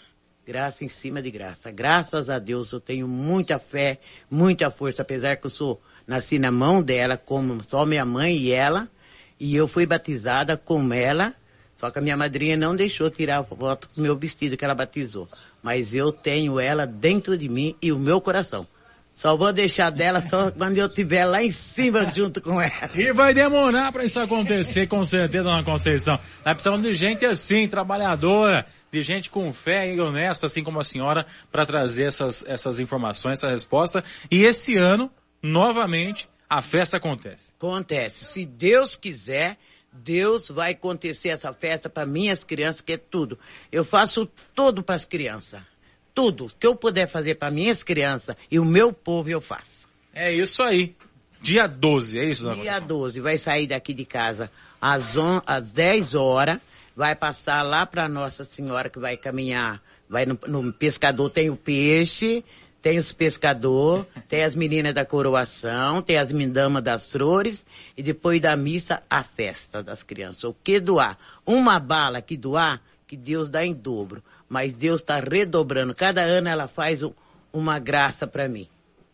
Graça 0.47 0.85
em 0.85 0.89
cima 0.89 1.23
de 1.23 1.31
graça. 1.31 1.71
Graças 1.71 2.29
a 2.29 2.39
Deus 2.39 2.71
eu 2.71 2.81
tenho 2.81 3.09
muita 3.09 3.59
fé, 3.59 3.99
muita 4.31 4.71
força, 4.71 5.01
apesar 5.01 5.37
que 5.37 5.47
eu 5.47 5.51
sou, 5.51 5.81
nasci 6.07 6.39
na 6.39 6.51
mão 6.51 6.83
dela, 6.83 7.17
como 7.17 7.59
só 7.67 7.87
minha 7.87 8.05
mãe 8.05 8.37
e 8.37 8.53
ela, 8.53 8.89
e 9.41 9.57
eu 9.57 9.67
fui 9.67 9.87
batizada 9.87 10.57
com 10.57 10.93
ela, 10.93 11.35
só 11.75 11.91
que 11.91 11.99
a 11.99 12.03
minha 12.03 12.17
madrinha 12.17 12.57
não 12.57 12.77
deixou 12.77 13.11
tirar 13.11 13.41
a 13.41 13.45
foto 13.45 13.89
do 13.95 14.03
meu 14.03 14.17
vestido 14.17 14.57
que 14.57 14.65
ela 14.65 14.75
batizou. 14.75 15.29
Mas 15.63 15.95
eu 15.95 16.13
tenho 16.13 16.61
ela 16.61 16.87
dentro 16.87 17.37
de 17.37 17.49
mim 17.49 17.75
e 17.83 17.91
o 17.91 17.99
meu 17.99 18.21
coração. 18.21 18.67
Só 19.15 19.37
vou 19.37 19.53
deixar 19.53 19.91
dela 19.91 20.27
só 20.29 20.51
quando 20.51 20.77
eu 20.77 20.89
estiver 20.89 21.25
lá 21.25 21.41
em 21.41 21.53
cima 21.53 22.11
junto 22.13 22.41
com 22.41 22.61
ela. 22.61 22.91
E 22.97 23.13
vai 23.13 23.33
demorar 23.33 23.93
para 23.93 24.05
isso 24.05 24.21
acontecer, 24.21 24.89
com 24.89 25.05
certeza, 25.05 25.45
dona 25.45 25.63
Conceição. 25.63 26.19
Nós 26.45 26.55
precisamos 26.55 26.83
de 26.83 26.93
gente 26.95 27.25
assim, 27.25 27.69
trabalhadora, 27.69 28.67
de 28.91 29.03
gente 29.05 29.31
com 29.31 29.53
fé 29.53 29.95
e 29.95 30.01
honesta, 30.01 30.47
assim 30.47 30.65
como 30.65 30.81
a 30.81 30.85
senhora, 30.85 31.25
para 31.51 31.65
trazer 31.65 32.09
essas, 32.09 32.45
essas 32.45 32.81
informações, 32.81 33.35
essa 33.35 33.49
resposta. 33.49 34.03
E 34.29 34.43
esse 34.45 34.77
ano, 34.77 35.09
novamente, 35.41 36.29
a 36.51 36.61
festa 36.61 36.97
acontece. 36.97 37.53
Acontece. 37.57 38.25
Se 38.25 38.45
Deus 38.45 38.97
quiser, 38.97 39.57
Deus 39.95 40.49
vai 40.49 40.73
acontecer 40.73 41.31
essa 41.31 41.53
festa 41.53 41.89
para 41.89 42.05
minhas 42.05 42.45
crianças, 42.45 42.81
que 42.81 42.93
é 42.93 42.99
tudo. 42.99 43.39
Eu 43.71 43.85
faço 43.85 44.29
tudo 44.55 44.83
para 44.83 44.97
as 44.97 45.05
crianças 45.05 45.63
tudo 46.15 46.51
que 46.59 46.67
eu 46.67 46.77
puder 46.77 47.09
fazer 47.09 47.35
para 47.35 47.51
minhas 47.51 47.83
crianças 47.83 48.37
e 48.51 48.59
o 48.59 48.65
meu 48.65 48.93
povo 48.93 49.29
eu 49.29 49.41
faço. 49.41 49.89
É 50.15 50.33
isso 50.33 50.63
aí. 50.63 50.95
Dia 51.43 51.67
12, 51.67 52.19
é 52.19 52.25
isso, 52.25 52.43
dona 52.45 52.63
Dia 52.63 52.79
12, 52.79 53.21
vai 53.21 53.37
sair 53.37 53.67
daqui 53.67 53.93
de 53.93 54.07
casa 54.07 54.51
às, 54.81 55.15
on, 55.17 55.43
às 55.45 55.71
10 55.73 56.15
horas, 56.15 56.59
vai 56.97 57.15
passar 57.15 57.63
lá 57.63 57.85
para 57.85 58.09
Nossa 58.09 58.45
Senhora 58.45 58.89
que 58.89 58.99
vai 58.99 59.17
caminhar, 59.17 59.83
vai 60.09 60.25
no, 60.25 60.39
no 60.47 60.73
pescador, 60.73 61.29
tem 61.29 61.51
o 61.51 61.57
peixe, 61.57 62.43
tem 62.85 62.99
os 62.99 63.13
pescador, 63.13 64.07
tem 64.29 64.45
as 64.45 64.55
meninas 64.55 64.95
da 64.95 65.05
coroação, 65.05 66.01
tem 66.01 66.19
as 66.19 66.31
mindamas 66.31 66.85
das 66.85 67.09
flores 67.09 67.67
e 67.97 68.03
depois 68.03 68.41
da 68.41 68.55
missa 68.55 69.01
a 69.11 69.25
festa 69.25 69.83
das 69.83 70.05
crianças. 70.05 70.45
O 70.45 70.55
que 70.63 70.79
doar? 70.79 71.19
Uma 71.45 71.81
bala 71.81 72.23
que 72.23 72.37
doar, 72.37 72.81
que 73.09 73.17
Deus 73.17 73.49
dá 73.49 73.65
em 73.65 73.75
dobro 73.75 74.23
mas 74.55 74.73
Deus 74.73 75.01
está 75.01 75.19
redobrando. 75.19 75.93
Cada 75.95 76.23
ano 76.23 76.49
ela 76.49 76.69
faz 76.69 77.01
uma 77.53 77.81
graça 77.81 78.25
para 78.25 78.49
mim. 78.49 78.69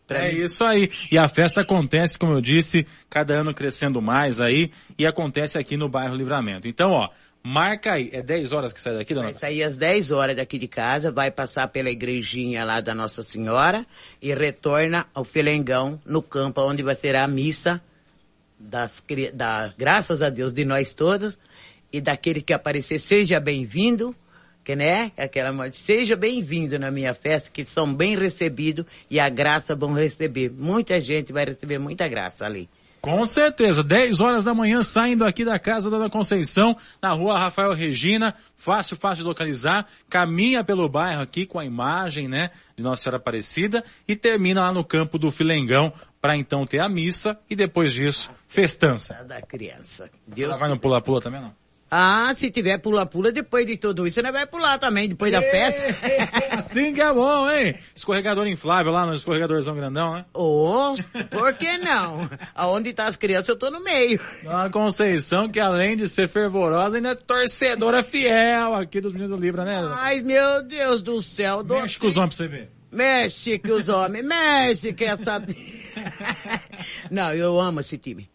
Pra 0.07 0.27
é 0.27 0.31
mim. 0.31 0.43
isso 0.43 0.63
aí. 0.63 0.87
E 1.11 1.17
a 1.17 1.27
festa 1.27 1.61
acontece, 1.61 2.15
como 2.15 2.33
eu 2.33 2.41
disse, 2.41 2.85
cada 3.09 3.33
ano 3.33 3.51
crescendo 3.51 3.99
mais 4.01 4.39
aí, 4.39 4.71
e 4.99 5.05
acontece 5.07 5.57
aqui 5.57 5.77
no 5.77 5.89
bairro 5.89 6.15
Livramento. 6.15 6.67
Então, 6.67 6.91
ó, 6.91 7.09
marca 7.43 7.93
aí. 7.93 8.09
É 8.11 8.21
10 8.21 8.51
horas 8.53 8.73
que 8.73 8.81
sai 8.81 8.95
daqui, 8.95 9.13
dona? 9.13 9.31
Vai 9.31 9.33
sair 9.33 9.63
às 9.63 9.77
10 9.77 10.11
horas 10.11 10.35
daqui 10.35 10.57
de 10.57 10.67
casa, 10.67 11.11
vai 11.11 11.31
passar 11.31 11.67
pela 11.67 11.89
igrejinha 11.89 12.63
lá 12.63 12.81
da 12.81 12.93
Nossa 12.93 13.23
Senhora 13.23 13.85
e 14.21 14.33
retorna 14.33 15.07
ao 15.13 15.23
Felengão, 15.23 15.99
no 16.05 16.21
campo 16.21 16.61
onde 16.61 16.83
vai 16.83 16.95
ser 16.95 17.15
a 17.15 17.27
missa 17.27 17.81
das, 18.59 19.03
da, 19.33 19.73
graças 19.77 20.21
a 20.21 20.29
Deus 20.29 20.53
de 20.53 20.63
nós 20.63 20.93
todos, 20.93 21.37
e 21.91 21.99
daquele 21.99 22.41
que 22.41 22.53
aparecer, 22.53 22.99
seja 22.99 23.39
bem-vindo, 23.39 24.15
que 24.63 24.75
né, 24.75 25.11
aquela 25.17 25.51
morte, 25.51 25.77
seja 25.77 26.15
bem-vindo 26.15 26.77
na 26.77 26.91
minha 26.91 27.13
festa, 27.13 27.49
que 27.51 27.65
são 27.65 27.91
bem 27.93 28.17
recebidos 28.17 28.85
e 29.09 29.19
a 29.19 29.27
graça 29.27 29.75
vão 29.75 29.93
receber. 29.93 30.51
Muita 30.51 30.99
gente 31.01 31.33
vai 31.33 31.45
receber 31.45 31.79
muita 31.79 32.07
graça 32.07 32.45
ali. 32.45 32.69
Com 33.01 33.25
certeza, 33.25 33.83
10 33.83 34.21
horas 34.21 34.43
da 34.43 34.53
manhã 34.53 34.83
saindo 34.83 35.25
aqui 35.25 35.43
da 35.43 35.57
casa 35.57 35.89
da 35.89 36.07
Conceição, 36.07 36.77
na 37.01 37.11
rua 37.11 37.39
Rafael 37.39 37.73
Regina, 37.73 38.35
fácil, 38.55 38.95
fácil 38.95 39.23
de 39.23 39.29
localizar, 39.29 39.87
caminha 40.07 40.63
pelo 40.63 40.87
bairro 40.87 41.19
aqui 41.19 41.47
com 41.47 41.57
a 41.57 41.65
imagem, 41.65 42.27
né, 42.27 42.51
de 42.77 42.83
Nossa 42.83 43.01
Senhora 43.01 43.17
Aparecida 43.17 43.83
e 44.07 44.15
termina 44.15 44.61
lá 44.61 44.71
no 44.71 44.85
campo 44.85 45.17
do 45.17 45.31
Filengão 45.31 45.91
para 46.21 46.37
então 46.37 46.63
ter 46.63 46.79
a 46.79 46.87
missa 46.87 47.39
e 47.49 47.55
depois 47.55 47.91
disso, 47.91 48.29
festança. 48.47 49.15
Da 49.23 49.41
criança. 49.41 50.07
Deus 50.27 50.51
Ela 50.51 50.59
vai 50.59 50.69
no 50.69 50.79
pula-pula 50.79 51.19
também 51.19 51.41
não? 51.41 51.60
Ah, 51.93 52.29
se 52.33 52.49
tiver 52.49 52.77
pula-pula, 52.77 53.33
depois 53.33 53.65
de 53.65 53.75
tudo 53.75 54.07
isso, 54.07 54.21
você 54.21 54.31
vai 54.31 54.47
pular 54.47 54.79
também, 54.79 55.09
depois 55.09 55.29
da 55.29 55.41
festa. 55.41 55.93
assim 56.57 56.93
que 56.93 57.01
é 57.01 57.13
bom, 57.13 57.51
hein? 57.51 57.75
Escorregador 57.93 58.47
inflável 58.47 58.93
lá 58.93 59.05
no 59.05 59.13
escorregadorzão 59.13 59.75
grandão, 59.75 60.13
né? 60.13 60.25
Ô, 60.33 60.95
por 61.29 61.53
que 61.57 61.77
não? 61.79 62.29
Aonde 62.55 62.93
tá 62.93 63.07
as 63.07 63.17
crianças, 63.17 63.49
eu 63.49 63.57
tô 63.57 63.69
no 63.69 63.83
meio. 63.83 64.17
Dona 64.41 64.69
Conceição, 64.69 65.49
que 65.49 65.59
além 65.59 65.97
de 65.97 66.07
ser 66.07 66.29
fervorosa, 66.29 66.95
ainda 66.95 67.09
é 67.09 67.15
torcedora 67.15 68.01
fiel 68.01 68.73
aqui 68.73 69.01
dos 69.01 69.11
meninos 69.11 69.37
do 69.37 69.43
Libra, 69.43 69.65
né? 69.65 69.77
Ai, 69.97 70.21
meu 70.21 70.63
Deus 70.63 71.01
do 71.01 71.21
céu. 71.21 71.61
Do... 71.61 71.75
Mexe 71.75 71.99
com 71.99 72.07
os 72.07 72.15
homens 72.15 72.37
pra 72.37 72.45
você 72.45 72.49
ver. 72.49 72.69
Mexe 72.89 73.59
com 73.59 73.73
os 73.73 73.89
homens, 73.89 74.23
mexe 74.25 74.93
com 74.93 75.03
essa... 75.03 75.45
não, 77.11 77.33
eu 77.33 77.59
amo 77.59 77.81
esse 77.81 77.97
time. 77.97 78.30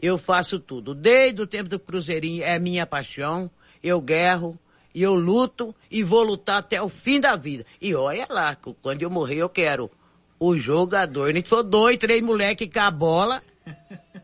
Eu 0.00 0.16
faço 0.18 0.58
tudo. 0.58 0.94
Desde 0.94 1.42
o 1.42 1.46
tempo 1.46 1.68
do 1.68 1.78
Cruzeirinho 1.78 2.42
é 2.42 2.58
minha 2.58 2.86
paixão. 2.86 3.50
Eu 3.82 4.00
guerro, 4.00 4.58
e 4.94 5.02
eu 5.02 5.14
luto 5.14 5.74
e 5.90 6.02
vou 6.02 6.22
lutar 6.22 6.58
até 6.58 6.82
o 6.82 6.88
fim 6.88 7.20
da 7.20 7.36
vida. 7.36 7.64
E 7.80 7.94
olha 7.94 8.26
lá, 8.28 8.56
quando 8.82 9.02
eu 9.02 9.10
morrer 9.10 9.36
eu 9.36 9.48
quero 9.48 9.90
o 10.38 10.56
jogador. 10.56 11.32
Nem 11.32 11.42
for 11.42 11.62
dois, 11.62 11.98
três 11.98 12.22
moleques 12.22 12.68
com 12.72 12.80
a 12.80 12.90
bola 12.90 13.42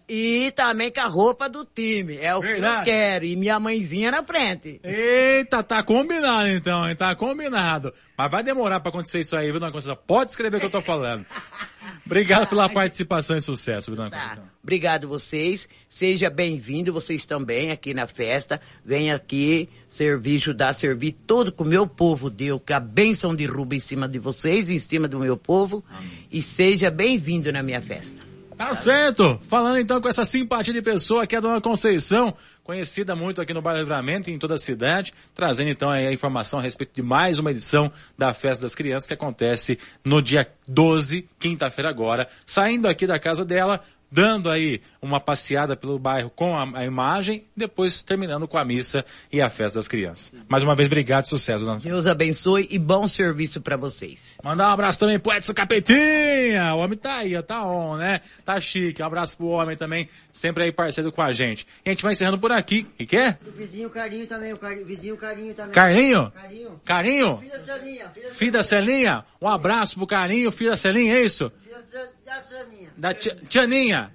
e 0.08 0.52
também 0.52 0.92
com 0.92 1.00
a 1.00 1.06
roupa 1.06 1.48
do 1.48 1.64
time. 1.64 2.16
É 2.16 2.34
o 2.34 2.40
Verdade. 2.40 2.84
que 2.84 2.90
eu 2.90 2.94
quero. 2.94 3.24
E 3.24 3.36
minha 3.36 3.58
mãezinha 3.58 4.10
na 4.10 4.22
frente. 4.22 4.80
Eita, 4.82 5.62
tá 5.62 5.82
combinado 5.82 6.48
então, 6.48 6.88
hein? 6.88 6.96
Tá 6.96 7.14
combinado. 7.16 7.92
Mas 8.16 8.30
vai 8.30 8.42
demorar 8.44 8.80
pra 8.80 8.90
acontecer 8.90 9.20
isso 9.20 9.36
aí, 9.36 9.50
viu, 9.50 9.60
Dona 9.60 9.72
Conceição? 9.72 10.00
Pode 10.06 10.30
escrever 10.30 10.56
o 10.56 10.60
que 10.60 10.66
eu 10.66 10.70
tô 10.70 10.80
falando. 10.80 11.26
Obrigado 12.06 12.48
pela 12.48 12.68
participação 12.68 13.36
e 13.36 13.42
sucesso, 13.42 13.90
viu, 13.90 13.96
Dona 13.96 14.10
Conceição? 14.10 14.44
Obrigado 14.62 15.08
vocês. 15.08 15.68
Seja 15.88 16.28
bem-vindo, 16.30 16.92
vocês 16.92 17.24
também 17.24 17.70
aqui 17.70 17.94
na 17.94 18.06
festa. 18.06 18.60
Venha 18.84 19.16
aqui 19.16 19.68
servir, 19.88 20.36
ajudar 20.36 20.72
servir 20.74 21.16
tudo 21.26 21.52
que 21.52 21.62
o 21.62 21.66
meu 21.66 21.86
povo 21.86 22.28
deu, 22.30 22.60
que 22.60 22.72
a 22.72 22.80
bênção 22.80 23.34
derruba 23.34 23.74
em 23.74 23.80
cima 23.80 24.08
de 24.08 24.18
vocês, 24.18 24.68
em 24.68 24.78
cima 24.78 25.08
do 25.08 25.18
meu 25.18 25.36
povo. 25.36 25.84
E 26.30 26.42
seja 26.42 26.90
bem-vindo 26.90 27.50
na 27.52 27.62
minha 27.62 27.80
festa. 27.80 28.25
Tá 28.56 28.72
certo. 28.72 29.38
Falando 29.42 29.78
então 29.78 30.00
com 30.00 30.08
essa 30.08 30.24
simpatia 30.24 30.72
de 30.72 30.80
pessoa 30.80 31.26
que 31.26 31.34
é 31.34 31.38
a 31.38 31.42
Dona 31.42 31.60
Conceição, 31.60 32.34
conhecida 32.64 33.14
muito 33.14 33.42
aqui 33.42 33.52
no 33.52 33.60
Bairro 33.60 33.80
Livramento 33.80 34.30
e 34.30 34.32
em 34.32 34.38
toda 34.38 34.54
a 34.54 34.58
cidade, 34.58 35.12
trazendo 35.34 35.68
então 35.68 35.90
aí 35.90 36.06
a 36.06 36.12
informação 36.12 36.58
a 36.58 36.62
respeito 36.62 36.94
de 36.94 37.02
mais 37.02 37.38
uma 37.38 37.50
edição 37.50 37.92
da 38.16 38.32
Festa 38.32 38.62
das 38.62 38.74
Crianças 38.74 39.06
que 39.06 39.12
acontece 39.12 39.78
no 40.02 40.22
dia 40.22 40.50
12, 40.66 41.28
quinta-feira 41.38 41.90
agora, 41.90 42.28
saindo 42.46 42.88
aqui 42.88 43.06
da 43.06 43.18
casa 43.18 43.44
dela, 43.44 43.82
dando 44.16 44.50
aí 44.50 44.80
uma 45.02 45.20
passeada 45.20 45.76
pelo 45.76 45.98
bairro 45.98 46.30
com 46.30 46.56
a, 46.56 46.78
a, 46.78 46.84
imagem, 46.86 47.44
depois 47.54 48.02
terminando 48.02 48.48
com 48.48 48.56
a 48.56 48.64
missa 48.64 49.04
e 49.30 49.42
a 49.42 49.50
festa 49.50 49.78
das 49.78 49.86
crianças. 49.86 50.32
Mais 50.48 50.62
uma 50.62 50.74
vez, 50.74 50.86
obrigado 50.86 51.24
e 51.24 51.28
sucesso, 51.28 51.66
dona. 51.66 51.78
Deus 51.78 52.06
abençoe 52.06 52.66
e 52.70 52.78
bom 52.78 53.06
serviço 53.06 53.60
para 53.60 53.76
vocês. 53.76 54.34
Mandar 54.42 54.70
um 54.70 54.72
abraço 54.72 55.00
também 55.00 55.18
pro 55.18 55.34
Edson 55.34 55.52
Capetinha, 55.52 56.74
o 56.74 56.78
homem 56.78 56.96
tá 56.96 57.18
aí, 57.18 57.36
ó, 57.36 57.42
tá 57.42 57.62
on, 57.62 57.98
né? 57.98 58.22
Tá 58.42 58.58
chique, 58.58 59.02
um 59.02 59.06
abraço 59.06 59.36
pro 59.36 59.48
homem 59.48 59.76
também, 59.76 60.08
sempre 60.32 60.64
aí 60.64 60.72
parceiro 60.72 61.12
com 61.12 61.20
a 61.20 61.30
gente. 61.30 61.66
E 61.84 61.90
a 61.90 61.92
gente 61.92 62.02
vai 62.02 62.12
encerrando 62.12 62.38
por 62.38 62.50
aqui, 62.50 62.86
e 62.98 63.04
quer? 63.04 63.38
O 63.46 63.50
vizinho 63.50 63.90
Carinho 63.90 64.26
também, 64.26 64.54
o 64.54 64.56
car... 64.56 64.74
vizinho 64.82 65.18
Carinho 65.18 65.52
também. 65.52 65.72
Carinho? 65.72 66.30
Carinho? 66.30 66.80
Carinho? 66.86 67.36
Filho 67.36 67.52
da 67.52 67.62
Celinha. 67.64 68.12
Filho 68.32 68.52
da 68.52 68.62
Celinha? 68.62 69.24
Um 69.42 69.48
abraço 69.48 69.94
pro 69.96 70.06
Carinho, 70.06 70.50
filho 70.50 70.70
da 70.70 70.76
Celinha, 70.78 71.16
é 71.16 71.22
isso? 71.22 71.52
Filho 71.62 71.76
da 72.24 72.40
Celinha. 72.40 72.85
Da 72.96 73.12
Tianinha. 73.14 74.10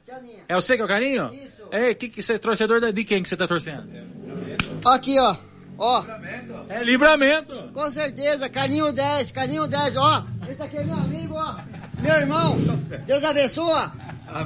É 0.48 0.56
você 0.56 0.76
que 0.76 0.82
é 0.82 0.86
o 0.86 0.88
carinho? 0.88 1.34
Isso. 1.34 1.62
Ei, 1.72 1.96
que, 1.96 2.10
que 2.10 2.22
você 2.22 2.34
é 2.34 2.38
torcedor 2.38 2.92
de 2.92 3.04
quem 3.04 3.22
que 3.22 3.30
você 3.30 3.38
tá 3.38 3.48
torcendo? 3.48 3.88
Aqui, 4.86 5.18
ó. 5.20 5.36
Ó. 5.78 6.06
É 6.70 6.84
livramento. 6.84 7.72
Com 7.74 7.90
certeza, 7.90 8.50
carinho 8.50 8.92
10, 8.92 9.32
carinho 9.32 9.68
10, 9.68 9.96
ó. 9.98 10.26
Esse 10.50 10.62
aqui 10.62 10.78
é 10.78 10.84
meu 10.84 10.96
amigo, 10.96 11.34
ó. 11.36 11.60
Meu 12.00 12.16
irmão. 12.16 12.58
Deus 13.06 13.24
abençoa. 13.24 13.92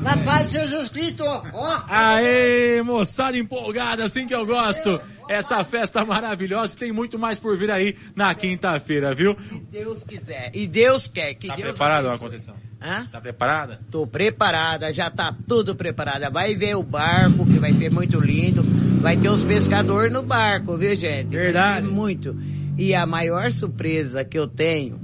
Na 0.01 0.17
paz 0.17 0.51
de 0.51 0.59
Jesus 0.59 0.89
Cristo, 0.89 1.23
ó. 1.23 1.83
Aê, 1.87 2.81
moçada 2.81 3.37
empolgada, 3.37 4.05
assim 4.05 4.25
que 4.25 4.33
eu 4.33 4.45
gosto. 4.45 4.99
Essa 5.29 5.63
festa 5.63 6.05
maravilhosa 6.05 6.77
tem 6.77 6.91
muito 6.91 7.19
mais 7.19 7.39
por 7.39 7.57
vir 7.57 7.71
aí 7.71 7.95
na 8.15 8.33
quinta-feira, 8.33 9.13
viu? 9.13 9.35
Se 9.37 9.59
Deus 9.71 10.03
quiser. 10.03 10.51
E 10.53 10.67
Deus 10.67 11.07
quer 11.07 11.33
que 11.33 11.47
tá 11.47 11.55
Deus 11.55 11.69
preparado, 11.69 12.03
Dona 12.03 12.17
Conceição? 12.17 12.55
Hã? 12.85 13.07
Tá 13.11 13.19
preparada? 13.19 13.79
Tô 13.89 14.05
preparada, 14.05 14.93
já 14.93 15.09
tá 15.09 15.35
tudo 15.47 15.75
preparada. 15.75 16.29
Vai 16.29 16.55
ver 16.55 16.75
o 16.75 16.83
barco, 16.83 17.43
que 17.43 17.57
vai 17.57 17.73
ser 17.73 17.91
muito 17.91 18.19
lindo. 18.19 18.63
Vai 19.01 19.17
ter 19.17 19.29
os 19.29 19.43
pescadores 19.43 20.13
no 20.13 20.21
barco, 20.21 20.77
viu, 20.77 20.95
gente? 20.95 21.29
Verdade. 21.29 21.87
muito. 21.87 22.37
E 22.77 22.93
a 22.93 23.07
maior 23.07 23.51
surpresa 23.51 24.23
que 24.23 24.37
eu 24.37 24.47
tenho, 24.47 24.99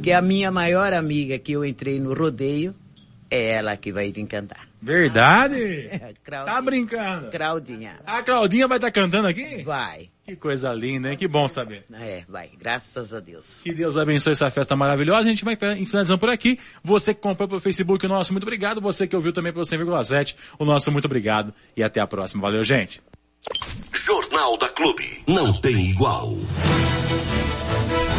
que 0.00 0.12
a 0.12 0.22
minha 0.22 0.52
maior 0.52 0.92
amiga 0.92 1.36
que 1.36 1.52
eu 1.52 1.64
entrei 1.64 1.98
no 1.98 2.14
rodeio, 2.14 2.72
é 3.28 3.50
ela 3.50 3.76
que 3.76 3.92
vai 3.92 4.12
te 4.12 4.20
encantar. 4.20 4.68
Verdade? 4.84 5.88
Claudinha. 6.22 6.54
Tá 6.54 6.62
brincando? 6.62 7.30
Claudinha. 7.30 8.00
A 8.06 8.22
Claudinha 8.22 8.68
vai 8.68 8.76
estar 8.76 8.92
tá 8.92 9.00
cantando 9.00 9.26
aqui? 9.26 9.62
Vai. 9.62 10.10
Que 10.24 10.36
coisa 10.36 10.70
linda, 10.72 11.10
hein? 11.10 11.16
Que 11.16 11.26
bom 11.26 11.48
saber. 11.48 11.84
É, 11.94 12.24
vai. 12.28 12.50
Graças 12.58 13.12
a 13.12 13.20
Deus. 13.20 13.60
Que 13.62 13.74
Deus 13.74 13.96
abençoe 13.96 14.32
essa 14.32 14.48
festa 14.50 14.76
maravilhosa. 14.76 15.20
A 15.20 15.28
gente 15.28 15.44
vai 15.44 15.56
finalizando 15.56 16.18
por 16.18 16.30
aqui. 16.30 16.58
Você 16.82 17.14
que 17.14 17.20
comprou 17.20 17.48
pelo 17.48 17.60
Facebook, 17.60 18.04
o 18.04 18.08
nosso 18.08 18.32
muito 18.32 18.44
obrigado. 18.44 18.80
Você 18.80 19.06
que 19.06 19.16
ouviu 19.16 19.32
também 19.32 19.52
pelo 19.52 19.64
100,7, 19.64 20.34
o 20.58 20.64
nosso 20.64 20.90
muito 20.90 21.06
obrigado. 21.06 21.52
E 21.76 21.82
até 21.82 22.00
a 22.00 22.06
próxima. 22.06 22.42
Valeu, 22.42 22.62
gente. 22.62 23.02
Jornal 23.92 24.56
da 24.58 24.68
Clube. 24.68 25.24
Não 25.28 25.52
tem 25.52 25.90
igual. 25.90 26.32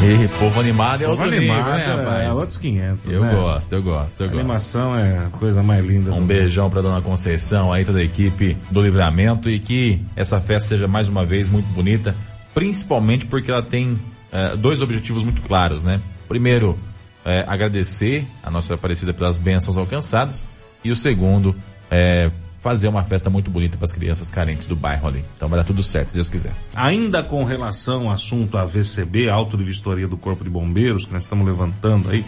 E 0.03 0.27
povo 0.39 0.59
animado 0.59 1.01
é 1.01 1.07
Povo 1.07 1.21
outro 1.23 1.35
animado, 1.35 1.57
nível, 1.57 1.71
né, 1.73 1.83
é, 1.83 1.95
rapaz? 1.95 2.25
é 2.25 2.31
outros 2.31 2.57
500, 2.57 3.13
Eu 3.13 3.21
né? 3.23 3.33
gosto, 3.35 3.73
eu 3.73 3.81
gosto, 3.81 4.21
eu 4.21 4.25
A 4.25 4.29
gosto. 4.29 4.39
animação 4.39 4.95
é 4.95 5.17
a 5.25 5.29
coisa 5.29 5.63
mais 5.63 5.83
linda. 5.85 6.13
Um 6.13 6.25
beijão 6.25 6.69
pra 6.69 6.81
Dona 6.81 7.01
Conceição, 7.01 7.71
aí 7.71 7.85
toda 7.85 7.99
a 7.99 8.03
equipe 8.03 8.57
do 8.69 8.81
Livramento 8.81 9.49
e 9.49 9.59
que 9.59 10.01
essa 10.15 10.39
festa 10.41 10.69
seja 10.69 10.87
mais 10.87 11.07
uma 11.07 11.25
vez 11.25 11.47
muito 11.49 11.65
bonita, 11.73 12.13
principalmente 12.53 13.25
porque 13.25 13.49
ela 13.49 13.63
tem 13.63 13.97
eh, 14.31 14.55
dois 14.57 14.81
objetivos 14.81 15.23
muito 15.23 15.41
claros, 15.41 15.83
né? 15.83 16.01
Primeiro, 16.27 16.77
eh, 17.23 17.43
agradecer 17.47 18.25
a 18.43 18.51
Nossa 18.51 18.73
Aparecida 18.75 19.13
pelas 19.13 19.39
bênçãos 19.39 19.77
alcançadas 19.77 20.45
e 20.83 20.91
o 20.91 20.95
segundo, 20.95 21.55
eh, 21.89 22.29
fazer 22.65 22.87
uma 22.87 23.03
festa 23.03 23.29
muito 23.29 23.51
bonita 23.51 23.77
para 23.77 23.85
as 23.85 23.91
crianças 23.91 24.31
carentes 24.31 24.65
do 24.65 24.75
bairro 24.75 25.07
ali. 25.07 25.23
Então 25.37 25.47
vai 25.47 25.59
dar 25.59 25.63
tudo 25.63 25.83
certo, 25.83 26.07
se 26.07 26.15
Deus 26.15 26.29
quiser. 26.29 26.51
Ainda 26.75 27.21
com 27.21 27.43
relação 27.43 28.07
ao 28.07 28.11
assunto 28.11 28.57
AVCB, 28.57 29.29
Auto 29.29 29.55
de 29.55 29.63
Vistoria 29.63 30.07
do 30.07 30.17
Corpo 30.17 30.43
de 30.43 30.49
Bombeiros, 30.49 31.05
que 31.05 31.13
nós 31.13 31.21
estamos 31.21 31.45
levantando 31.45 32.09
aí 32.09 32.25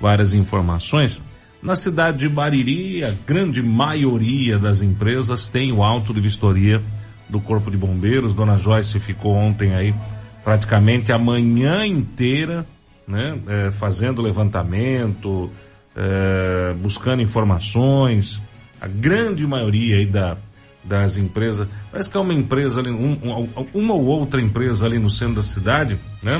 várias 0.00 0.32
informações, 0.32 1.22
na 1.62 1.76
cidade 1.76 2.18
de 2.18 2.28
Bariri, 2.28 3.04
a 3.04 3.14
grande 3.24 3.62
maioria 3.62 4.58
das 4.58 4.82
empresas 4.82 5.48
tem 5.48 5.72
o 5.72 5.84
auto 5.84 6.12
de 6.12 6.20
vistoria 6.20 6.82
do 7.28 7.40
Corpo 7.40 7.70
de 7.70 7.76
Bombeiros. 7.76 8.32
Dona 8.32 8.56
Joyce 8.56 8.98
ficou 8.98 9.34
ontem 9.34 9.72
aí 9.76 9.94
praticamente 10.42 11.12
a 11.12 11.16
manhã 11.18 11.86
inteira, 11.86 12.66
né, 13.06 13.40
eh, 13.46 13.70
fazendo 13.70 14.20
levantamento, 14.20 15.48
eh, 15.94 16.74
buscando 16.74 17.22
informações. 17.22 18.40
A 18.80 18.86
grande 18.88 19.46
maioria 19.46 19.96
aí 19.96 20.06
da, 20.06 20.36
das 20.84 21.18
empresas, 21.18 21.68
parece 21.90 22.10
que 22.10 22.16
é 22.16 22.20
uma 22.20 22.34
empresa 22.34 22.80
ali, 22.80 22.90
um- 22.90 23.18
um- 23.22 23.66
uma 23.74 23.94
ou 23.94 24.04
outra 24.04 24.40
empresa 24.40 24.86
ali 24.86 24.98
no 24.98 25.08
centro 25.10 25.36
da 25.36 25.42
cidade, 25.42 25.98
né? 26.22 26.36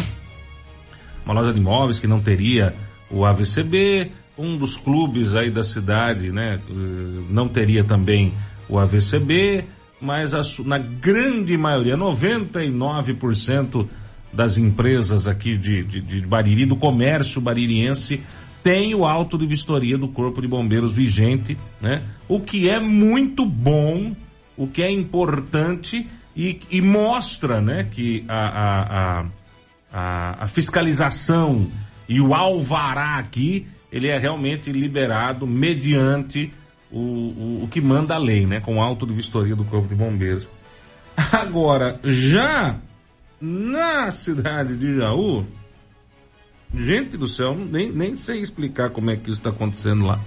Uma 1.25 1.35
loja 1.35 1.53
de 1.53 1.59
imóveis 1.61 1.99
que 1.99 2.07
não 2.07 2.21
teria 2.21 2.75
o 3.11 3.25
AVCB, 3.25 4.13
um 4.39 4.59
dos 4.59 4.77
clubes 4.77 5.35
aí 5.35 5.51
da 5.51 5.65
cidade, 5.65 6.31
né? 6.31 6.61
eh, 6.69 6.73
Não 7.31 7.49
teria 7.49 7.83
também 7.83 8.33
o 8.69 8.79
AVCB, 8.79 9.65
mas 10.01 10.35
a 10.35 10.41
na 10.65 10.79
grande 10.79 11.57
maioria, 11.57 11.97
99% 11.97 13.89
das 14.33 14.59
empresas 14.59 15.27
aqui 15.27 15.57
de, 15.57 15.83
de, 15.85 16.01
de 16.01 16.27
Bariri, 16.27 16.67
do 16.67 16.77
comércio 16.77 17.41
baririense, 17.41 18.21
tem 18.67 18.97
o 18.97 19.05
auto 19.05 19.39
de 19.39 19.47
vistoria 19.47 19.97
do 19.97 20.09
Corpo 20.09 20.43
de 20.43 20.49
Bombeiros 20.49 20.91
vigente, 20.91 21.57
né? 21.81 22.03
O 22.29 22.41
que 22.41 22.69
é 22.69 22.81
muito 22.81 23.47
bom, 23.47 24.13
o 24.57 24.67
que 24.67 24.83
é 24.83 24.91
importante 24.91 26.05
e, 26.35 26.59
e 26.69 26.83
mostra, 26.83 27.61
né, 27.61 27.85
que 27.85 28.25
a, 28.27 28.49
a, 28.49 29.27
a, 29.93 30.43
a, 30.43 30.47
fiscalização 30.49 31.71
e 32.09 32.21
o 32.21 32.35
alvará 32.35 33.19
aqui, 33.19 33.69
ele 33.93 34.09
é 34.09 34.19
realmente 34.19 34.73
liberado 34.73 35.47
mediante 35.47 36.53
o, 36.91 36.99
o, 36.99 37.63
o 37.63 37.69
que 37.69 37.81
manda 37.81 38.17
a 38.17 38.19
lei, 38.19 38.47
né, 38.47 38.59
com 38.59 38.83
auto 38.83 39.07
de 39.07 39.15
vistoria 39.15 39.55
do 39.55 39.65
Corpo 39.65 39.87
de 39.87 39.95
Bombeiros. 39.95 40.49
Agora, 41.31 42.01
já 42.03 42.81
na 43.41 44.11
cidade 44.11 44.77
de 44.77 44.99
Jaú, 44.99 45.47
gente 46.77 47.17
do 47.17 47.27
céu, 47.27 47.55
nem, 47.55 47.91
nem 47.91 48.17
sei 48.17 48.41
explicar 48.41 48.91
como 48.91 49.11
é 49.11 49.17
que 49.17 49.31
isso 49.31 49.41
está 49.41 49.51
acontecendo 49.51 50.05
lá. 50.07 50.21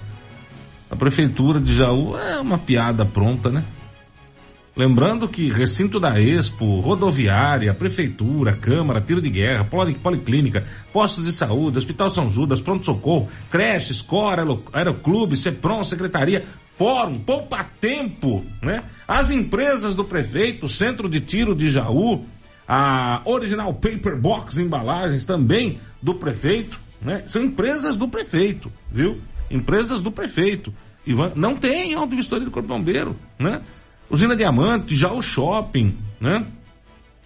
A 0.90 0.96
prefeitura 0.96 1.60
de 1.60 1.74
Jaú 1.74 2.18
é 2.18 2.40
uma 2.40 2.58
piada 2.58 3.06
pronta, 3.06 3.50
né? 3.50 3.64
Lembrando 4.76 5.28
que 5.28 5.50
recinto 5.50 6.00
da 6.00 6.20
Expo, 6.22 6.80
rodoviária, 6.80 7.74
prefeitura, 7.74 8.54
câmara, 8.56 9.02
tiro 9.02 9.22
de 9.22 9.30
guerra, 9.30 9.66
poli- 9.66 9.96
policlínica, 9.96 10.66
postos 10.94 11.26
de 11.26 11.34
saúde, 11.34 11.78
Hospital 11.78 12.08
São 12.10 12.30
Judas, 12.30 12.62
pronto-socorro, 12.62 13.28
creche, 13.52 13.92
escola, 13.92 14.38
aero- 14.38 14.64
aeroclube, 14.72 15.36
CEPROM, 15.36 15.84
secretaria, 15.84 16.46
fórum, 16.64 17.20
poupa 17.20 17.62
tempo, 17.82 18.46
né? 18.62 18.84
As 19.06 19.32
empresas 19.32 19.96
do 19.96 20.06
prefeito, 20.06 20.68
centro 20.70 21.10
de 21.10 21.20
tiro 21.20 21.54
de 21.54 21.70
Jaú, 21.70 22.26
a 22.72 23.24
Original 23.26 23.74
Paper 23.74 24.16
Box 24.22 24.56
Embalagens 24.58 25.26
também 25.26 25.80
do 26.00 26.14
prefeito, 26.14 26.80
né? 27.02 27.24
São 27.26 27.42
empresas 27.42 27.98
do 27.98 28.08
prefeito, 28.08 28.72
viu? 28.92 29.20
Empresas 29.50 30.02
do 30.02 30.12
prefeito. 30.12 30.72
Ivan, 31.04 31.34
não 31.36 31.56
tem 31.56 31.96
auto 31.96 32.16
vistoria 32.16 32.46
do 32.46 32.52
Corpo 32.52 32.70
Bombeiro, 32.70 33.16
né? 33.40 33.64
Usina 34.08 34.36
Diamante, 34.36 34.96
já 34.96 35.12
o 35.12 35.20
shopping, 35.20 35.98
né? 36.22 36.46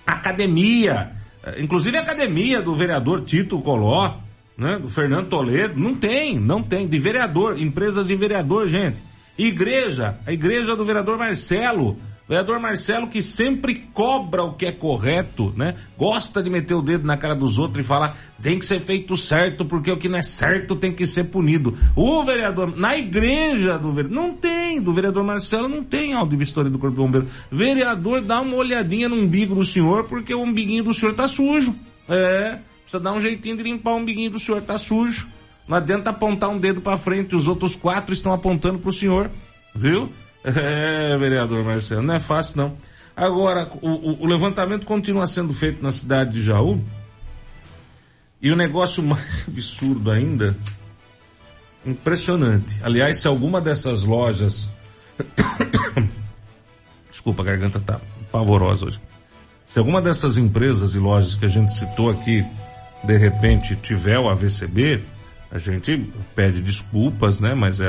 Academia, 0.08 1.12
eh, 1.44 1.62
inclusive 1.62 1.98
a 1.98 2.02
academia 2.04 2.62
do 2.62 2.74
vereador 2.74 3.26
Tito 3.26 3.62
Coló, 3.62 4.20
né? 4.58 4.80
Do 4.80 4.90
Fernando 4.90 5.28
Toledo, 5.28 5.78
não 5.78 5.94
tem, 5.94 6.40
não 6.40 6.64
tem, 6.64 6.88
de 6.88 7.00
vereador, 7.00 7.60
empresas 7.60 8.08
de 8.08 8.16
vereador, 8.16 8.66
gente. 8.66 8.98
Igreja, 9.38 10.18
a 10.26 10.32
igreja 10.32 10.74
do 10.74 10.86
vereador 10.86 11.18
Marcelo, 11.18 11.98
vereador 12.28 12.60
Marcelo 12.60 13.08
que 13.08 13.22
sempre 13.22 13.76
cobra 13.94 14.44
o 14.44 14.54
que 14.54 14.66
é 14.66 14.72
correto, 14.72 15.54
né? 15.56 15.76
Gosta 15.98 16.42
de 16.42 16.50
meter 16.50 16.74
o 16.74 16.82
dedo 16.82 17.06
na 17.06 17.18
cara 17.18 17.36
dos 17.36 17.58
outros 17.58 17.84
e 17.84 17.88
falar, 17.88 18.18
tem 18.42 18.58
que 18.60 18.66
ser 18.66 18.80
feito 18.80 19.16
certo, 19.18 19.66
porque 19.66 19.92
o 19.92 19.98
que 19.98 20.10
não 20.10 20.18
é 20.18 20.22
certo 20.22 20.76
tem 20.76 20.94
que 20.94 21.06
ser 21.06 21.26
punido. 21.26 21.78
O 21.96 22.24
vereador, 22.24 22.76
na 22.76 22.98
igreja 22.98 23.78
do 23.78 23.92
vereador, 23.92 24.16
não 24.16 24.36
tem, 24.36 24.82
do 24.82 24.94
vereador 24.94 25.24
Marcelo 25.24 25.68
não 25.68 25.84
tem 25.84 26.14
vistoria 26.38 26.70
do 26.70 26.80
Corpo 26.80 26.96
de 26.96 27.02
Bombeiro. 27.02 27.28
Vereador, 27.52 28.22
dá 28.22 28.42
uma 28.42 28.56
olhadinha 28.56 29.10
no 29.10 29.16
umbigo 29.16 29.56
do 29.56 29.64
senhor, 29.64 30.06
porque 30.06 30.34
o 30.34 30.42
umbiguinho 30.42 30.84
do 30.84 30.94
senhor 30.94 31.14
tá 31.14 31.28
sujo. 31.28 31.76
É, 32.08 32.60
precisa 32.82 33.00
dar 33.02 33.14
um 33.14 33.20
jeitinho 33.20 33.58
de 33.58 33.64
limpar 33.64 33.94
o 33.94 33.98
umbiguinho 33.98 34.32
do 34.32 34.40
senhor, 34.40 34.62
tá 34.62 34.78
sujo. 34.78 35.28
Não 35.68 35.78
adianta 35.78 36.10
apontar 36.10 36.50
um 36.50 36.60
dedo 36.60 36.82
para 36.82 36.98
frente, 36.98 37.36
os 37.36 37.48
outros 37.48 37.76
quatro 37.76 38.14
estão 38.14 38.34
apontando 38.34 38.80
pro 38.80 38.92
senhor, 38.92 39.32
viu? 39.74 40.10
É, 40.44 41.18
vereador 41.18 41.64
Marcelo, 41.64 42.02
não 42.02 42.16
é 42.16 42.20
fácil 42.20 42.58
não. 42.58 42.76
Agora, 43.16 43.70
o, 43.82 44.24
o- 44.24 44.28
levantamento 44.28 44.86
continua 44.86 45.26
sendo 45.26 45.54
feito 45.54 45.82
na 45.82 45.92
cidade 45.92 46.32
de 46.34 46.44
Jaú. 46.44 46.84
E 48.42 48.52
o 48.52 48.56
negócio 48.56 49.02
mais 49.04 49.46
absurdo 49.48 50.12
ainda, 50.12 50.56
impressionante. 51.86 52.80
Aliás, 52.84 53.20
se 53.20 53.28
alguma 53.28 53.62
dessas 53.62 54.04
lojas, 54.04 54.70
desculpa, 57.10 57.44
a 57.44 57.46
garganta 57.46 57.80
tá 57.80 58.02
pavorosa 58.32 58.88
hoje. 58.88 59.02
Se 59.66 59.80
alguma 59.80 60.02
dessas 60.02 60.38
empresas 60.38 60.94
e 60.94 61.00
lojas 61.00 61.36
que 61.36 61.46
a 61.46 61.50
gente 61.50 61.72
citou 61.74 62.10
aqui, 62.10 62.46
de 63.04 63.18
repente 63.18 63.76
tiver 63.78 64.20
o 64.20 64.30
AVCB, 64.30 65.04
a 65.52 65.58
gente 65.58 66.12
pede 66.36 66.62
desculpas, 66.62 67.40
né? 67.40 67.54
Mas 67.56 67.80
é 67.80 67.88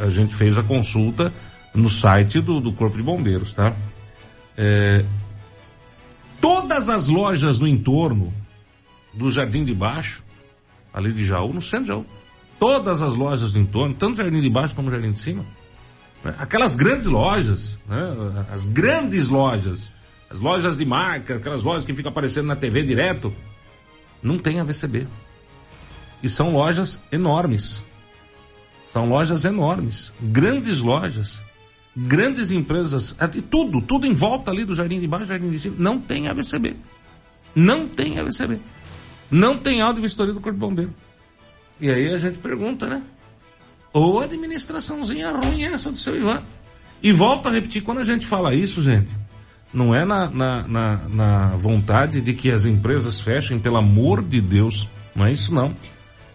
a 0.00 0.08
gente 0.08 0.34
fez 0.34 0.58
a 0.58 0.62
consulta 0.62 1.32
no 1.74 1.88
site 1.88 2.40
do, 2.40 2.60
do 2.60 2.72
Corpo 2.72 2.96
de 2.96 3.02
Bombeiros, 3.02 3.52
tá? 3.52 3.74
É, 4.56 5.04
todas 6.40 6.88
as 6.88 7.08
lojas 7.08 7.58
no 7.58 7.66
entorno 7.66 8.32
do 9.14 9.30
Jardim 9.30 9.64
de 9.64 9.74
Baixo, 9.74 10.22
ali 10.92 11.12
de 11.12 11.24
Jaú, 11.24 11.52
no 11.52 11.62
centro 11.62 11.84
de 11.84 11.88
Jaú, 11.88 12.06
todas 12.58 13.00
as 13.00 13.14
lojas 13.14 13.52
do 13.52 13.58
entorno, 13.58 13.94
tanto 13.94 14.18
Jardim 14.18 14.40
de 14.40 14.50
Baixo 14.50 14.74
como 14.74 14.90
Jardim 14.90 15.12
de 15.12 15.18
Cima, 15.18 15.44
né? 16.22 16.34
aquelas 16.38 16.74
grandes 16.74 17.06
lojas, 17.06 17.78
né? 17.86 18.46
as 18.52 18.64
grandes 18.64 19.28
lojas, 19.28 19.92
as 20.28 20.40
lojas 20.40 20.78
de 20.78 20.84
marca, 20.84 21.36
aquelas 21.36 21.62
lojas 21.62 21.84
que 21.84 21.94
ficam 21.94 22.10
aparecendo 22.10 22.46
na 22.46 22.56
TV 22.56 22.82
direto, 22.82 23.32
não 24.22 24.38
tem 24.38 24.60
AVCB. 24.60 25.06
E 26.22 26.28
são 26.28 26.52
lojas 26.52 27.00
enormes. 27.10 27.84
São 28.86 29.08
lojas 29.08 29.44
enormes. 29.44 30.12
Grandes 30.20 30.80
lojas. 30.80 31.44
Grandes 31.96 32.50
empresas. 32.50 33.14
é 33.18 33.26
de 33.26 33.42
Tudo, 33.42 33.80
tudo 33.80 34.06
em 34.06 34.14
volta 34.14 34.50
ali 34.50 34.64
do 34.64 34.74
Jardim 34.74 34.98
de 34.98 35.06
Baixo, 35.06 35.26
Jardim 35.26 35.50
de 35.50 35.58
Cima. 35.58 35.76
Não 35.78 36.00
tem 36.00 36.28
AVCB. 36.28 36.76
Não 37.54 37.86
tem 37.88 38.18
AVCB. 38.18 38.60
Não 39.30 39.58
tem 39.58 39.80
áudio 39.80 40.02
vistoria 40.02 40.32
do 40.32 40.40
Corpo 40.40 40.58
de 40.58 40.60
Bombeiro. 40.60 40.94
E 41.80 41.90
aí 41.90 42.12
a 42.12 42.16
gente 42.16 42.38
pergunta, 42.38 42.86
né? 42.86 43.02
Ou 43.92 44.20
administraçãozinha 44.20 45.32
ruim 45.32 45.62
é 45.64 45.72
essa 45.72 45.90
do 45.90 45.98
seu 45.98 46.16
Ivan. 46.16 46.42
E 47.02 47.12
volto 47.12 47.48
a 47.48 47.50
repetir, 47.50 47.82
quando 47.82 47.98
a 47.98 48.04
gente 48.04 48.26
fala 48.26 48.54
isso, 48.54 48.82
gente, 48.82 49.14
não 49.72 49.94
é 49.94 50.04
na, 50.04 50.30
na, 50.30 50.68
na, 50.68 51.08
na 51.08 51.56
vontade 51.56 52.20
de 52.20 52.32
que 52.34 52.50
as 52.50 52.64
empresas 52.64 53.20
fechem, 53.20 53.58
pelo 53.58 53.78
amor 53.78 54.22
de 54.22 54.40
Deus. 54.40 54.88
Não 55.14 55.26
é 55.26 55.32
isso 55.32 55.52
não. 55.52 55.74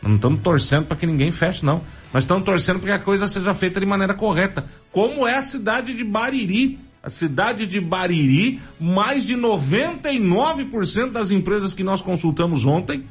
Não 0.01 0.15
estamos 0.15 0.41
torcendo 0.41 0.85
para 0.85 0.97
que 0.97 1.07
ninguém 1.07 1.31
feche, 1.31 1.65
não. 1.65 1.81
Nós 2.13 2.23
estamos 2.23 2.43
torcendo 2.43 2.79
para 2.79 2.87
que 2.87 3.01
a 3.01 3.03
coisa 3.03 3.27
seja 3.27 3.53
feita 3.53 3.79
de 3.79 3.85
maneira 3.85 4.13
correta. 4.13 4.65
Como 4.91 5.27
é 5.27 5.35
a 5.35 5.41
cidade 5.41 5.93
de 5.93 6.03
Bariri. 6.03 6.79
A 7.01 7.09
cidade 7.09 7.65
de 7.65 7.79
Bariri, 7.79 8.59
mais 8.79 9.25
de 9.25 9.33
99% 9.33 11.11
das 11.11 11.31
empresas 11.31 11.73
que 11.73 11.83
nós 11.83 12.01
consultamos 12.01 12.65
ontem 12.65 13.05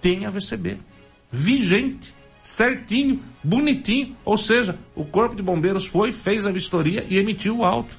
tem 0.00 0.26
AVCB. 0.26 0.78
Vigente, 1.32 2.14
certinho, 2.42 3.20
bonitinho. 3.42 4.16
Ou 4.24 4.36
seja, 4.36 4.78
o 4.94 5.04
Corpo 5.04 5.34
de 5.34 5.42
Bombeiros 5.42 5.86
foi, 5.86 6.12
fez 6.12 6.46
a 6.46 6.52
vistoria 6.52 7.04
e 7.08 7.18
emitiu 7.18 7.58
o 7.58 7.64
auto. 7.64 7.96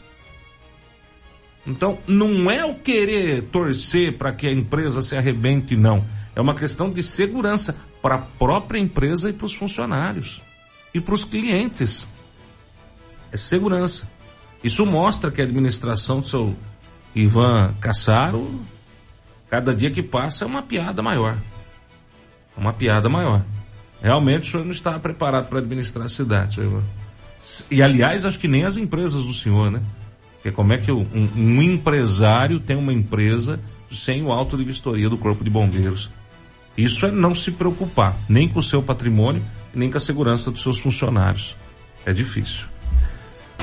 Então, 1.65 1.99
não 2.07 2.49
é 2.49 2.65
o 2.65 2.75
querer 2.75 3.43
torcer 3.43 4.17
para 4.17 4.33
que 4.33 4.47
a 4.47 4.51
empresa 4.51 5.01
se 5.01 5.15
arrebente, 5.15 5.75
não. 5.75 6.03
É 6.35 6.41
uma 6.41 6.55
questão 6.55 6.89
de 6.89 7.03
segurança 7.03 7.75
para 8.01 8.15
a 8.15 8.19
própria 8.19 8.79
empresa 8.79 9.29
e 9.29 9.33
para 9.33 9.45
os 9.45 9.53
funcionários. 9.53 10.41
E 10.93 11.01
para 11.01 11.13
os 11.13 11.23
clientes. 11.23 12.07
É 13.31 13.37
segurança. 13.37 14.07
Isso 14.63 14.85
mostra 14.85 15.31
que 15.31 15.41
a 15.41 15.45
administração 15.45 16.19
do 16.19 16.27
seu 16.27 16.55
Ivan 17.15 17.73
Cassaro, 17.79 18.61
cada 19.49 19.73
dia 19.73 19.91
que 19.91 20.03
passa, 20.03 20.45
é 20.45 20.47
uma 20.47 20.61
piada 20.61 21.01
maior. 21.01 21.37
Uma 22.55 22.73
piada 22.73 23.09
maior. 23.09 23.43
Realmente 24.01 24.43
o 24.43 24.51
senhor 24.51 24.63
não 24.63 24.71
está 24.71 24.97
preparado 24.99 25.49
para 25.49 25.59
administrar 25.59 26.05
a 26.05 26.09
cidade, 26.09 26.55
senhor 26.55 26.67
Ivan. 26.71 26.83
E 27.69 27.81
aliás, 27.81 28.25
acho 28.25 28.39
que 28.39 28.47
nem 28.47 28.63
as 28.63 28.77
empresas 28.77 29.23
do 29.23 29.33
senhor, 29.33 29.71
né? 29.71 29.81
Porque 30.35 30.51
como 30.51 30.73
é 30.73 30.77
que 30.77 30.91
um, 30.91 31.07
um 31.13 31.61
empresário 31.61 32.59
tem 32.59 32.75
uma 32.75 32.93
empresa 32.93 33.59
sem 33.91 34.23
o 34.23 34.31
auto 34.31 34.57
de 34.57 34.63
vistoria 34.63 35.09
do 35.09 35.17
Corpo 35.17 35.43
de 35.43 35.49
Bombeiros? 35.49 36.09
Isso 36.77 37.05
é 37.05 37.11
não 37.11 37.35
se 37.35 37.51
preocupar, 37.51 38.15
nem 38.27 38.47
com 38.47 38.59
o 38.59 38.63
seu 38.63 38.81
patrimônio, 38.81 39.43
nem 39.73 39.89
com 39.89 39.97
a 39.97 40.01
segurança 40.01 40.51
dos 40.51 40.61
seus 40.61 40.77
funcionários. 40.77 41.57
É 42.05 42.13
difícil. 42.13 42.67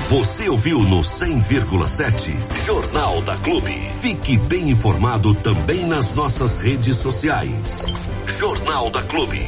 Você 0.09 0.49
ouviu 0.49 0.79
no 0.79 1.01
100,7 1.01 2.65
Jornal 2.65 3.21
da 3.21 3.37
Clube. 3.37 3.73
Fique 4.01 4.37
bem 4.37 4.71
informado 4.71 5.35
também 5.35 5.85
nas 5.85 6.15
nossas 6.15 6.57
redes 6.57 6.97
sociais. 6.97 7.93
Jornal 8.39 8.89
da 8.89 9.03
Clube. 9.03 9.45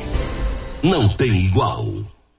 Não 0.83 1.07
tem 1.07 1.35
igual. 1.45 2.00